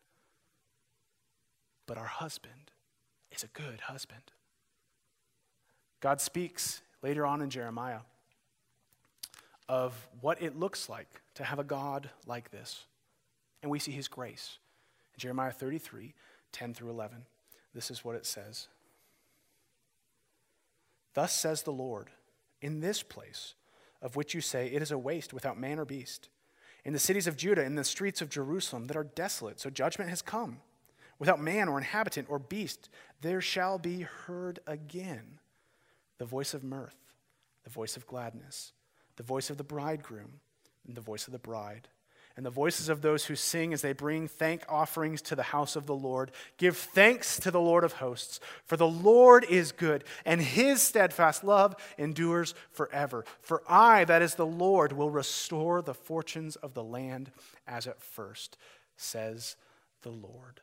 But 1.87 1.97
our 1.97 2.05
husband 2.05 2.71
is 3.31 3.43
a 3.43 3.47
good 3.47 3.81
husband. 3.81 4.21
God 5.99 6.21
speaks 6.21 6.81
later 7.01 7.25
on 7.25 7.41
in 7.41 7.49
Jeremiah 7.49 8.01
of 9.67 10.07
what 10.21 10.41
it 10.41 10.57
looks 10.57 10.89
like 10.89 11.21
to 11.35 11.43
have 11.43 11.57
a 11.57 11.63
God 11.63 12.09
like 12.27 12.51
this. 12.51 12.85
And 13.63 13.71
we 13.71 13.79
see 13.79 13.91
his 13.91 14.07
grace. 14.07 14.59
In 15.15 15.19
Jeremiah 15.19 15.51
33 15.51 16.13
10 16.51 16.73
through 16.73 16.89
11, 16.89 17.17
this 17.73 17.91
is 17.91 18.05
what 18.05 18.15
it 18.15 18.25
says 18.25 18.67
Thus 21.13 21.33
says 21.33 21.63
the 21.63 21.71
Lord 21.71 22.09
in 22.65 22.79
this 22.79 23.03
place, 23.03 23.53
of 24.01 24.15
which 24.15 24.33
you 24.33 24.41
say, 24.41 24.67
It 24.67 24.81
is 24.81 24.91
a 24.91 24.97
waste 24.97 25.33
without 25.33 25.59
man 25.59 25.77
or 25.77 25.85
beast. 25.85 26.29
In 26.83 26.93
the 26.93 26.99
cities 26.99 27.27
of 27.27 27.37
Judah, 27.37 27.63
in 27.63 27.75
the 27.75 27.83
streets 27.83 28.21
of 28.21 28.29
Jerusalem 28.29 28.87
that 28.87 28.97
are 28.97 29.03
desolate, 29.03 29.59
so 29.59 29.69
judgment 29.69 30.09
has 30.09 30.23
come. 30.23 30.61
Without 31.19 31.39
man 31.39 31.69
or 31.69 31.77
inhabitant 31.77 32.27
or 32.29 32.39
beast, 32.39 32.89
there 33.21 33.39
shall 33.39 33.77
be 33.77 34.01
heard 34.01 34.59
again 34.65 35.39
the 36.17 36.25
voice 36.25 36.55
of 36.55 36.63
mirth, 36.63 36.97
the 37.63 37.69
voice 37.69 37.95
of 37.95 38.07
gladness, 38.07 38.73
the 39.15 39.23
voice 39.23 39.51
of 39.51 39.57
the 39.57 39.63
bridegroom, 39.63 40.39
and 40.87 40.97
the 40.97 41.01
voice 41.01 41.27
of 41.27 41.33
the 41.33 41.39
bride. 41.39 41.87
And 42.37 42.45
the 42.45 42.49
voices 42.49 42.89
of 42.89 43.01
those 43.01 43.25
who 43.25 43.35
sing 43.35 43.71
as 43.71 43.81
they 43.81 43.93
bring 43.93 44.27
thank 44.27 44.63
offerings 44.67 45.21
to 45.21 45.35
the 45.35 45.43
house 45.43 45.75
of 45.75 45.85
the 45.85 45.95
Lord. 45.95 46.31
Give 46.57 46.75
thanks 46.75 47.39
to 47.39 47.51
the 47.51 47.61
Lord 47.61 47.83
of 47.85 47.93
hosts, 47.93 48.41
for 48.65 48.75
the 48.75 48.87
Lord 48.87 49.45
is 49.45 49.71
good, 49.71 50.03
and 50.25 50.41
his 50.41 50.81
steadfast 50.81 51.43
love 51.43 51.75
endures 51.97 52.53
forever. 52.71 53.23
For 53.41 53.63
I, 53.69 54.03
that 54.05 54.21
is 54.21 54.35
the 54.35 54.45
Lord, 54.45 54.91
will 54.91 55.09
restore 55.09 55.81
the 55.81 55.93
fortunes 55.93 56.57
of 56.57 56.73
the 56.73 56.83
land 56.83 57.31
as 57.65 57.87
at 57.87 58.01
first, 58.01 58.57
says 58.97 59.55
the 60.01 60.11
Lord. 60.11 60.59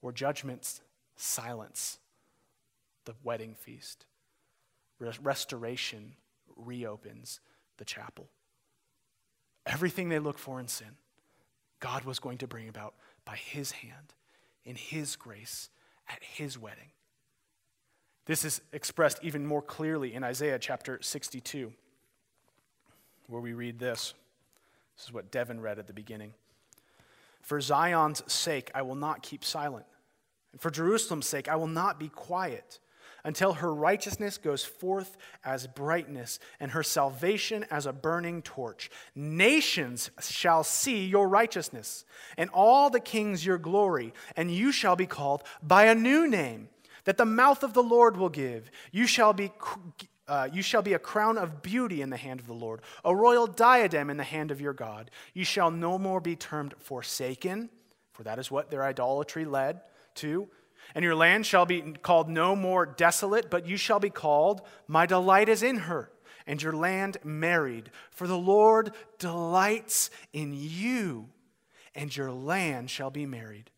Where 0.00 0.12
judgments 0.12 0.80
silence 1.16 1.98
the 3.04 3.14
wedding 3.22 3.54
feast, 3.54 4.06
restoration 5.22 6.14
reopens 6.56 7.40
the 7.76 7.84
chapel. 7.84 8.28
Everything 9.66 10.08
they 10.08 10.18
look 10.18 10.38
for 10.38 10.60
in 10.60 10.68
sin, 10.68 10.96
God 11.80 12.04
was 12.04 12.18
going 12.18 12.38
to 12.38 12.46
bring 12.46 12.68
about 12.68 12.94
by 13.24 13.36
His 13.36 13.72
hand, 13.72 14.14
in 14.64 14.76
His 14.76 15.16
grace, 15.16 15.70
at 16.08 16.22
His 16.22 16.58
wedding. 16.58 16.90
This 18.26 18.44
is 18.44 18.60
expressed 18.72 19.18
even 19.22 19.46
more 19.46 19.62
clearly 19.62 20.14
in 20.14 20.24
Isaiah 20.24 20.58
chapter 20.58 20.98
62, 21.02 21.72
where 23.28 23.40
we 23.40 23.52
read 23.52 23.78
this. 23.78 24.14
This 24.96 25.06
is 25.06 25.12
what 25.12 25.30
Devin 25.30 25.60
read 25.60 25.78
at 25.78 25.86
the 25.86 25.92
beginning. 25.92 26.32
For 27.42 27.60
Zion's 27.60 28.22
sake, 28.32 28.70
I 28.74 28.82
will 28.82 28.94
not 28.94 29.22
keep 29.22 29.44
silent. 29.44 29.86
And 30.52 30.60
for 30.60 30.70
Jerusalem's 30.70 31.26
sake, 31.26 31.48
I 31.48 31.56
will 31.56 31.66
not 31.66 32.00
be 32.00 32.08
quiet 32.08 32.80
until 33.26 33.54
her 33.54 33.74
righteousness 33.74 34.38
goes 34.38 34.64
forth 34.64 35.16
as 35.44 35.66
brightness 35.66 36.38
and 36.60 36.70
her 36.70 36.84
salvation 36.84 37.66
as 37.72 37.84
a 37.84 37.92
burning 37.92 38.40
torch. 38.40 38.88
Nations 39.16 40.10
shall 40.20 40.62
see 40.62 41.04
your 41.04 41.28
righteousness, 41.28 42.04
and 42.38 42.48
all 42.50 42.88
the 42.88 43.00
kings 43.00 43.44
your 43.44 43.58
glory, 43.58 44.14
and 44.36 44.50
you 44.50 44.70
shall 44.70 44.94
be 44.94 45.06
called 45.06 45.42
by 45.60 45.86
a 45.86 45.94
new 45.94 46.28
name 46.28 46.68
that 47.04 47.18
the 47.18 47.26
mouth 47.26 47.64
of 47.64 47.74
the 47.74 47.82
Lord 47.82 48.16
will 48.16 48.28
give. 48.28 48.70
You 48.92 49.06
shall 49.06 49.32
be. 49.32 49.52
Uh, 50.28 50.48
you 50.52 50.60
shall 50.60 50.82
be 50.82 50.94
a 50.94 50.98
crown 50.98 51.38
of 51.38 51.62
beauty 51.62 52.02
in 52.02 52.10
the 52.10 52.16
hand 52.16 52.40
of 52.40 52.48
the 52.48 52.52
Lord, 52.52 52.80
a 53.04 53.14
royal 53.14 53.46
diadem 53.46 54.10
in 54.10 54.16
the 54.16 54.24
hand 54.24 54.50
of 54.50 54.60
your 54.60 54.72
God. 54.72 55.08
You 55.34 55.44
shall 55.44 55.70
no 55.70 55.98
more 55.98 56.20
be 56.20 56.34
termed 56.34 56.74
forsaken, 56.80 57.70
for 58.12 58.24
that 58.24 58.40
is 58.40 58.50
what 58.50 58.68
their 58.68 58.82
idolatry 58.82 59.44
led 59.44 59.82
to 60.16 60.48
and 60.94 61.04
your 61.04 61.14
land 61.14 61.46
shall 61.46 61.66
be 61.66 61.80
called 62.02 62.28
no 62.28 62.56
more 62.56 62.86
desolate, 62.86 63.50
but 63.50 63.66
you 63.66 63.76
shall 63.76 64.00
be 64.00 64.10
called, 64.10 64.62
My 64.86 65.06
delight 65.06 65.48
is 65.48 65.62
in 65.62 65.76
her, 65.76 66.10
and 66.46 66.62
your 66.62 66.72
land 66.72 67.18
married. 67.24 67.90
For 68.10 68.26
the 68.26 68.38
Lord 68.38 68.92
delights 69.18 70.10
in 70.32 70.52
you, 70.54 71.28
and 71.94 72.14
your 72.14 72.30
land 72.30 72.90
shall 72.90 73.10
be 73.10 73.26
married. 73.26 73.70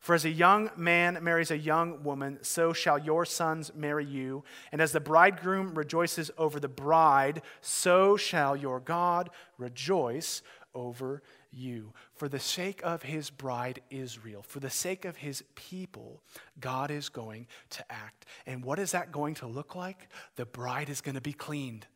For 0.00 0.14
as 0.14 0.24
a 0.24 0.30
young 0.30 0.70
man 0.76 1.18
marries 1.22 1.50
a 1.50 1.58
young 1.58 2.02
woman, 2.02 2.38
so 2.42 2.72
shall 2.72 2.98
your 2.98 3.24
sons 3.24 3.72
marry 3.74 4.04
you. 4.04 4.44
And 4.72 4.80
as 4.80 4.92
the 4.92 5.00
bridegroom 5.00 5.74
rejoices 5.74 6.30
over 6.38 6.60
the 6.60 6.68
bride, 6.68 7.42
so 7.60 8.16
shall 8.16 8.56
your 8.56 8.80
God 8.80 9.30
rejoice 9.58 10.42
over 10.74 11.22
you. 11.50 11.92
For 12.14 12.28
the 12.28 12.38
sake 12.38 12.80
of 12.84 13.02
his 13.02 13.30
bride 13.30 13.80
Israel, 13.90 14.42
for 14.42 14.60
the 14.60 14.70
sake 14.70 15.04
of 15.04 15.16
his 15.16 15.42
people, 15.54 16.22
God 16.60 16.90
is 16.90 17.08
going 17.08 17.46
to 17.70 17.84
act. 17.90 18.26
And 18.46 18.64
what 18.64 18.78
is 18.78 18.92
that 18.92 19.12
going 19.12 19.34
to 19.36 19.46
look 19.46 19.74
like? 19.74 20.08
The 20.36 20.46
bride 20.46 20.88
is 20.88 21.00
going 21.00 21.14
to 21.14 21.20
be 21.20 21.32
cleaned. 21.32 21.86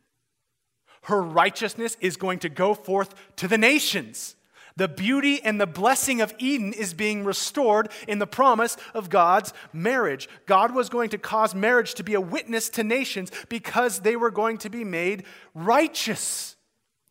Her 1.03 1.21
righteousness 1.21 1.97
is 1.99 2.15
going 2.15 2.39
to 2.39 2.49
go 2.49 2.73
forth 2.73 3.13
to 3.37 3.47
the 3.47 3.57
nations. 3.57 4.35
The 4.75 4.87
beauty 4.87 5.41
and 5.43 5.61
the 5.61 5.67
blessing 5.67 6.21
of 6.21 6.33
Eden 6.39 6.73
is 6.73 6.93
being 6.93 7.23
restored 7.23 7.89
in 8.07 8.19
the 8.19 8.25
promise 8.25 8.75
of 8.93 9.09
God's 9.09 9.53
marriage. 9.71 10.27
God 10.47 10.73
was 10.73 10.89
going 10.89 11.09
to 11.09 11.17
cause 11.17 11.53
marriage 11.53 11.93
to 11.95 12.03
be 12.03 12.15
a 12.15 12.21
witness 12.21 12.69
to 12.69 12.83
nations 12.83 13.31
because 13.49 13.99
they 13.99 14.15
were 14.15 14.31
going 14.31 14.57
to 14.59 14.69
be 14.69 14.83
made 14.83 15.25
righteous. 15.53 16.55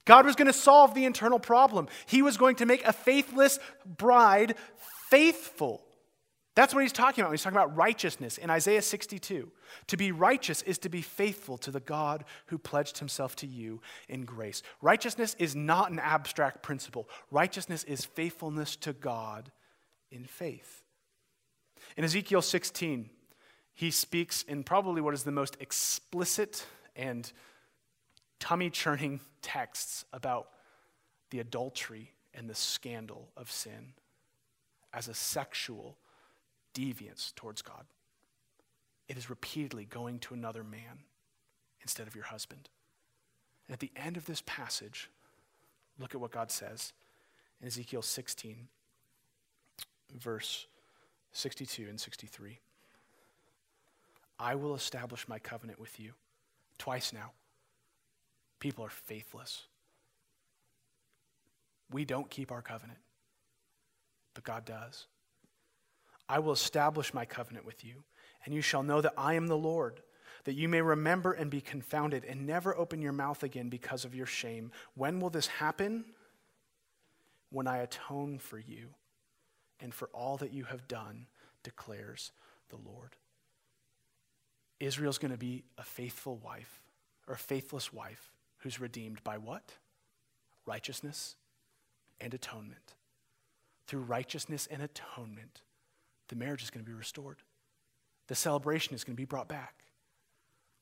God 0.05 0.27
was 0.27 0.37
going 0.37 0.47
to 0.47 0.53
solve 0.53 0.95
the 0.95 1.05
internal 1.05 1.39
problem. 1.39 1.89
He 2.07 2.23
was 2.23 2.37
going 2.37 2.57
to 2.57 2.67
make 2.67 2.85
a 2.85 2.93
faithless 2.93 3.59
bride 3.87 4.57
faithful. 5.11 5.83
That's 6.55 6.75
what 6.75 6.83
he's 6.83 6.93
talking 6.93 7.23
about. 7.23 7.33
He's 7.33 7.43
talking 7.43 7.57
about 7.57 7.77
righteousness 7.77 8.37
in 8.37 8.51
Isaiah 8.51 8.83
62. 8.83 9.51
To 9.87 9.97
be 9.97 10.13
righteous 10.13 10.61
is 10.63 10.77
to 10.79 10.91
be 10.91 11.01
faithful 11.01 11.57
to 11.59 11.71
the 11.71 11.81
God 11.81 12.25
who 12.47 12.59
pledged 12.59 12.99
himself 12.99 13.35
to 13.37 13.47
you 13.47 13.81
in 14.09 14.25
grace. 14.25 14.63
Righteousness 14.83 15.35
is 15.39 15.57
not 15.57 15.91
an 15.91 15.99
abstract 15.99 16.63
principle, 16.63 17.09
righteousness 17.31 17.85
is 17.85 18.05
faithfulness 18.05 18.77
to 18.77 18.93
God 18.93 19.51
in 20.11 20.25
faith. 20.25 20.83
In 21.97 22.05
Ezekiel 22.05 22.43
16, 22.43 23.09
he 23.75 23.91
speaks 23.91 24.43
in 24.43 24.63
probably 24.63 25.01
what 25.01 25.15
is 25.15 25.23
the 25.23 25.33
most 25.33 25.57
explicit 25.59 26.67
and 26.95 27.33
tummy 28.43 28.71
churning 28.71 29.21
texts 29.43 30.05
about 30.13 30.49
the 31.31 31.39
adultery 31.39 32.11
and 32.35 32.51
the 32.51 32.55
scandal 32.57 33.29
of 33.37 33.49
sin 33.49 33.93
as 34.93 35.07
a 35.07 35.15
sexual 35.15 35.97
deviance 36.75 37.33
towards 37.37 37.63
God. 37.63 37.85
It 39.09 39.17
is 39.17 39.31
repeatedly 39.31 39.85
going 39.85 40.19
to 40.21 40.35
another 40.35 40.65
man 40.65 41.05
instead 41.83 42.09
of 42.09 42.17
your 42.17 42.25
husband. 42.25 42.69
And 43.69 43.75
at 43.75 43.79
the 43.79 43.93
end 43.95 44.17
of 44.17 44.27
this 44.27 44.43
passage, 44.45 45.09
look 46.01 46.13
at 46.13 46.21
what 46.21 46.33
God 46.33 46.51
says 46.51 46.93
in 47.61 47.69
Ezekiel 47.69 48.03
16, 48.03 48.67
verse 50.19 50.67
62 51.33 51.87
and 51.89 52.01
63. 52.01 52.59
I 54.41 54.57
will 54.57 54.75
establish 54.75 55.29
my 55.29 55.39
covenant 55.39 55.79
with 55.79 56.01
you 56.01 56.15
twice 56.77 57.13
now 57.13 57.31
people 58.63 58.85
are 58.85 58.91
faithless. 58.91 59.65
We 61.91 62.05
don't 62.05 62.31
keep 62.31 62.53
our 62.53 62.63
covenant, 62.63 63.01
but 64.35 64.45
God 64.45 64.65
does. 64.65 65.07
I 66.29 66.39
will 66.39 66.53
establish 66.53 67.13
my 67.13 67.25
covenant 67.25 67.67
with 67.67 67.85
you, 67.85 68.05
and 68.45 68.55
you 68.55 68.63
shall 68.63 68.85
know 68.85 69.01
that 69.01 69.15
I 69.19 69.35
am 69.35 69.49
the 69.49 69.57
Lord, 69.57 70.01
that 70.45 70.55
you 70.55 70.69
may 70.69 70.81
remember 70.81 71.33
and 71.33 71.51
be 71.51 71.61
confounded, 71.61 72.25
and 72.25 72.47
never 72.47 72.77
open 72.77 73.03
your 73.03 73.13
mouth 73.13 73.43
again 73.43 73.69
because 73.69 74.05
of 74.05 74.15
your 74.15 74.27
shame. 74.27 74.71
When 74.95 75.19
will 75.19 75.31
this 75.31 75.49
happen? 75.49 76.05
When 77.51 77.67
I 77.67 77.79
atone 77.79 78.39
for 78.39 78.61
you 78.61 78.91
and 79.81 79.93
for 79.93 80.09
all 80.15 80.37
that 80.37 80.53
you 80.53 80.65
have 80.65 80.87
done, 80.87 81.27
declares 81.65 82.31
the 82.71 82.77
Lord. 82.77 83.17
Israel's 84.79 85.19
going 85.19 85.33
to 85.33 85.37
be 85.37 85.65
a 85.77 85.83
faithful 85.83 86.37
wife, 86.37 86.81
or 87.27 87.35
a 87.35 87.39
faithless 87.39 87.93
wife, 87.93 88.32
who's 88.63 88.81
redeemed 88.81 89.23
by 89.25 89.39
what? 89.39 89.73
Righteousness 90.67 91.37
and 92.21 92.33
atonement. 92.33 92.95
Through 93.87 94.03
righteousness 94.03 94.69
and 94.71 94.83
atonement, 94.83 95.63
the 96.29 96.37
marriage 96.37 96.63
is 96.63 96.71
going 96.71 96.85
to 96.85 96.91
be 96.91 96.97
restored. 96.97 97.39
The 98.29 98.35
celebration 98.35 98.95
is 98.95 99.05
going 99.05 99.17
to 99.17 99.21
be 99.21 99.27
brought 99.27 99.49
back. 99.49 99.75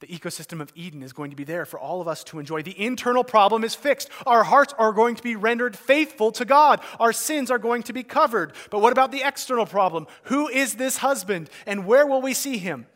The 0.01 0.07
ecosystem 0.07 0.61
of 0.61 0.72
Eden 0.74 1.03
is 1.03 1.12
going 1.12 1.31
to 1.31 1.37
be 1.37 1.45
there 1.45 1.66
for 1.66 1.78
all 1.78 2.01
of 2.01 2.09
us 2.09 2.24
to 2.24 2.39
enjoy. 2.39 2.62
The 2.62 2.78
internal 2.81 3.24
problem 3.24 3.64
is 3.64 3.74
fixed. 3.74 4.09
Our 4.26 4.45
hearts 4.45 4.72
are 4.78 4.93
going 4.93 5.14
to 5.16 5.22
be 5.22 5.37
rendered 5.37 5.76
faithful 5.76 6.33
to 6.33 6.47
God. 6.47 6.81
Our 6.99 7.12
sins 7.12 7.51
are 7.51 7.59
going 7.59 7.83
to 7.85 7.93
be 7.93 8.03
covered. 8.03 8.55
But 8.70 8.81
what 8.81 8.93
about 8.93 9.12
the 9.12 9.26
external 9.26 9.66
problem? 9.66 10.07
Who 10.24 10.49
is 10.49 10.74
this 10.74 10.99
husband 10.99 11.51
and 11.66 11.85
where 11.85 12.07
will 12.07 12.22
we 12.22 12.33
see 12.33 12.57
him? 12.57 12.87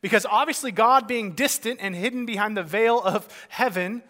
Because 0.00 0.26
obviously, 0.26 0.70
God 0.70 1.06
being 1.06 1.32
distant 1.32 1.80
and 1.82 1.94
hidden 1.94 2.26
behind 2.26 2.56
the 2.56 2.62
veil 2.62 3.00
of 3.00 3.26
heaven 3.48 4.02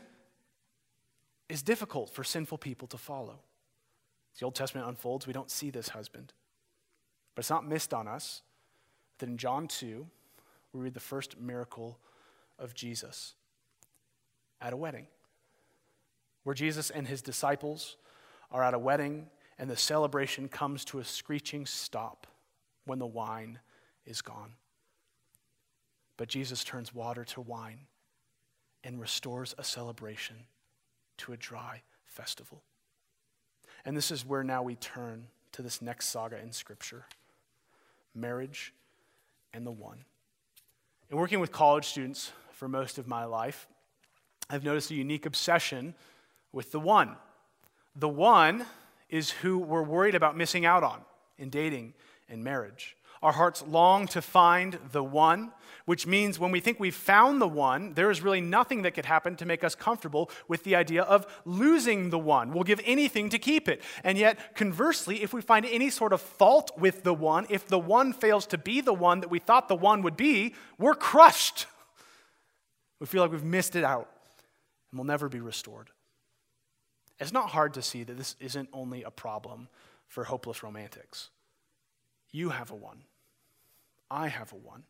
is 1.55 1.63
difficult 1.63 2.11
for 2.11 2.25
sinful 2.25 2.59
people 2.59 2.89
to 2.89 2.99
follow. 2.99 3.39
As 4.35 4.41
the 4.41 4.45
Old 4.45 4.57
Testament 4.57 4.89
unfolds, 4.89 5.25
we 5.25 5.33
don't 5.33 5.51
see 5.51 5.71
this 5.71 5.91
husband. 5.91 6.33
But 7.35 7.41
it's 7.41 7.51
not 7.51 7.67
missed 7.67 7.95
on 7.95 8.09
us 8.09 8.43
that 9.19 9.29
in 9.29 9.39
John 9.39 9.69
2, 9.69 10.05
we 10.73 10.81
read 10.81 10.95
the 10.95 11.01
first 11.01 11.39
miracle 11.39 12.01
of 12.59 12.75
Jesus 12.75 13.35
at 14.61 14.73
a 14.73 14.77
wedding, 14.77 15.07
where 16.43 16.55
Jesus 16.55 16.91
and 16.91 17.07
his 17.07 17.23
disciples 17.23 17.99
are 18.51 18.65
at 18.65 18.75
a 18.75 18.79
wedding, 18.79 19.29
and 19.57 19.71
the 19.71 19.77
celebration 19.77 20.49
comes 20.49 20.85
to 20.87 20.99
a 20.99 21.05
screeching 21.05 21.67
stop 21.67 22.27
when 22.85 22.99
the 22.99 23.07
wine 23.07 23.61
is 24.05 24.23
gone. 24.23 24.55
But 26.17 26.29
Jesus 26.29 26.65
turns 26.65 26.93
water 26.93 27.25
to 27.27 27.41
wine 27.41 27.87
and 28.83 29.01
restores 29.01 29.55
a 29.57 29.63
celebration 29.63 30.37
to 31.19 31.33
a 31.33 31.37
dry 31.37 31.83
festival. 32.05 32.63
And 33.85 33.97
this 33.97 34.11
is 34.11 34.25
where 34.25 34.43
now 34.43 34.63
we 34.63 34.77
turn 34.77 35.27
to 35.53 35.63
this 35.63 35.83
next 35.83 36.09
saga 36.09 36.41
in 36.41 36.53
Scripture 36.53 37.07
marriage 38.15 38.73
and 39.53 39.67
the 39.67 39.73
one. 39.73 40.05
In 41.11 41.17
working 41.17 41.41
with 41.41 41.51
college 41.51 41.87
students 41.87 42.33
for 42.53 42.69
most 42.69 42.97
of 42.97 43.09
my 43.09 43.25
life, 43.25 43.67
I've 44.49 44.65
noticed 44.65 44.91
a 44.91 44.95
unique 44.95 45.27
obsession 45.27 45.95
with 46.53 46.71
the 46.71 46.81
one. 46.81 47.17
The 47.97 48.09
one 48.09 48.67
is 49.09 49.31
who 49.31 49.59
we're 49.59 49.83
worried 49.83 50.15
about 50.15 50.37
missing 50.37 50.65
out 50.65 50.83
on 50.83 51.01
in 51.39 51.51
dating 51.51 51.95
and 52.29 52.43
marriage. 52.43 52.97
Our 53.25 53.33
hearts 53.33 53.65
long 53.67 54.07
to 54.09 54.21
find 54.21 54.79
the 54.93 55.03
one, 55.03 55.51
which 55.87 56.07
means 56.07 56.39
when 56.39 56.51
we 56.51 56.61
think 56.61 56.79
we've 56.79 56.95
found 56.95 57.41
the 57.41 57.49
one, 57.49 57.95
there 57.95 58.11
is 58.11 58.21
really 58.21 58.43
nothing 58.43 58.83
that 58.83 58.93
could 58.93 59.07
happen 59.07 59.35
to 59.37 59.47
make 59.47 59.65
us 59.65 59.75
comfortable 59.75 60.31
with 60.47 60.63
the 60.63 60.77
idea 60.77 61.05
of 61.05 61.27
losing 61.47 62.11
the 62.11 62.19
one. 62.19 62.53
We'll 62.53 62.65
give 62.65 62.83
anything 62.85 63.31
to 63.31 63.39
keep 63.39 63.67
it. 63.67 63.81
And 64.05 64.19
yet, 64.19 64.55
conversely, 64.55 65.23
if 65.23 65.33
we 65.33 65.41
find 65.41 65.65
any 65.65 65.89
sort 65.89 66.13
of 66.13 66.21
fault 66.21 66.79
with 66.79 67.03
the 67.03 67.15
one, 67.15 67.47
if 67.49 67.67
the 67.67 67.79
one 67.79 68.13
fails 68.13 68.47
to 68.49 68.59
be 68.59 68.83
the 68.83 68.93
one 68.93 69.21
that 69.21 69.31
we 69.31 69.39
thought 69.39 69.69
the 69.69 69.75
one 69.75 70.03
would 70.03 70.19
be, 70.19 70.55
we're 70.77 70.95
crushed. 70.95 71.65
We 73.01 73.07
feel 73.07 73.23
like 73.23 73.33
we've 73.33 73.43
missed 73.43 73.75
it 73.75 73.85
out 73.85 74.11
and 74.91 74.99
we'll 74.99 75.07
never 75.07 75.31
be 75.31 75.41
restored. 75.41 75.89
It's 77.19 77.33
not 77.33 77.49
hard 77.49 77.73
to 77.73 77.81
see 77.81 78.05
that 78.05 78.19
this 78.19 78.37
isn't 78.39 78.69
only 78.75 79.03
a 79.03 79.11
problem 79.11 79.69
for 80.09 80.25
hopeless 80.25 80.63
romantics. 80.63 81.31
You 82.31 82.51
have 82.51 82.71
a 82.71 82.75
one. 82.75 83.05
I 84.11 84.29
have 84.29 84.53
a 84.53 84.57
one. 84.57 84.85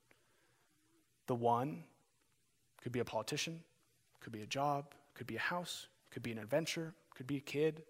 The 1.27 1.35
one 1.35 1.85
could 2.83 2.93
be 2.93 3.01
a 3.01 3.05
politician, 3.05 3.61
could 4.21 4.33
be 4.33 4.43
a 4.43 4.47
job, 4.47 4.95
could 5.15 5.27
be 5.27 5.37
a 5.37 5.41
house, 5.41 5.87
could 6.11 6.23
be 6.23 6.33
an 6.33 6.39
adventure, 6.39 6.95
could 7.15 7.27
be 7.27 7.37
a 7.37 7.41
kid. 7.41 7.83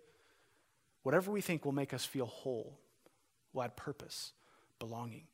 Whatever 1.03 1.31
we 1.31 1.41
think 1.41 1.65
will 1.65 1.73
make 1.73 1.93
us 1.93 2.05
feel 2.05 2.27
whole, 2.27 2.79
will 3.53 3.63
add 3.63 3.77
purpose, 3.77 4.33
belonging. 4.79 5.25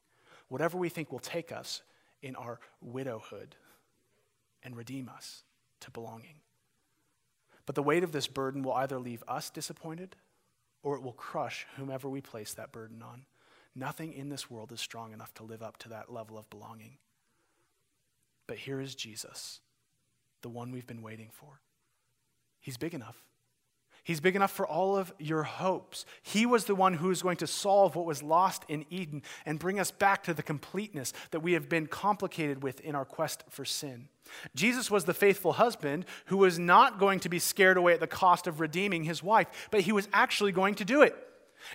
Whatever 0.49 0.79
we 0.79 0.89
think 0.89 1.13
will 1.13 1.19
take 1.19 1.53
us 1.53 1.83
in 2.23 2.37
our 2.37 2.59
widowhood 2.81 3.57
and 4.63 4.77
redeem 4.77 5.09
us 5.09 5.43
to 5.81 5.91
belonging. 5.91 6.37
But 7.67 7.75
the 7.75 7.83
weight 7.83 8.03
of 8.03 8.13
this 8.13 8.27
burden 8.27 8.63
will 8.63 8.73
either 8.75 8.99
leave 8.99 9.23
us 9.29 9.51
disappointed 9.51 10.17
or 10.83 10.97
it 10.97 11.03
will 11.03 11.13
crush 11.13 11.67
whomever 11.77 12.09
we 12.09 12.21
place 12.21 12.55
that 12.55 12.73
burden 12.73 13.03
on. 13.03 13.25
Nothing 13.81 14.13
in 14.13 14.29
this 14.29 14.51
world 14.51 14.73
is 14.73 14.81
strong 14.81 15.15
enough 15.15 15.33
to 15.35 15.43
live 15.43 15.63
up 15.63 15.79
to 15.79 15.89
that 15.89 16.13
level 16.13 16.37
of 16.37 16.51
belonging. 16.51 16.99
But 18.47 18.59
here 18.59 18.79
is 18.79 18.95
Jesus, 18.95 19.61
the 20.43 20.51
one 20.51 20.71
we've 20.71 20.87
been 20.87 21.01
waiting 21.01 21.31
for. 21.33 21.61
He's 22.61 22.77
big 22.77 22.93
enough. 22.93 23.25
He's 24.05 24.21
big 24.21 24.37
enough 24.37 24.51
for 24.51 24.67
all 24.67 24.99
of 24.99 25.15
your 25.19 25.45
hopes. 25.45 26.05
He 26.23 26.45
was 26.45 26.67
the 26.67 26.75
one 26.75 26.93
who 26.93 27.11
is 27.11 27.23
going 27.23 27.39
to 27.39 27.47
solve 27.47 27.97
what 27.97 28.05
was 28.05 28.23
lost 28.23 28.67
in 28.69 28.85
Eden 28.91 29.23
and 29.47 29.59
bring 29.59 29.81
us 29.81 29.91
back 29.91 30.25
to 30.25 30.35
the 30.35 30.43
completeness 30.43 31.15
that 31.31 31.41
we 31.41 31.55
have 31.55 31.71
been 31.71 31.87
complicated 31.87 32.63
with 32.63 32.81
in 32.81 32.95
our 32.95 33.07
quest 33.07 33.45
for 33.49 33.65
sin. 33.65 34.09
Jesus 34.55 34.91
was 34.91 35.07
the 35.07 35.15
faithful 35.15 35.55
husband 35.55 36.05
who 36.27 36.37
was 36.37 36.59
not 36.59 36.99
going 36.99 37.19
to 37.21 37.31
be 37.31 37.39
scared 37.39 37.79
away 37.79 37.95
at 37.95 38.01
the 38.01 38.07
cost 38.07 38.47
of 38.47 38.61
redeeming 38.61 39.05
his 39.05 39.23
wife, 39.23 39.47
but 39.71 39.81
he 39.83 39.93
was 39.93 40.07
actually 40.13 40.53
going 40.53 40.75
to 40.75 40.85
do 40.85 41.01
it. 41.01 41.17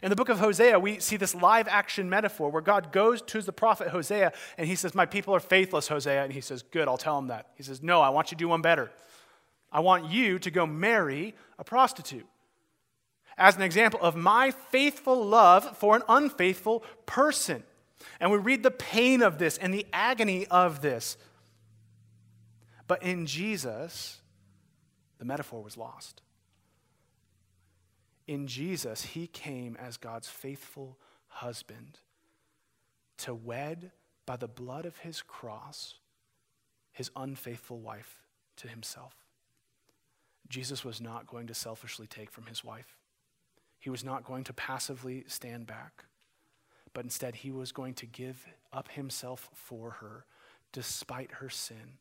In 0.02 0.10
the 0.10 0.16
book 0.16 0.30
of 0.30 0.40
Hosea, 0.40 0.80
we 0.80 1.00
see 1.00 1.18
this 1.18 1.36
live 1.36 1.68
action 1.68 2.10
metaphor 2.10 2.50
where 2.50 2.62
God 2.62 2.92
goes 2.92 3.22
to 3.24 3.42
the 3.42 3.54
prophet 3.54 3.90
Hosea 3.90 4.34
and 4.58 4.68
he 4.68 4.76
says, 4.76 4.96
My 4.96 5.06
people 5.06 5.34
are 5.36 5.40
faithless, 5.40 5.88
Hosea. 5.88 6.24
And 6.24 6.34
he 6.34 6.42
says, 6.42 6.64
Good, 6.64 6.88
I'll 6.88 6.98
tell 6.98 7.16
them 7.16 7.28
that. 7.28 7.48
He 7.56 7.64
says, 7.64 7.82
No, 7.82 8.02
I 8.02 8.10
want 8.10 8.32
you 8.32 8.38
to 8.38 8.44
do 8.44 8.48
one 8.48 8.62
better. 8.62 8.92
I 9.72 9.80
want 9.80 10.12
you 10.12 10.40
to 10.40 10.52
go 10.52 10.66
marry 10.66 11.36
a 11.60 11.64
prostitute. 11.64 12.26
As 13.38 13.56
an 13.56 13.62
example 13.62 14.00
of 14.02 14.16
my 14.16 14.52
faithful 14.52 15.26
love 15.26 15.78
for 15.78 15.96
an 15.96 16.04
unfaithful 16.08 16.84
person. 17.06 17.64
And 18.20 18.32
we 18.32 18.38
read 18.38 18.64
the 18.64 18.72
pain 18.72 19.22
of 19.22 19.38
this 19.38 19.58
and 19.58 19.74
the 19.74 19.86
agony 19.92 20.48
of 20.48 20.82
this. 20.82 21.18
But 22.88 23.04
in 23.04 23.26
Jesus, 23.26 24.22
the 25.18 25.26
metaphor 25.26 25.62
was 25.64 25.76
lost. 25.76 26.22
In 28.28 28.48
Jesus, 28.48 29.04
he 29.04 29.28
came 29.28 29.78
as 29.80 29.98
God's 29.98 30.28
faithful 30.28 30.98
husband 31.28 32.00
to 33.18 33.34
wed 33.34 33.92
by 34.26 34.36
the 34.36 34.48
blood 34.48 34.86
of 34.86 34.98
his 34.98 35.22
cross 35.22 35.96
his 36.96 37.12
unfaithful 37.14 37.78
wife 37.78 38.24
to 38.56 38.70
himself. 38.70 39.16
Jesus 40.48 40.86
was 40.86 41.02
not 41.02 41.28
going 41.28 41.46
to 41.48 41.54
selfishly 41.54 42.08
take 42.08 42.32
from 42.32 42.46
his 42.46 42.64
wife. 42.64 42.96
He 43.78 43.90
was 43.90 44.02
not 44.02 44.24
going 44.24 44.46
to 44.46 44.54
passively 44.54 45.26
stand 45.28 45.68
back, 45.68 46.06
but 46.94 47.04
instead 47.04 47.36
he 47.36 47.52
was 47.52 47.74
going 47.74 47.96
to 47.96 48.06
give 48.06 48.48
up 48.72 48.88
himself 48.88 49.50
for 49.54 49.92
her 50.00 50.26
despite 50.72 51.32
her 51.34 51.50
sin 51.50 51.98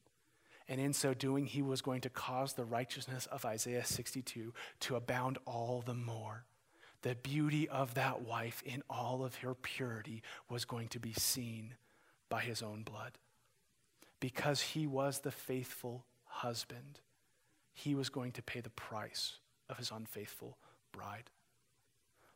and 0.69 0.81
in 0.81 0.93
so 0.93 1.12
doing, 1.12 1.47
he 1.47 1.62
was 1.62 1.83
going 1.83 2.01
to 2.03 2.11
cause 2.11 2.55
the 2.55 2.65
righteousness 2.65 3.27
of 3.27 3.45
Isaiah 3.45 3.85
62 3.85 4.55
to 4.81 4.97
abound 4.97 5.39
all 5.45 5.83
the 5.85 5.95
more. 5.95 6.45
The 7.03 7.15
beauty 7.15 7.69
of 7.69 7.95
that 7.95 8.23
wife 8.23 8.62
in 8.65 8.83
all 8.89 9.25
of 9.25 9.37
her 9.37 9.55
purity 9.55 10.23
was 10.49 10.65
going 10.65 10.89
to 10.89 10.99
be 10.99 11.12
seen 11.12 11.75
by 12.31 12.41
his 12.41 12.62
own 12.62 12.83
blood. 12.83 13.12
Because 14.21 14.62
he 14.62 14.87
was 14.87 15.21
the 15.21 15.31
faithful 15.31 16.07
husband, 16.25 17.01
he 17.75 17.95
was 17.95 18.09
going 18.09 18.33
to 18.33 18.43
pay 18.43 18.61
the 18.61 18.71
price 18.71 19.35
of 19.69 19.77
his 19.77 19.91
unfaithful 19.91 20.57
bride. 20.93 21.31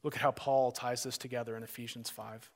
Look 0.02 0.14
at 0.16 0.20
how 0.20 0.32
Paul 0.32 0.70
ties 0.70 1.02
this 1.02 1.16
together 1.16 1.56
in 1.56 1.62
Ephesians 1.62 2.10
5. 2.10 2.50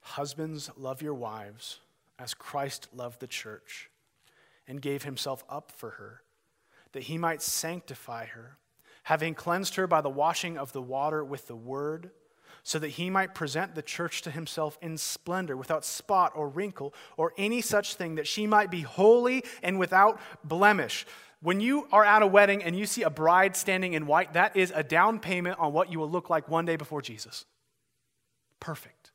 Husbands, 0.00 0.70
love 0.76 1.00
your 1.00 1.14
wives 1.14 1.78
as 2.18 2.34
Christ 2.34 2.88
loved 2.94 3.20
the 3.20 3.26
church 3.26 3.90
and 4.66 4.80
gave 4.80 5.02
himself 5.02 5.44
up 5.48 5.72
for 5.72 5.90
her, 5.90 6.22
that 6.92 7.04
he 7.04 7.18
might 7.18 7.42
sanctify 7.42 8.26
her, 8.26 8.58
having 9.04 9.34
cleansed 9.34 9.74
her 9.76 9.86
by 9.86 10.00
the 10.00 10.08
washing 10.08 10.56
of 10.56 10.72
the 10.72 10.82
water 10.82 11.24
with 11.24 11.46
the 11.46 11.56
word, 11.56 12.10
so 12.62 12.78
that 12.78 12.88
he 12.88 13.10
might 13.10 13.34
present 13.34 13.74
the 13.74 13.82
church 13.82 14.22
to 14.22 14.30
himself 14.30 14.78
in 14.80 14.96
splendor, 14.96 15.56
without 15.56 15.84
spot 15.84 16.32
or 16.34 16.48
wrinkle 16.48 16.94
or 17.18 17.34
any 17.36 17.60
such 17.60 17.96
thing, 17.96 18.14
that 18.14 18.26
she 18.26 18.46
might 18.46 18.70
be 18.70 18.80
holy 18.80 19.44
and 19.62 19.78
without 19.78 20.18
blemish. 20.42 21.04
When 21.42 21.60
you 21.60 21.86
are 21.92 22.04
at 22.04 22.22
a 22.22 22.26
wedding 22.26 22.62
and 22.62 22.74
you 22.74 22.86
see 22.86 23.02
a 23.02 23.10
bride 23.10 23.54
standing 23.54 23.92
in 23.92 24.06
white, 24.06 24.32
that 24.32 24.56
is 24.56 24.72
a 24.74 24.82
down 24.82 25.18
payment 25.18 25.58
on 25.58 25.74
what 25.74 25.92
you 25.92 25.98
will 25.98 26.08
look 26.08 26.30
like 26.30 26.48
one 26.48 26.64
day 26.64 26.76
before 26.76 27.02
Jesus. 27.02 27.44
Perfect, 28.60 29.12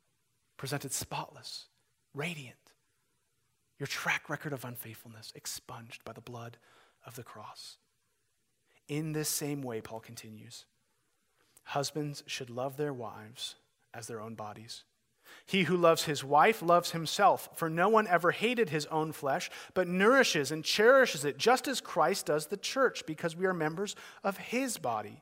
presented 0.56 0.92
spotless, 0.92 1.66
radiant 2.14 2.59
your 3.80 3.88
track 3.88 4.30
record 4.30 4.54
of 4.54 4.66
unfaithfulness 4.66 5.32
expunged 5.36 6.04
by 6.04 6.14
the 6.14 6.22
blood 6.22 6.58
of 7.06 7.16
the 7.16 7.24
cross. 7.24 7.78
In 8.88 9.14
this 9.14 9.30
same 9.30 9.62
way, 9.62 9.82
Paul 9.82 10.00
continues 10.00 10.66
husbands 11.64 12.24
should 12.26 12.50
love 12.50 12.78
their 12.78 12.92
wives 12.92 13.54
as 13.94 14.08
their 14.08 14.20
own 14.20 14.34
bodies. 14.34 14.84
He 15.46 15.64
who 15.64 15.78
loves 15.78 16.04
his 16.06 16.24
wife 16.24 16.64
loves 16.64 16.92
himself, 16.92 17.50
for 17.54 17.70
no 17.70 17.90
one 17.90 18.08
ever 18.08 18.32
hated 18.32 18.72
his 18.72 18.88
own 18.88 19.12
flesh, 19.12 19.52
but 19.76 19.88
nourishes 19.88 20.52
and 20.52 20.64
cherishes 20.64 21.26
it, 21.26 21.38
just 21.38 21.68
as 21.68 21.80
Christ 21.80 22.26
does 22.26 22.48
the 22.48 22.58
church, 22.58 23.06
because 23.06 23.36
we 23.36 23.46
are 23.46 23.54
members 23.54 23.96
of 24.24 24.38
his 24.38 24.80
body. 24.80 25.22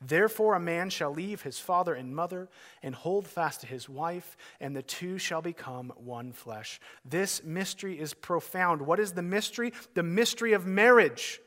Therefore, 0.00 0.54
a 0.54 0.60
man 0.60 0.90
shall 0.90 1.12
leave 1.12 1.42
his 1.42 1.58
father 1.58 1.92
and 1.92 2.14
mother 2.14 2.48
and 2.82 2.94
hold 2.94 3.26
fast 3.26 3.62
to 3.62 3.66
his 3.66 3.88
wife, 3.88 4.36
and 4.60 4.74
the 4.74 4.82
two 4.82 5.18
shall 5.18 5.42
become 5.42 5.92
one 5.96 6.30
flesh. 6.32 6.78
This 7.04 7.42
mystery 7.42 7.98
is 7.98 8.14
profound. 8.14 8.82
What 8.82 9.00
is 9.00 9.12
the 9.12 9.22
mystery? 9.22 9.72
The 9.94 10.04
mystery 10.04 10.52
of 10.52 10.66
marriage. 10.66 11.40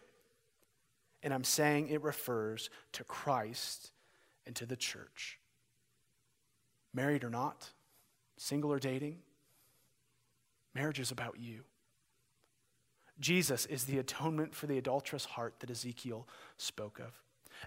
And 1.24 1.34
I'm 1.34 1.46
saying 1.46 1.88
it 1.88 2.02
refers 2.02 2.70
to 2.94 3.06
Christ 3.06 3.92
and 4.46 4.56
to 4.58 4.66
the 4.66 4.76
church. 4.76 5.40
Married 6.94 7.24
or 7.24 7.30
not, 7.30 7.70
single 8.38 8.74
or 8.74 8.80
dating, 8.80 9.20
marriage 10.76 11.00
is 11.00 11.12
about 11.12 11.40
you. 11.40 11.62
Jesus 13.20 13.66
is 13.68 13.86
the 13.86 14.00
atonement 14.00 14.56
for 14.56 14.68
the 14.68 14.78
adulterous 14.78 15.24
heart 15.24 15.54
that 15.60 15.70
Ezekiel 15.70 16.28
spoke 16.58 17.00
of. 17.00 17.22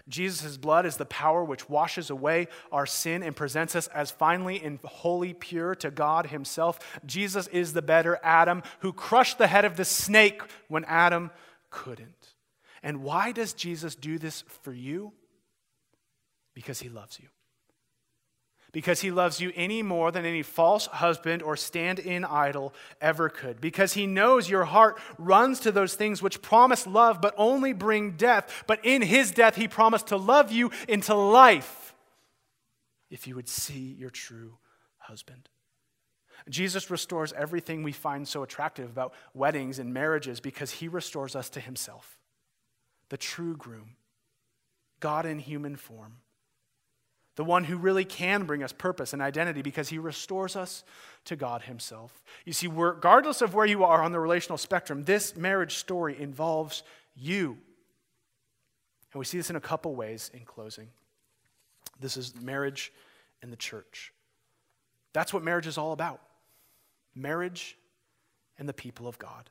Jesus' 0.07 0.57
blood 0.57 0.85
is 0.85 0.97
the 0.97 1.05
power 1.05 1.43
which 1.43 1.69
washes 1.69 2.09
away 2.09 2.47
our 2.71 2.85
sin 2.85 3.23
and 3.23 3.35
presents 3.35 3.75
us 3.75 3.87
as 3.87 4.11
finally 4.11 4.61
and 4.63 4.79
wholly 4.83 5.33
pure 5.33 5.75
to 5.75 5.91
God 5.91 6.27
Himself. 6.27 6.79
Jesus 7.05 7.47
is 7.47 7.73
the 7.73 7.81
better 7.81 8.19
Adam 8.23 8.63
who 8.79 8.93
crushed 8.93 9.37
the 9.37 9.47
head 9.47 9.65
of 9.65 9.77
the 9.77 9.85
snake 9.85 10.41
when 10.67 10.85
Adam 10.85 11.31
couldn't. 11.69 12.33
And 12.83 13.03
why 13.03 13.31
does 13.31 13.53
Jesus 13.53 13.95
do 13.95 14.19
this 14.19 14.43
for 14.61 14.73
you? 14.73 15.13
Because 16.53 16.79
He 16.79 16.89
loves 16.89 17.19
you 17.19 17.27
because 18.75 18.99
he 18.99 19.09
loves 19.09 19.39
you 19.39 19.53
any 19.55 19.81
more 19.81 20.11
than 20.11 20.25
any 20.25 20.43
false 20.43 20.87
husband 20.87 21.41
or 21.41 21.55
stand 21.55 21.97
in 21.97 22.25
idol 22.25 22.73
ever 22.99 23.29
could. 23.29 23.61
Because 23.61 23.93
he 23.93 24.05
knows 24.05 24.49
your 24.49 24.65
heart 24.65 24.99
runs 25.17 25.61
to 25.61 25.71
those 25.71 25.95
things 25.95 26.21
which 26.21 26.41
promise 26.41 26.85
love 26.85 27.21
but 27.21 27.33
only 27.37 27.71
bring 27.71 28.17
death. 28.17 28.65
But 28.67 28.83
in 28.83 29.01
his 29.01 29.31
death, 29.31 29.55
he 29.55 29.69
promised 29.69 30.07
to 30.07 30.17
love 30.17 30.51
you 30.51 30.71
into 30.89 31.15
life 31.15 31.95
if 33.09 33.27
you 33.27 33.35
would 33.35 33.47
see 33.47 33.95
your 33.97 34.09
true 34.09 34.57
husband. 34.97 35.47
Jesus 36.49 36.91
restores 36.91 37.31
everything 37.31 37.81
we 37.81 37.93
find 37.93 38.27
so 38.27 38.43
attractive 38.43 38.89
about 38.89 39.13
weddings 39.33 39.79
and 39.79 39.93
marriages 39.93 40.41
because 40.41 40.69
he 40.71 40.89
restores 40.89 41.33
us 41.33 41.49
to 41.51 41.61
himself, 41.61 42.19
the 43.07 43.15
true 43.15 43.55
groom, 43.55 43.95
God 44.99 45.25
in 45.25 45.39
human 45.39 45.77
form, 45.77 46.17
the 47.35 47.43
one 47.43 47.65
who 47.65 47.77
really 47.77 48.05
can 48.05 48.45
bring 48.45 48.63
us 48.63 48.71
purpose 48.71 49.13
and 49.13 49.21
identity 49.21 49.61
because 49.61 49.89
he 49.89 49.97
restores 49.97 50.55
us 50.55 50.83
to 51.25 51.35
God 51.35 51.63
himself. 51.63 52.21
You 52.45 52.53
see, 52.53 52.67
regardless 52.67 53.41
of 53.41 53.53
where 53.53 53.65
you 53.65 53.83
are 53.83 54.01
on 54.01 54.11
the 54.11 54.19
relational 54.19 54.57
spectrum, 54.57 55.03
this 55.03 55.35
marriage 55.35 55.75
story 55.75 56.19
involves 56.19 56.83
you. 57.15 57.57
And 59.11 59.19
we 59.19 59.25
see 59.25 59.37
this 59.37 59.49
in 59.49 59.55
a 59.55 59.61
couple 59.61 59.95
ways 59.95 60.31
in 60.33 60.41
closing. 60.41 60.87
This 61.99 62.17
is 62.17 62.33
marriage 62.41 62.91
and 63.41 63.51
the 63.51 63.57
church. 63.57 64.13
That's 65.13 65.33
what 65.33 65.43
marriage 65.43 65.67
is 65.67 65.77
all 65.77 65.93
about 65.93 66.21
marriage 67.15 67.77
and 68.57 68.67
the 68.67 68.73
people 68.73 69.07
of 69.07 69.17
God. 69.17 69.49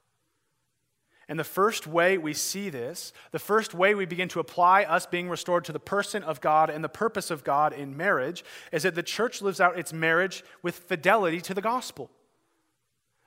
And 1.28 1.38
the 1.38 1.44
first 1.44 1.86
way 1.86 2.18
we 2.18 2.34
see 2.34 2.68
this, 2.68 3.12
the 3.30 3.38
first 3.38 3.72
way 3.72 3.94
we 3.94 4.04
begin 4.04 4.28
to 4.28 4.40
apply 4.40 4.84
us 4.84 5.06
being 5.06 5.28
restored 5.30 5.64
to 5.64 5.72
the 5.72 5.80
person 5.80 6.22
of 6.22 6.40
God 6.40 6.68
and 6.68 6.84
the 6.84 6.88
purpose 6.88 7.30
of 7.30 7.44
God 7.44 7.72
in 7.72 7.96
marriage, 7.96 8.44
is 8.72 8.82
that 8.82 8.94
the 8.94 9.02
church 9.02 9.40
lives 9.40 9.60
out 9.60 9.78
its 9.78 9.92
marriage 9.92 10.44
with 10.62 10.76
fidelity 10.76 11.40
to 11.40 11.54
the 11.54 11.62
gospel. 11.62 12.10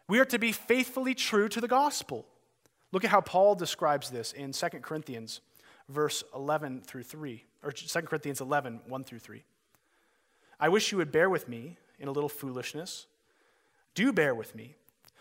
We 0.07 0.19
are 0.19 0.25
to 0.25 0.39
be 0.39 0.51
faithfully 0.51 1.15
true 1.15 1.49
to 1.49 1.59
the 1.59 1.67
gospel. 1.67 2.25
Look 2.91 3.03
at 3.03 3.11
how 3.11 3.21
Paul 3.21 3.55
describes 3.55 4.09
this 4.09 4.31
in 4.31 4.51
2 4.51 4.67
Corinthians, 4.81 5.41
verse 5.89 6.23
11 6.33 6.81
through 6.81 7.03
3, 7.03 7.43
or 7.63 7.71
2 7.71 8.01
Corinthians 8.03 8.41
11, 8.41 8.81
1 8.87 9.03
through 9.03 9.19
3. 9.19 9.43
I 10.59 10.69
wish 10.69 10.91
you 10.91 10.97
would 10.97 11.11
bear 11.11 11.29
with 11.29 11.49
me 11.49 11.77
in 11.99 12.07
a 12.07 12.11
little 12.11 12.29
foolishness. 12.29 13.07
Do 13.95 14.13
bear 14.13 14.33
with 14.33 14.55
me 14.55 14.75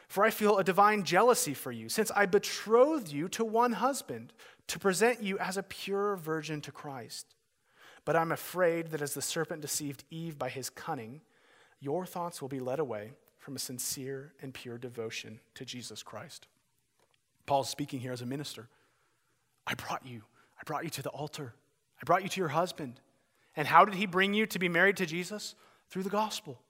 for 0.08 0.24
I 0.24 0.30
feel 0.30 0.58
a 0.58 0.64
divine 0.64 1.04
jealousy 1.04 1.54
for 1.54 1.72
you, 1.72 1.88
since 1.88 2.10
I 2.14 2.26
betrothed 2.26 3.10
you 3.10 3.28
to 3.30 3.44
one 3.44 3.72
husband 3.72 4.32
to 4.68 4.78
present 4.78 5.22
you 5.22 5.38
as 5.38 5.56
a 5.56 5.62
pure 5.62 6.16
virgin 6.16 6.60
to 6.62 6.72
Christ. 6.72 7.34
But 8.04 8.16
I'm 8.16 8.32
afraid 8.32 8.88
that 8.88 9.02
as 9.02 9.14
the 9.14 9.22
serpent 9.22 9.62
deceived 9.62 10.04
Eve 10.10 10.38
by 10.38 10.48
his 10.48 10.70
cunning, 10.70 11.22
your 11.80 12.06
thoughts 12.06 12.40
will 12.40 12.48
be 12.48 12.60
led 12.60 12.78
away 12.78 13.12
from 13.38 13.56
a 13.56 13.60
sincere 13.60 14.32
and 14.40 14.54
pure 14.54 14.78
devotion 14.78 15.40
to 15.54 15.64
Jesus 15.64 16.02
Christ. 16.02 16.46
Paul's 17.46 17.68
speaking 17.68 18.00
here 18.00 18.12
as 18.12 18.22
a 18.22 18.26
minister. 18.26 18.68
I 19.66 19.74
brought 19.74 20.06
you. 20.06 20.22
I 20.58 20.62
brought 20.64 20.84
you 20.84 20.90
to 20.90 21.02
the 21.02 21.10
altar. 21.10 21.54
I 22.00 22.04
brought 22.04 22.22
you 22.22 22.28
to 22.28 22.40
your 22.40 22.48
husband. 22.48 23.00
And 23.56 23.68
how 23.68 23.84
did 23.84 23.94
he 23.94 24.06
bring 24.06 24.34
you 24.34 24.46
to 24.46 24.58
be 24.58 24.68
married 24.68 24.96
to 24.98 25.06
Jesus? 25.06 25.54
Through 25.90 26.02
the 26.02 26.10
gospel. 26.10 26.60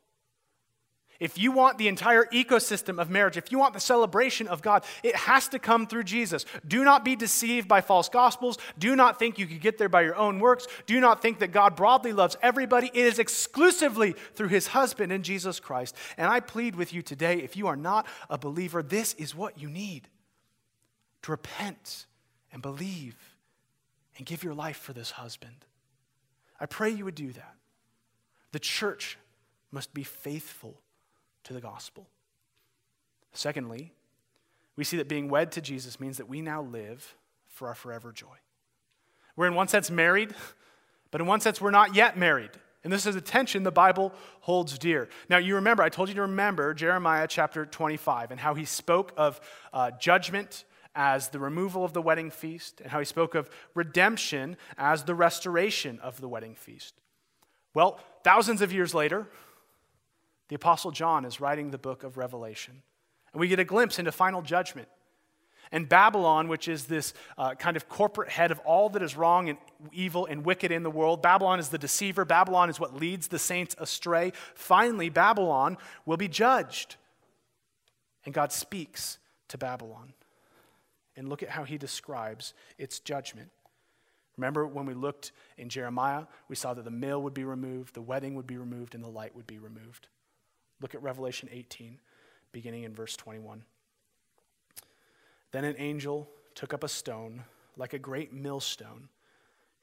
If 1.18 1.38
you 1.38 1.52
want 1.52 1.78
the 1.78 1.88
entire 1.88 2.24
ecosystem 2.26 3.00
of 3.00 3.10
marriage, 3.10 3.36
if 3.36 3.50
you 3.50 3.58
want 3.58 3.74
the 3.74 3.80
celebration 3.80 4.48
of 4.48 4.62
God, 4.62 4.84
it 5.02 5.16
has 5.16 5.48
to 5.48 5.58
come 5.58 5.86
through 5.86 6.04
Jesus. 6.04 6.44
Do 6.66 6.84
not 6.84 7.04
be 7.04 7.16
deceived 7.16 7.68
by 7.68 7.80
false 7.80 8.08
gospels. 8.08 8.58
Do 8.78 8.94
not 8.94 9.18
think 9.18 9.38
you 9.38 9.46
could 9.46 9.60
get 9.60 9.78
there 9.78 9.88
by 9.88 10.02
your 10.02 10.16
own 10.16 10.40
works. 10.40 10.66
Do 10.86 11.00
not 11.00 11.22
think 11.22 11.38
that 11.38 11.52
God 11.52 11.76
broadly 11.76 12.12
loves 12.12 12.36
everybody. 12.42 12.90
It 12.92 13.06
is 13.06 13.18
exclusively 13.18 14.14
through 14.34 14.48
his 14.48 14.68
husband 14.68 15.12
in 15.12 15.22
Jesus 15.22 15.60
Christ. 15.60 15.96
And 16.16 16.28
I 16.28 16.40
plead 16.40 16.76
with 16.76 16.92
you 16.92 17.02
today 17.02 17.38
if 17.38 17.56
you 17.56 17.66
are 17.66 17.76
not 17.76 18.06
a 18.28 18.38
believer, 18.38 18.82
this 18.82 19.14
is 19.14 19.34
what 19.34 19.58
you 19.58 19.70
need 19.70 20.08
to 21.22 21.30
repent 21.30 22.06
and 22.52 22.60
believe 22.62 23.16
and 24.16 24.26
give 24.26 24.44
your 24.44 24.54
life 24.54 24.76
for 24.76 24.92
this 24.92 25.12
husband. 25.12 25.64
I 26.60 26.66
pray 26.66 26.90
you 26.90 27.04
would 27.04 27.14
do 27.14 27.32
that. 27.32 27.54
The 28.52 28.58
church 28.58 29.18
must 29.70 29.92
be 29.92 30.04
faithful 30.04 30.80
to 31.46 31.52
the 31.52 31.60
gospel. 31.60 32.06
Secondly, 33.32 33.92
we 34.74 34.84
see 34.84 34.96
that 34.96 35.08
being 35.08 35.28
wed 35.28 35.52
to 35.52 35.60
Jesus 35.60 36.00
means 36.00 36.16
that 36.16 36.28
we 36.28 36.42
now 36.42 36.62
live 36.62 37.14
for 37.48 37.68
our 37.68 37.74
forever 37.74 38.12
joy. 38.12 38.36
We're 39.36 39.46
in 39.46 39.54
one 39.54 39.68
sense 39.68 39.90
married, 39.90 40.34
but 41.10 41.20
in 41.20 41.26
one 41.26 41.40
sense 41.40 41.60
we're 41.60 41.70
not 41.70 41.94
yet 41.94 42.18
married. 42.18 42.50
And 42.82 42.92
this 42.92 43.06
is 43.06 43.16
a 43.16 43.20
tension 43.20 43.62
the 43.62 43.72
Bible 43.72 44.12
holds 44.40 44.78
dear. 44.78 45.08
Now, 45.28 45.38
you 45.38 45.56
remember, 45.56 45.82
I 45.82 45.88
told 45.88 46.08
you 46.08 46.14
to 46.16 46.22
remember 46.22 46.74
Jeremiah 46.74 47.26
chapter 47.28 47.64
25 47.64 48.30
and 48.32 48.40
how 48.40 48.54
he 48.54 48.64
spoke 48.64 49.12
of 49.16 49.40
uh, 49.72 49.92
judgment 49.92 50.64
as 50.94 51.28
the 51.28 51.38
removal 51.38 51.84
of 51.84 51.92
the 51.92 52.00
wedding 52.00 52.30
feast, 52.30 52.80
and 52.80 52.90
how 52.90 52.98
he 52.98 53.04
spoke 53.04 53.34
of 53.34 53.50
redemption 53.74 54.56
as 54.78 55.04
the 55.04 55.14
restoration 55.14 56.00
of 56.00 56.20
the 56.20 56.28
wedding 56.28 56.54
feast. 56.54 56.94
Well, 57.74 58.00
thousands 58.24 58.62
of 58.62 58.72
years 58.72 58.94
later, 58.94 59.28
the 60.48 60.56
Apostle 60.56 60.90
John 60.90 61.24
is 61.24 61.40
writing 61.40 61.70
the 61.70 61.78
book 61.78 62.04
of 62.04 62.16
Revelation. 62.16 62.82
And 63.32 63.40
we 63.40 63.48
get 63.48 63.58
a 63.58 63.64
glimpse 63.64 63.98
into 63.98 64.12
final 64.12 64.42
judgment. 64.42 64.88
And 65.72 65.88
Babylon, 65.88 66.48
which 66.48 66.68
is 66.68 66.84
this 66.84 67.12
uh, 67.36 67.54
kind 67.54 67.76
of 67.76 67.88
corporate 67.88 68.28
head 68.28 68.50
of 68.50 68.60
all 68.60 68.88
that 68.90 69.02
is 69.02 69.16
wrong 69.16 69.48
and 69.48 69.58
evil 69.92 70.26
and 70.26 70.44
wicked 70.44 70.70
in 70.70 70.84
the 70.84 70.90
world, 70.90 71.22
Babylon 71.22 71.58
is 71.58 71.70
the 71.70 71.78
deceiver. 71.78 72.24
Babylon 72.24 72.70
is 72.70 72.78
what 72.78 72.94
leads 72.94 73.28
the 73.28 73.38
saints 73.38 73.74
astray. 73.78 74.32
Finally, 74.54 75.08
Babylon 75.08 75.76
will 76.04 76.16
be 76.16 76.28
judged. 76.28 76.96
And 78.24 78.32
God 78.32 78.52
speaks 78.52 79.18
to 79.48 79.58
Babylon. 79.58 80.12
And 81.16 81.28
look 81.28 81.42
at 81.42 81.48
how 81.48 81.64
he 81.64 81.78
describes 81.78 82.54
its 82.78 83.00
judgment. 83.00 83.50
Remember 84.36 84.66
when 84.66 84.86
we 84.86 84.94
looked 84.94 85.32
in 85.56 85.68
Jeremiah, 85.68 86.24
we 86.48 86.56
saw 86.56 86.74
that 86.74 86.84
the 86.84 86.90
mill 86.90 87.22
would 87.22 87.32
be 87.34 87.44
removed, 87.44 87.94
the 87.94 88.02
wedding 88.02 88.34
would 88.34 88.46
be 88.46 88.58
removed, 88.58 88.94
and 88.94 89.02
the 89.02 89.08
light 89.08 89.34
would 89.34 89.46
be 89.46 89.58
removed. 89.58 90.08
Look 90.80 90.94
at 90.94 91.02
Revelation 91.02 91.48
18, 91.50 91.98
beginning 92.52 92.84
in 92.84 92.94
verse 92.94 93.16
21. 93.16 93.64
Then 95.52 95.64
an 95.64 95.76
angel 95.78 96.28
took 96.54 96.74
up 96.74 96.84
a 96.84 96.88
stone, 96.88 97.44
like 97.76 97.92
a 97.92 97.98
great 97.98 98.32
millstone, 98.32 99.08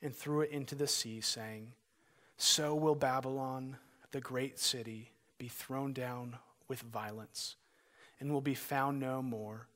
and 0.01 0.15
threw 0.15 0.41
it 0.41 0.51
into 0.51 0.75
the 0.75 0.87
sea, 0.87 1.21
saying, 1.21 1.73
So 2.37 2.75
will 2.75 2.95
Babylon, 2.95 3.77
the 4.11 4.21
great 4.21 4.59
city, 4.59 5.11
be 5.37 5.47
thrown 5.47 5.93
down 5.93 6.37
with 6.67 6.81
violence, 6.81 7.55
and 8.19 8.31
will 8.31 8.41
be 8.41 8.55
found 8.55 8.99
no 8.99 9.21
more. 9.21 9.67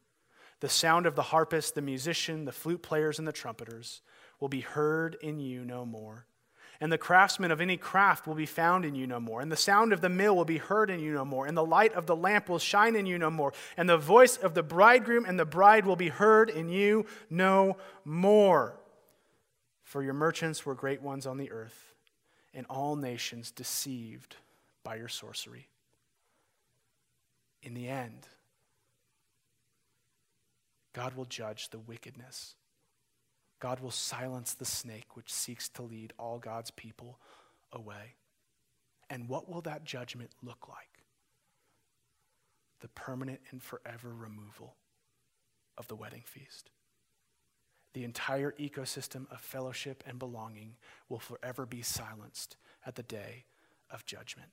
The 0.60 0.70
sound 0.70 1.06
of 1.06 1.16
the 1.16 1.22
harpist, 1.24 1.76
the 1.76 1.82
musician, 1.82 2.46
the 2.46 2.52
flute 2.52 2.82
players, 2.82 3.20
and 3.20 3.28
the 3.28 3.32
trumpeters 3.32 4.02
will 4.40 4.50
be 4.50 4.62
heard 4.62 5.16
in 5.22 5.40
you 5.40 5.64
no 5.64 5.86
more 5.86 6.26
and 6.80 6.92
the 6.92 6.98
craftsman 6.98 7.52
of 7.52 7.60
any 7.60 7.78
craft 7.78 8.28
will 8.28 8.36
be 8.36 8.46
found 8.46 8.86
in 8.86 8.94
you 8.94 9.08
no 9.08 9.20
more. 9.20 9.42
And 9.42 9.52
the 9.52 9.58
sound 9.58 9.94
of 9.94 10.02
the 10.02 10.10
mill 10.10 10.36
will 10.36 10.46
be 10.46 10.58
heard 10.58 10.90
in 10.90 11.00
you 11.00 11.14
no 11.14 11.26
more. 11.26 11.48
And 11.48 11.58
the 11.58 11.66
light 11.66 11.94
of 11.94 12.06
the 12.06 12.16
lamp 12.16 12.50
will 12.50 12.60
shine 12.60 12.96
in 12.96 13.06
you 13.06 13.18
no 13.18 13.32
more. 13.32 13.54
And 13.76 13.90
the 13.90 13.98
voice 13.98 14.38
of 14.38 14.54
the 14.54 14.64
bridegroom 14.64 15.26
and 15.26 15.40
the 15.40 15.46
bride 15.46 15.86
will 15.86 15.96
be 15.96 16.10
heard 16.10 16.50
in 16.50 16.70
you 16.70 17.06
no 17.30 17.78
more. 18.06 18.80
For 19.84 20.04
your 20.04 20.14
merchants 20.14 20.66
were 20.66 20.76
great 20.76 21.02
ones 21.02 21.26
on 21.26 21.38
the 21.38 21.50
earth, 21.50 21.94
and 22.54 22.66
all 22.70 22.96
nations 22.96 23.52
deceived 23.52 24.36
by 24.84 24.98
your 24.98 25.08
sorcery. 25.08 25.70
In 27.64 27.74
the 27.74 27.88
end, 27.88 28.28
God 30.94 31.16
will 31.16 31.26
judge 31.26 31.70
the 31.70 31.80
wickedness 31.80 32.56
God 33.60 33.80
will 33.80 33.92
silence 33.92 34.54
the 34.54 34.66
snake 34.66 35.16
which 35.16 35.34
seeks 35.34 35.68
to 35.70 35.82
lead 35.82 36.14
all 36.20 36.38
God's 36.38 36.72
people 36.72 37.20
away. 37.72 38.16
And 39.10 39.28
what 39.30 39.50
will 39.50 39.62
that 39.62 39.84
judgment 39.84 40.32
look 40.44 40.68
like? 40.68 41.04
The 42.82 42.90
permanent 42.90 43.40
and 43.52 43.62
forever 43.62 44.14
removal 44.14 44.76
of 45.78 45.88
the 45.88 45.96
wedding 45.96 46.24
feast. 46.24 46.70
The 47.94 48.04
entire 48.04 48.54
ecosystem 48.60 49.32
of 49.32 49.42
fellowship 49.42 50.04
and 50.06 50.20
belonging 50.20 50.76
will 51.10 51.20
forever 51.20 51.66
be 51.66 51.82
silenced 51.82 52.58
at 52.86 52.96
the 52.96 53.04
day 53.04 53.46
of 53.90 54.06
judgment. 54.06 54.50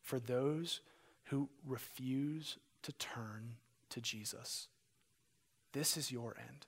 For 0.00 0.18
those 0.18 0.80
who 1.26 1.48
refuse 1.64 2.56
to 2.82 2.92
turn 2.92 3.54
to 3.90 4.00
Jesus, 4.00 4.66
this 5.72 5.96
is 5.96 6.10
your 6.10 6.34
end 6.36 6.66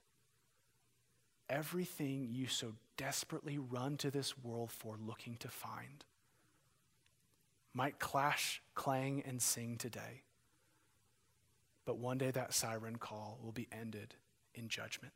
everything 1.49 2.27
you 2.31 2.47
so 2.47 2.73
desperately 2.97 3.57
run 3.57 3.97
to 3.97 4.11
this 4.11 4.37
world 4.37 4.71
for 4.71 4.95
looking 4.97 5.35
to 5.37 5.47
find 5.47 6.05
might 7.73 7.99
clash, 7.99 8.61
clang, 8.73 9.21
and 9.25 9.41
sing 9.41 9.77
today. 9.77 10.23
But 11.85 11.97
one 11.97 12.17
day 12.17 12.31
that 12.31 12.53
siren 12.53 12.95
call 12.95 13.37
will 13.43 13.51
be 13.51 13.67
ended 13.69 14.15
in 14.55 14.69
judgment. 14.69 15.13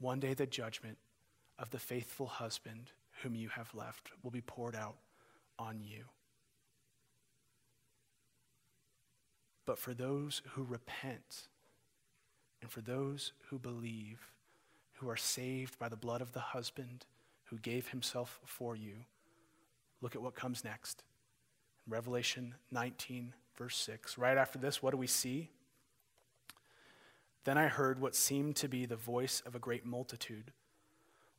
One 0.00 0.18
day 0.18 0.34
the 0.34 0.46
judgment 0.46 0.98
of 1.58 1.70
the 1.70 1.78
faithful 1.78 2.26
husband 2.26 2.90
whom 3.22 3.36
you 3.36 3.48
have 3.48 3.74
left 3.74 4.10
will 4.22 4.32
be 4.32 4.40
poured 4.40 4.74
out 4.74 4.96
on 5.58 5.80
you. 5.80 6.04
But 9.64 9.78
for 9.78 9.94
those 9.94 10.42
who 10.52 10.64
repent 10.64 11.48
and 12.60 12.70
for 12.70 12.80
those 12.80 13.32
who 13.50 13.58
believe, 13.58 14.32
who 14.98 15.08
are 15.08 15.16
saved 15.16 15.78
by 15.78 15.88
the 15.88 15.96
blood 15.96 16.20
of 16.20 16.32
the 16.32 16.40
husband 16.40 17.06
who 17.44 17.56
gave 17.58 17.88
himself 17.88 18.40
for 18.44 18.76
you. 18.76 18.96
Look 20.00 20.14
at 20.14 20.22
what 20.22 20.34
comes 20.34 20.64
next. 20.64 21.02
Revelation 21.88 22.54
19, 22.70 23.32
verse 23.56 23.76
6. 23.76 24.18
Right 24.18 24.36
after 24.36 24.58
this, 24.58 24.82
what 24.82 24.90
do 24.90 24.96
we 24.96 25.06
see? 25.06 25.50
Then 27.44 27.56
I 27.56 27.68
heard 27.68 28.00
what 28.00 28.14
seemed 28.14 28.56
to 28.56 28.68
be 28.68 28.84
the 28.84 28.96
voice 28.96 29.42
of 29.46 29.54
a 29.54 29.60
great 29.60 29.86
multitude, 29.86 30.52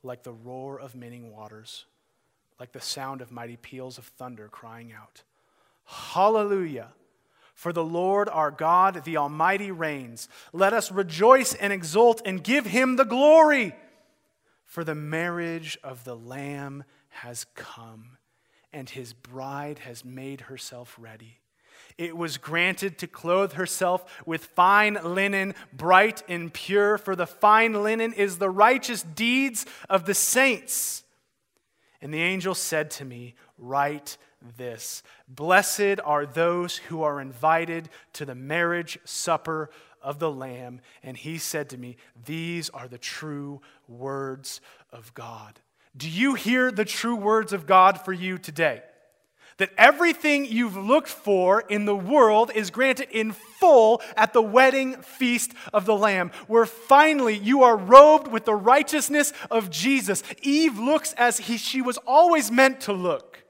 like 0.02 0.24
the 0.24 0.34
roar 0.34 0.80
of 0.80 0.96
many 0.96 1.22
waters, 1.22 1.86
like 2.60 2.72
the 2.72 2.82
sound 2.82 3.22
of 3.22 3.32
mighty 3.32 3.58
peals 3.58 3.98
of 3.98 4.06
thunder 4.06 4.48
crying 4.48 4.92
out. 4.92 5.24
Hallelujah! 5.86 6.90
For 7.60 7.74
the 7.74 7.84
Lord 7.84 8.30
our 8.30 8.52
God, 8.52 9.04
the 9.04 9.18
Almighty, 9.18 9.70
reigns. 9.70 10.30
Let 10.54 10.72
us 10.72 10.94
rejoice 10.94 11.54
and 11.54 11.74
exult 11.74 12.22
and 12.24 12.42
give 12.42 12.66
him 12.66 12.96
the 12.96 13.04
glory. 13.04 13.76
For 14.64 14.86
the 14.86 14.96
marriage 14.96 15.78
of 15.84 16.06
the 16.06 16.16
Lamb 16.16 16.86
has 17.10 17.46
come, 17.56 18.18
and 18.72 18.90
his 18.90 19.12
bride 19.12 19.80
has 19.80 20.06
made 20.06 20.40
herself 20.40 20.96
ready. 20.98 21.40
It 21.98 22.16
was 22.16 22.38
granted 22.38 22.98
to 23.00 23.08
clothe 23.08 23.52
herself 23.52 24.22
with 24.26 24.46
fine 24.46 24.98
linen, 25.04 25.54
bright 25.74 26.24
and 26.30 26.54
pure, 26.54 26.98
for 26.98 27.14
the 27.14 27.28
fine 27.28 27.84
linen 27.84 28.14
is 28.14 28.38
the 28.38 28.50
righteous 28.50 29.04
deeds 29.04 29.66
of 29.90 30.06
the 30.06 30.14
saints. 30.14 31.04
And 32.02 32.14
the 32.14 32.22
angel 32.22 32.56
said 32.56 32.90
to 32.92 33.04
me, 33.04 33.36
Write 33.58 34.18
this 34.58 35.04
Blessed 35.28 36.00
are 36.04 36.26
those 36.26 36.78
who 36.78 37.04
are 37.04 37.22
invited 37.22 37.90
to 38.14 38.26
the 38.26 38.36
marriage 38.36 39.00
supper 39.06 39.70
of 40.02 40.20
the 40.20 40.32
Lamb. 40.32 40.82
And 41.04 41.18
he 41.18 41.38
said 41.38 41.70
to 41.70 41.78
me, 41.78 41.98
These 42.26 42.70
are 42.70 42.88
the 42.88 42.98
true 42.98 43.62
words 43.88 44.62
of 44.92 45.14
God. 45.14 45.60
Do 45.96 46.10
you 46.10 46.36
hear 46.36 46.72
the 46.72 46.86
true 46.86 47.16
words 47.16 47.54
of 47.54 47.66
God 47.66 48.02
for 48.02 48.14
you 48.14 48.38
today? 48.38 48.82
That 49.58 49.72
everything 49.78 50.46
you've 50.46 50.78
looked 50.78 51.10
for 51.10 51.60
in 51.68 51.84
the 51.84 51.96
world 51.96 52.50
is 52.56 52.70
granted 52.72 53.10
in 53.12 53.34
full 53.34 54.02
at 54.16 54.32
the 54.32 54.42
wedding 54.42 55.02
feast 55.02 55.52
of 55.74 55.86
the 55.86 55.98
Lamb, 55.98 56.32
where 56.48 56.66
finally 56.66 57.36
you 57.36 57.64
are 57.64 57.76
robed 57.76 58.30
with 58.30 58.46
the 58.46 58.56
righteousness 58.56 59.34
of 59.52 59.70
Jesus. 59.70 60.24
Eve 60.42 60.80
looks 60.80 61.12
as 61.14 61.40
he, 61.40 61.58
she 61.58 61.82
was 61.82 61.98
always 62.08 62.50
meant 62.50 62.80
to 62.82 62.94
look. 62.94 63.44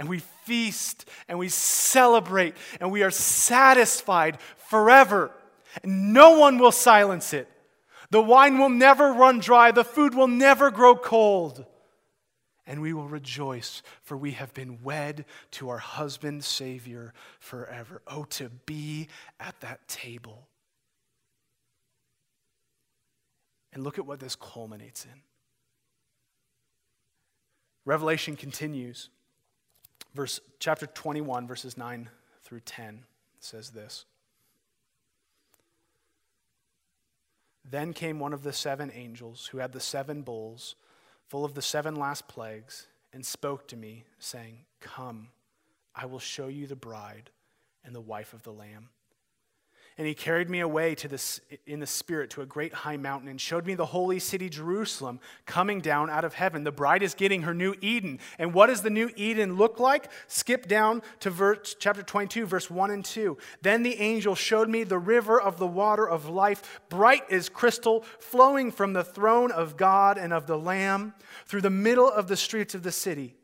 And 0.00 0.08
we 0.08 0.18
feast 0.18 1.04
and 1.28 1.38
we 1.38 1.50
celebrate 1.50 2.54
and 2.80 2.90
we 2.90 3.02
are 3.02 3.10
satisfied 3.10 4.38
forever. 4.68 5.30
And 5.82 6.14
no 6.14 6.38
one 6.38 6.58
will 6.58 6.72
silence 6.72 7.34
it. 7.34 7.46
The 8.08 8.22
wine 8.22 8.58
will 8.58 8.70
never 8.70 9.12
run 9.12 9.40
dry, 9.40 9.70
the 9.70 9.84
food 9.84 10.14
will 10.14 10.26
never 10.26 10.70
grow 10.70 10.96
cold 10.96 11.66
and 12.66 12.80
we 12.80 12.94
will 12.94 13.08
rejoice, 13.08 13.82
for 14.00 14.16
we 14.16 14.30
have 14.30 14.54
been 14.54 14.82
wed 14.82 15.26
to 15.50 15.68
our 15.68 15.78
husband, 15.78 16.44
Savior, 16.44 17.12
forever. 17.40 18.00
Oh, 18.06 18.24
to 18.30 18.48
be 18.64 19.08
at 19.38 19.60
that 19.60 19.86
table. 19.86 20.46
And 23.72 23.84
look 23.84 23.98
at 23.98 24.06
what 24.06 24.20
this 24.20 24.36
culminates 24.36 25.04
in. 25.04 25.20
Revelation 27.84 28.36
continues. 28.36 29.10
Verse 30.14 30.40
chapter 30.58 30.86
21 30.86 31.46
verses 31.46 31.76
9 31.76 32.08
through 32.42 32.60
10 32.60 33.04
says 33.38 33.70
this. 33.70 34.04
Then 37.68 37.92
came 37.92 38.18
one 38.18 38.32
of 38.32 38.42
the 38.42 38.52
seven 38.52 38.90
angels 38.94 39.46
who 39.46 39.58
had 39.58 39.72
the 39.72 39.80
seven 39.80 40.22
bowls 40.22 40.74
full 41.30 41.44
of 41.44 41.54
the 41.54 41.62
seven 41.62 41.94
last 41.94 42.26
plagues, 42.26 42.88
and 43.12 43.24
spoke 43.24 43.68
to 43.68 43.76
me, 43.76 44.02
saying, 44.18 44.58
Come, 44.80 45.28
I 45.94 46.06
will 46.06 46.18
show 46.18 46.48
you 46.48 46.66
the 46.66 46.74
bride 46.74 47.30
and 47.84 47.94
the 47.94 48.00
wife 48.00 48.32
of 48.32 48.42
the 48.42 48.52
Lamb. 48.52 48.88
And 50.00 50.06
he 50.06 50.14
carried 50.14 50.48
me 50.48 50.60
away 50.60 50.94
to 50.94 51.08
this, 51.08 51.42
in 51.66 51.78
the 51.78 51.86
Spirit 51.86 52.30
to 52.30 52.40
a 52.40 52.46
great 52.46 52.72
high 52.72 52.96
mountain 52.96 53.28
and 53.28 53.38
showed 53.38 53.66
me 53.66 53.74
the 53.74 53.84
holy 53.84 54.18
city 54.18 54.48
Jerusalem 54.48 55.20
coming 55.44 55.82
down 55.82 56.08
out 56.08 56.24
of 56.24 56.32
heaven. 56.32 56.64
The 56.64 56.72
bride 56.72 57.02
is 57.02 57.12
getting 57.12 57.42
her 57.42 57.52
new 57.52 57.74
Eden. 57.82 58.18
And 58.38 58.54
what 58.54 58.68
does 58.68 58.80
the 58.80 58.88
new 58.88 59.10
Eden 59.14 59.56
look 59.56 59.78
like? 59.78 60.10
Skip 60.26 60.66
down 60.66 61.02
to 61.18 61.28
verse, 61.28 61.76
chapter 61.78 62.02
22, 62.02 62.46
verse 62.46 62.70
1 62.70 62.90
and 62.90 63.04
2. 63.04 63.36
Then 63.60 63.82
the 63.82 64.00
angel 64.00 64.34
showed 64.34 64.70
me 64.70 64.84
the 64.84 64.98
river 64.98 65.38
of 65.38 65.58
the 65.58 65.66
water 65.66 66.08
of 66.08 66.30
life, 66.30 66.80
bright 66.88 67.30
as 67.30 67.50
crystal, 67.50 68.02
flowing 68.18 68.72
from 68.72 68.94
the 68.94 69.04
throne 69.04 69.52
of 69.52 69.76
God 69.76 70.16
and 70.16 70.32
of 70.32 70.46
the 70.46 70.56
Lamb 70.56 71.12
through 71.44 71.60
the 71.60 71.68
middle 71.68 72.10
of 72.10 72.26
the 72.26 72.38
streets 72.38 72.74
of 72.74 72.82
the 72.82 72.90
city. 72.90 73.34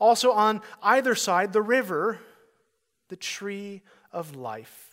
Also 0.00 0.32
on 0.32 0.62
either 0.82 1.14
side, 1.14 1.52
the 1.52 1.60
river, 1.60 2.18
the 3.10 3.16
tree 3.16 3.82
of 4.10 4.34
life 4.34 4.87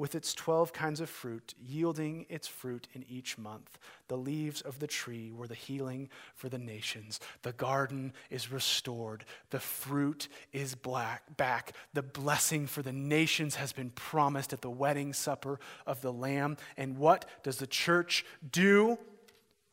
with 0.00 0.14
its 0.14 0.32
12 0.32 0.72
kinds 0.72 0.98
of 1.02 1.10
fruit, 1.10 1.52
yielding 1.62 2.24
its 2.30 2.48
fruit 2.48 2.88
in 2.94 3.04
each 3.06 3.36
month. 3.36 3.78
The 4.08 4.16
leaves 4.16 4.62
of 4.62 4.78
the 4.78 4.86
tree 4.86 5.30
were 5.30 5.46
the 5.46 5.54
healing 5.54 6.08
for 6.34 6.48
the 6.48 6.56
nations. 6.56 7.20
The 7.42 7.52
garden 7.52 8.14
is 8.30 8.50
restored. 8.50 9.26
The 9.50 9.60
fruit 9.60 10.28
is 10.54 10.74
black, 10.74 11.36
back. 11.36 11.74
The 11.92 12.02
blessing 12.02 12.66
for 12.66 12.80
the 12.80 12.94
nations 12.94 13.56
has 13.56 13.74
been 13.74 13.90
promised 13.90 14.54
at 14.54 14.62
the 14.62 14.70
wedding 14.70 15.12
supper 15.12 15.60
of 15.86 16.00
the 16.00 16.14
Lamb. 16.14 16.56
And 16.78 16.96
what 16.96 17.26
does 17.42 17.58
the 17.58 17.66
church 17.66 18.24
do? 18.50 18.96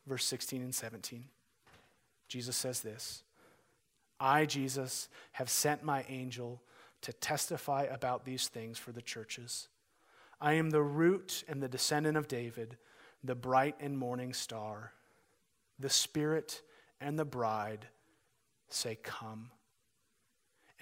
Verse 0.06 0.26
16 0.26 0.60
and 0.60 0.74
17. 0.74 1.24
Jesus 2.28 2.54
says 2.54 2.82
this 2.82 3.22
I, 4.20 4.44
Jesus, 4.44 5.08
have 5.32 5.48
sent 5.48 5.82
my 5.82 6.04
angel 6.06 6.60
to 7.00 7.14
testify 7.14 7.84
about 7.84 8.26
these 8.26 8.48
things 8.48 8.76
for 8.76 8.92
the 8.92 9.00
churches. 9.00 9.68
I 10.40 10.54
am 10.54 10.70
the 10.70 10.82
root 10.82 11.44
and 11.48 11.62
the 11.62 11.68
descendant 11.68 12.16
of 12.16 12.28
David, 12.28 12.76
the 13.24 13.34
bright 13.34 13.76
and 13.80 13.98
morning 13.98 14.32
star. 14.32 14.92
The 15.78 15.90
Spirit 15.90 16.62
and 17.00 17.18
the 17.18 17.24
bride 17.24 17.86
say, 18.68 18.96
Come. 19.02 19.50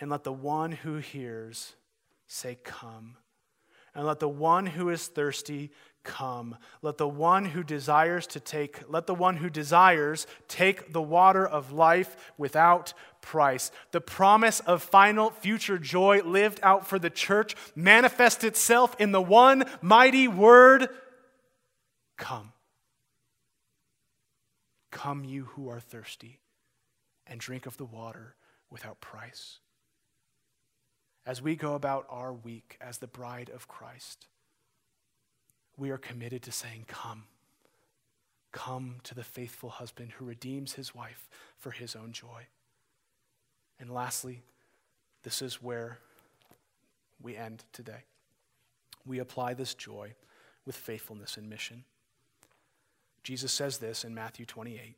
And 0.00 0.10
let 0.10 0.24
the 0.24 0.32
one 0.32 0.72
who 0.72 0.96
hears 0.96 1.74
say, 2.26 2.58
Come. 2.62 3.16
And 3.94 4.06
let 4.06 4.20
the 4.20 4.28
one 4.28 4.66
who 4.66 4.90
is 4.90 5.06
thirsty 5.06 5.70
come. 6.06 6.56
Let 6.80 6.96
the 6.96 7.08
one 7.08 7.44
who 7.46 7.62
desires 7.62 8.26
to 8.28 8.40
take, 8.40 8.90
let 8.90 9.06
the 9.06 9.14
one 9.14 9.36
who 9.36 9.50
desires 9.50 10.26
take 10.48 10.92
the 10.92 11.02
water 11.02 11.46
of 11.46 11.72
life 11.72 12.16
without 12.38 12.94
price. 13.20 13.70
The 13.90 14.00
promise 14.00 14.60
of 14.60 14.82
final 14.82 15.30
future 15.30 15.78
joy 15.78 16.22
lived 16.22 16.60
out 16.62 16.86
for 16.86 16.98
the 16.98 17.10
church 17.10 17.54
manifests 17.74 18.44
itself 18.44 18.94
in 18.98 19.12
the 19.12 19.20
one 19.20 19.64
mighty 19.82 20.28
word 20.28 20.88
come. 22.16 22.52
Come, 24.90 25.24
you 25.24 25.44
who 25.44 25.68
are 25.68 25.80
thirsty, 25.80 26.40
and 27.26 27.38
drink 27.38 27.66
of 27.66 27.76
the 27.76 27.84
water 27.84 28.36
without 28.70 29.00
price. 29.00 29.58
As 31.26 31.42
we 31.42 31.56
go 31.56 31.74
about 31.74 32.06
our 32.08 32.32
week 32.32 32.78
as 32.80 32.98
the 32.98 33.08
bride 33.08 33.50
of 33.52 33.66
Christ, 33.66 34.28
we 35.76 35.90
are 35.90 35.98
committed 35.98 36.42
to 36.42 36.52
saying, 36.52 36.84
Come. 36.88 37.24
Come 38.52 38.96
to 39.02 39.14
the 39.14 39.24
faithful 39.24 39.68
husband 39.68 40.12
who 40.12 40.24
redeems 40.24 40.74
his 40.74 40.94
wife 40.94 41.28
for 41.58 41.72
his 41.72 41.94
own 41.94 42.12
joy. 42.12 42.46
And 43.78 43.90
lastly, 43.90 44.42
this 45.22 45.42
is 45.42 45.62
where 45.62 45.98
we 47.20 47.36
end 47.36 47.64
today. 47.72 48.04
We 49.04 49.18
apply 49.18 49.54
this 49.54 49.74
joy 49.74 50.14
with 50.64 50.74
faithfulness 50.74 51.36
in 51.36 51.48
mission. 51.48 51.84
Jesus 53.22 53.52
says 53.52 53.78
this 53.78 54.04
in 54.04 54.14
Matthew 54.14 54.46
28. 54.46 54.96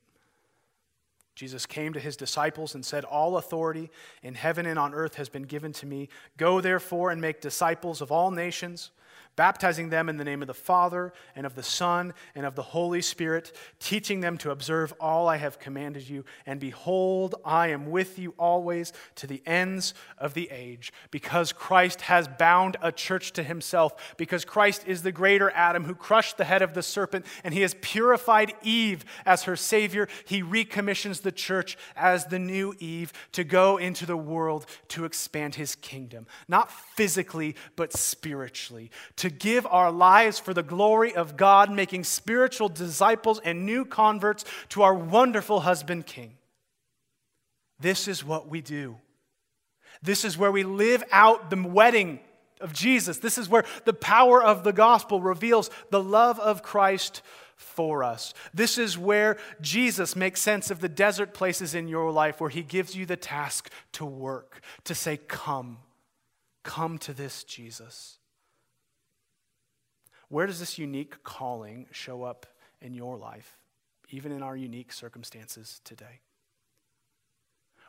Jesus 1.35 1.66
came 1.66 1.93
to 1.93 2.01
his 2.01 2.16
disciples 2.16 2.74
and 2.74 2.85
said, 2.85 3.05
All 3.05 3.37
authority 3.37 3.91
in 4.22 4.35
heaven 4.35 4.66
and 4.66 4.79
on 4.79 4.93
earth 4.93 5.14
has 5.16 5.29
been 5.29 5.45
given 5.45 5.72
to 5.74 5.87
me. 5.87 6.09
Go 6.37 6.61
therefore 6.61 7.11
and 7.11 7.20
make 7.20 7.41
disciples 7.41 8.01
of 8.01 8.12
all 8.12 8.31
nations 8.31 8.91
baptizing 9.39 9.89
them 9.89 10.09
in 10.09 10.16
the 10.16 10.24
name 10.24 10.43
of 10.43 10.49
the 10.49 10.53
Father 10.53 11.12
and 11.36 11.47
of 11.47 11.55
the 11.55 11.62
Son 11.62 12.12
and 12.34 12.45
of 12.45 12.57
the 12.57 12.62
Holy 12.62 13.01
Spirit, 13.01 13.57
teaching 13.78 14.18
them 14.18 14.36
to 14.36 14.51
observe 14.51 14.93
all 14.99 15.28
I 15.28 15.36
have 15.36 15.61
commanded 15.61 16.09
you. 16.09 16.24
And 16.45 16.59
behold, 16.59 17.36
I 17.45 17.68
am 17.68 17.89
with 17.93 18.18
you 18.18 18.34
always 18.36 18.93
to 19.14 19.28
the 19.28 19.41
ends 19.47 19.95
of 20.18 20.34
the 20.34 20.51
age, 20.51 20.93
because 21.12 21.53
Christ 21.53 22.01
has 22.03 22.26
bound 22.26 22.76
a 22.82 22.91
church 22.91 23.32
to 23.34 23.45
himself, 23.45 24.16
because 24.16 24.45
Christ 24.45 24.82
is 24.89 25.03
the 25.03 25.12
greater 25.12 25.53
Adam 25.53 25.84
who 25.84 25.95
crushed 25.95 26.36
the 26.36 26.45
head 26.45 26.61
of 26.61 26.74
the 26.74 26.82
serpent, 26.82 27.24
and 27.45 27.55
he 27.55 27.61
has 27.61 27.76
purified 27.80 28.55
Eve 28.64 29.05
as 29.24 29.45
her 29.45 29.55
Savior. 29.55 30.09
He 30.24 30.43
recommissions 30.43 31.20
the 31.20 31.30
church 31.30 31.78
as 31.95 32.24
the 32.24 32.41
new 32.41 32.74
Eve 32.80 33.12
to 33.32 33.45
go 33.45 33.76
into 33.76 34.05
the 34.05 34.16
world 34.16 34.66
to 34.89 35.05
expand 35.05 35.55
his 35.55 35.76
kingdom, 35.76 36.26
not 36.49 36.72
physically, 36.72 37.55
but 37.76 37.93
spiritually, 37.93 38.91
to 39.14 39.28
to 39.29 39.35
give 39.35 39.66
our 39.66 39.93
lives 39.93 40.39
for 40.39 40.55
the 40.55 40.62
glory 40.62 41.14
of 41.14 41.37
God, 41.37 41.70
making 41.70 42.05
spiritual 42.05 42.68
disciples 42.68 43.41
and 43.45 43.66
new 43.66 43.85
converts 43.85 44.45
to 44.70 44.83
our 44.83 44.95
wonderful 44.95 45.61
husband 45.61 46.07
king. 46.07 46.35
This 47.79 48.09
is 48.09 48.24
what 48.24 48.49
we 48.49 48.61
do. 48.61 48.97
This 50.03 50.24
is 50.24 50.39
where 50.39 50.53
we 50.53 50.62
live 50.62 51.05
out 51.12 51.51
the 51.51 51.62
wedding 51.62 52.20
of 52.61 52.72
Jesus. 52.72 53.18
This 53.18 53.39
is 53.39 53.49
where 53.49 53.64
the 53.85 53.93
power 53.93 54.43
of 54.43 54.64
the 54.64 54.72
gospel 54.72 55.20
reveals 55.20 55.70
the 55.91 56.03
love 56.03 56.41
of 56.41 56.62
Christ 56.62 57.22
for 57.57 58.05
us. 58.05 58.35
This 58.55 58.79
is 58.79 58.97
where 58.97 59.37
Jesus 59.61 60.16
makes 60.16 60.41
sense 60.41 60.70
of 60.70 60.81
the 60.81 60.89
desert 60.89 61.35
places 61.35 61.74
in 61.74 61.89
your 61.89 62.11
life 62.12 62.41
where 62.41 62.51
he 62.51 62.62
gives 62.62 62.97
you 62.97 63.05
the 63.05 63.16
task 63.16 63.70
to 63.93 64.07
work, 64.07 64.61
to 64.85 64.95
say, 64.95 65.16
Come, 65.16 65.79
come 66.62 66.99
to 66.99 67.12
this 67.12 67.45
Jesus. 67.45 68.17
Where 70.29 70.47
does 70.47 70.61
this 70.61 70.79
unique 70.79 71.22
calling 71.22 71.87
show 71.91 72.22
up 72.22 72.47
in 72.81 72.95
your 72.95 73.16
life, 73.16 73.59
even 74.11 74.33
in 74.33 74.43
our 74.43 74.57
unique 74.57 74.93
circumstances 74.93 75.81
today? 75.85 76.20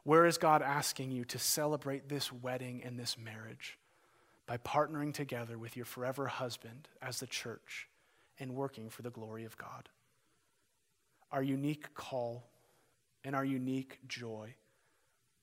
Where 0.03 0.25
is 0.25 0.37
God 0.37 0.61
asking 0.61 1.11
you 1.11 1.25
to 1.25 1.39
celebrate 1.39 2.07
this 2.07 2.31
wedding 2.31 2.81
and 2.83 2.97
this 2.97 3.17
marriage 3.17 3.77
by 4.47 4.57
partnering 4.57 5.13
together 5.13 5.57
with 5.57 5.75
your 5.75 5.85
forever 5.85 6.27
husband 6.27 6.87
as 7.01 7.19
the 7.19 7.27
church? 7.27 7.89
and 8.39 8.55
working 8.55 8.89
for 8.89 9.01
the 9.01 9.09
glory 9.09 9.43
of 9.43 9.57
God. 9.57 9.89
Our 11.31 11.43
unique 11.43 11.93
call 11.93 12.49
and 13.23 13.35
our 13.35 13.45
unique 13.45 13.99
joy 14.07 14.55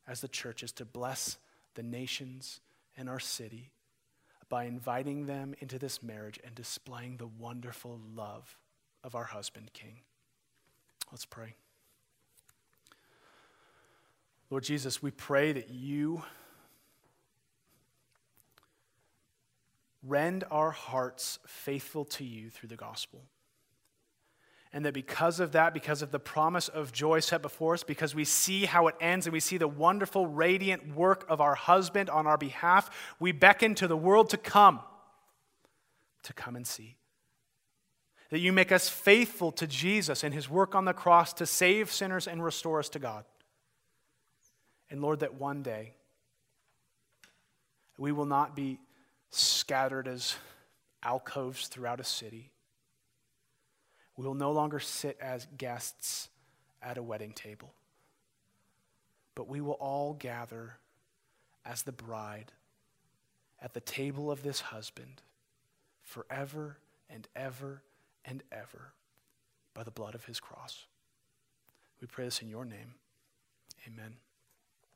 as 0.09 0.21
the 0.21 0.29
church 0.29 0.63
is 0.63 0.73
to 0.73 0.85
bless 0.85 1.37
the 1.75 1.83
nations 1.83 2.61
and 2.97 3.09
our 3.09 3.21
city 3.21 3.71
by 4.49 4.65
inviting 4.65 5.27
them 5.27 5.55
into 5.61 5.79
this 5.79 6.03
marriage 6.03 6.39
and 6.45 6.55
displaying 6.55 7.17
the 7.17 7.27
wonderful 7.27 8.01
love 8.15 8.57
of 9.03 9.15
our 9.15 9.25
husband, 9.25 9.73
King. 9.73 10.01
Let's 11.11 11.25
pray. 11.25 11.55
Lord 14.51 14.63
Jesus, 14.63 15.03
we 15.03 15.11
pray 15.11 15.53
that 15.53 15.71
you 15.71 16.23
rend 20.03 20.45
our 20.51 20.71
hearts 20.71 21.39
faithful 21.47 22.05
to 22.05 22.25
you 22.25 22.51
through 22.51 22.69
the 22.69 22.77
gospel. 22.77 23.23
And 24.73 24.85
that 24.85 24.93
because 24.93 25.41
of 25.41 25.53
that, 25.53 25.73
because 25.73 26.03
of 26.03 26.11
the 26.11 26.19
promise 26.19 26.69
of 26.69 26.93
joy 26.93 27.21
set 27.21 27.41
before 27.41 27.75
us, 27.75 27.83
because 27.83 28.15
we 28.15 28.25
see 28.25 28.67
how 28.67 28.89
it 28.89 28.95
ends 29.01 29.27
and 29.27 29.33
we 29.33 29.41
see 29.41 29.57
the 29.57 29.69
wonderful, 29.69 30.27
radiant 30.27 30.95
work 30.95 31.25
of 31.29 31.41
our 31.41 31.55
husband 31.55 32.11
on 32.11 32.27
our 32.27 32.37
behalf, 32.37 32.91
we 33.19 33.33
beckon 33.33 33.75
to 33.77 33.89
the 33.89 33.97
world 33.97 34.31
to 34.31 34.37
come, 34.37 34.81
to 36.25 36.33
come 36.33 36.57
and 36.57 36.67
see. 36.67 36.97
That 38.31 38.41
you 38.41 38.53
make 38.53 38.73
us 38.73 38.89
faithful 38.89 39.53
to 39.53 39.67
Jesus 39.67 40.25
and 40.25 40.35
his 40.35 40.51
work 40.51 40.75
on 40.75 40.85
the 40.85 40.93
cross 40.93 41.33
to 41.35 41.47
save 41.47 41.93
sinners 41.93 42.27
and 42.27 42.43
restore 42.43 42.81
us 42.81 42.89
to 42.91 42.99
God. 42.99 43.25
And 44.91 45.01
Lord, 45.01 45.21
that 45.21 45.35
one 45.35 45.63
day 45.63 45.95
we 47.99 48.13
will 48.13 48.27
not 48.27 48.55
be 48.55 48.79
scattered 49.31 50.09
as 50.09 50.37
alcoves 51.03 51.69
throughout 51.69 52.01
a 52.01 52.05
city. 52.05 52.51
We 54.17 54.25
will 54.25 54.35
no 54.35 54.53
longer 54.53 54.81
sit 54.81 55.19
as 55.21 55.47
guests 55.59 56.29
at 56.83 56.99
a 56.99 57.03
wedding 57.03 57.33
table, 57.33 57.75
but 59.35 59.49
we 59.49 59.61
will 59.61 59.73
all 59.73 60.15
gather 60.15 60.79
as 61.65 61.83
the 61.83 61.93
bride 61.93 62.53
at 63.61 63.75
the 63.75 63.81
table 63.81 64.31
of 64.31 64.43
this 64.43 64.61
husband 64.61 65.23
forever 66.03 66.79
and 67.11 67.27
ever 67.35 67.83
and 68.25 68.43
ever 68.53 68.93
by 69.75 69.83
the 69.83 69.91
blood 69.91 70.15
of 70.15 70.25
his 70.25 70.41
cross. 70.41 70.87
We 72.01 72.07
pray 72.07 72.25
this 72.25 72.43
in 72.43 72.49
your 72.49 72.65
name. 72.65 72.95
Amen. 73.87 74.17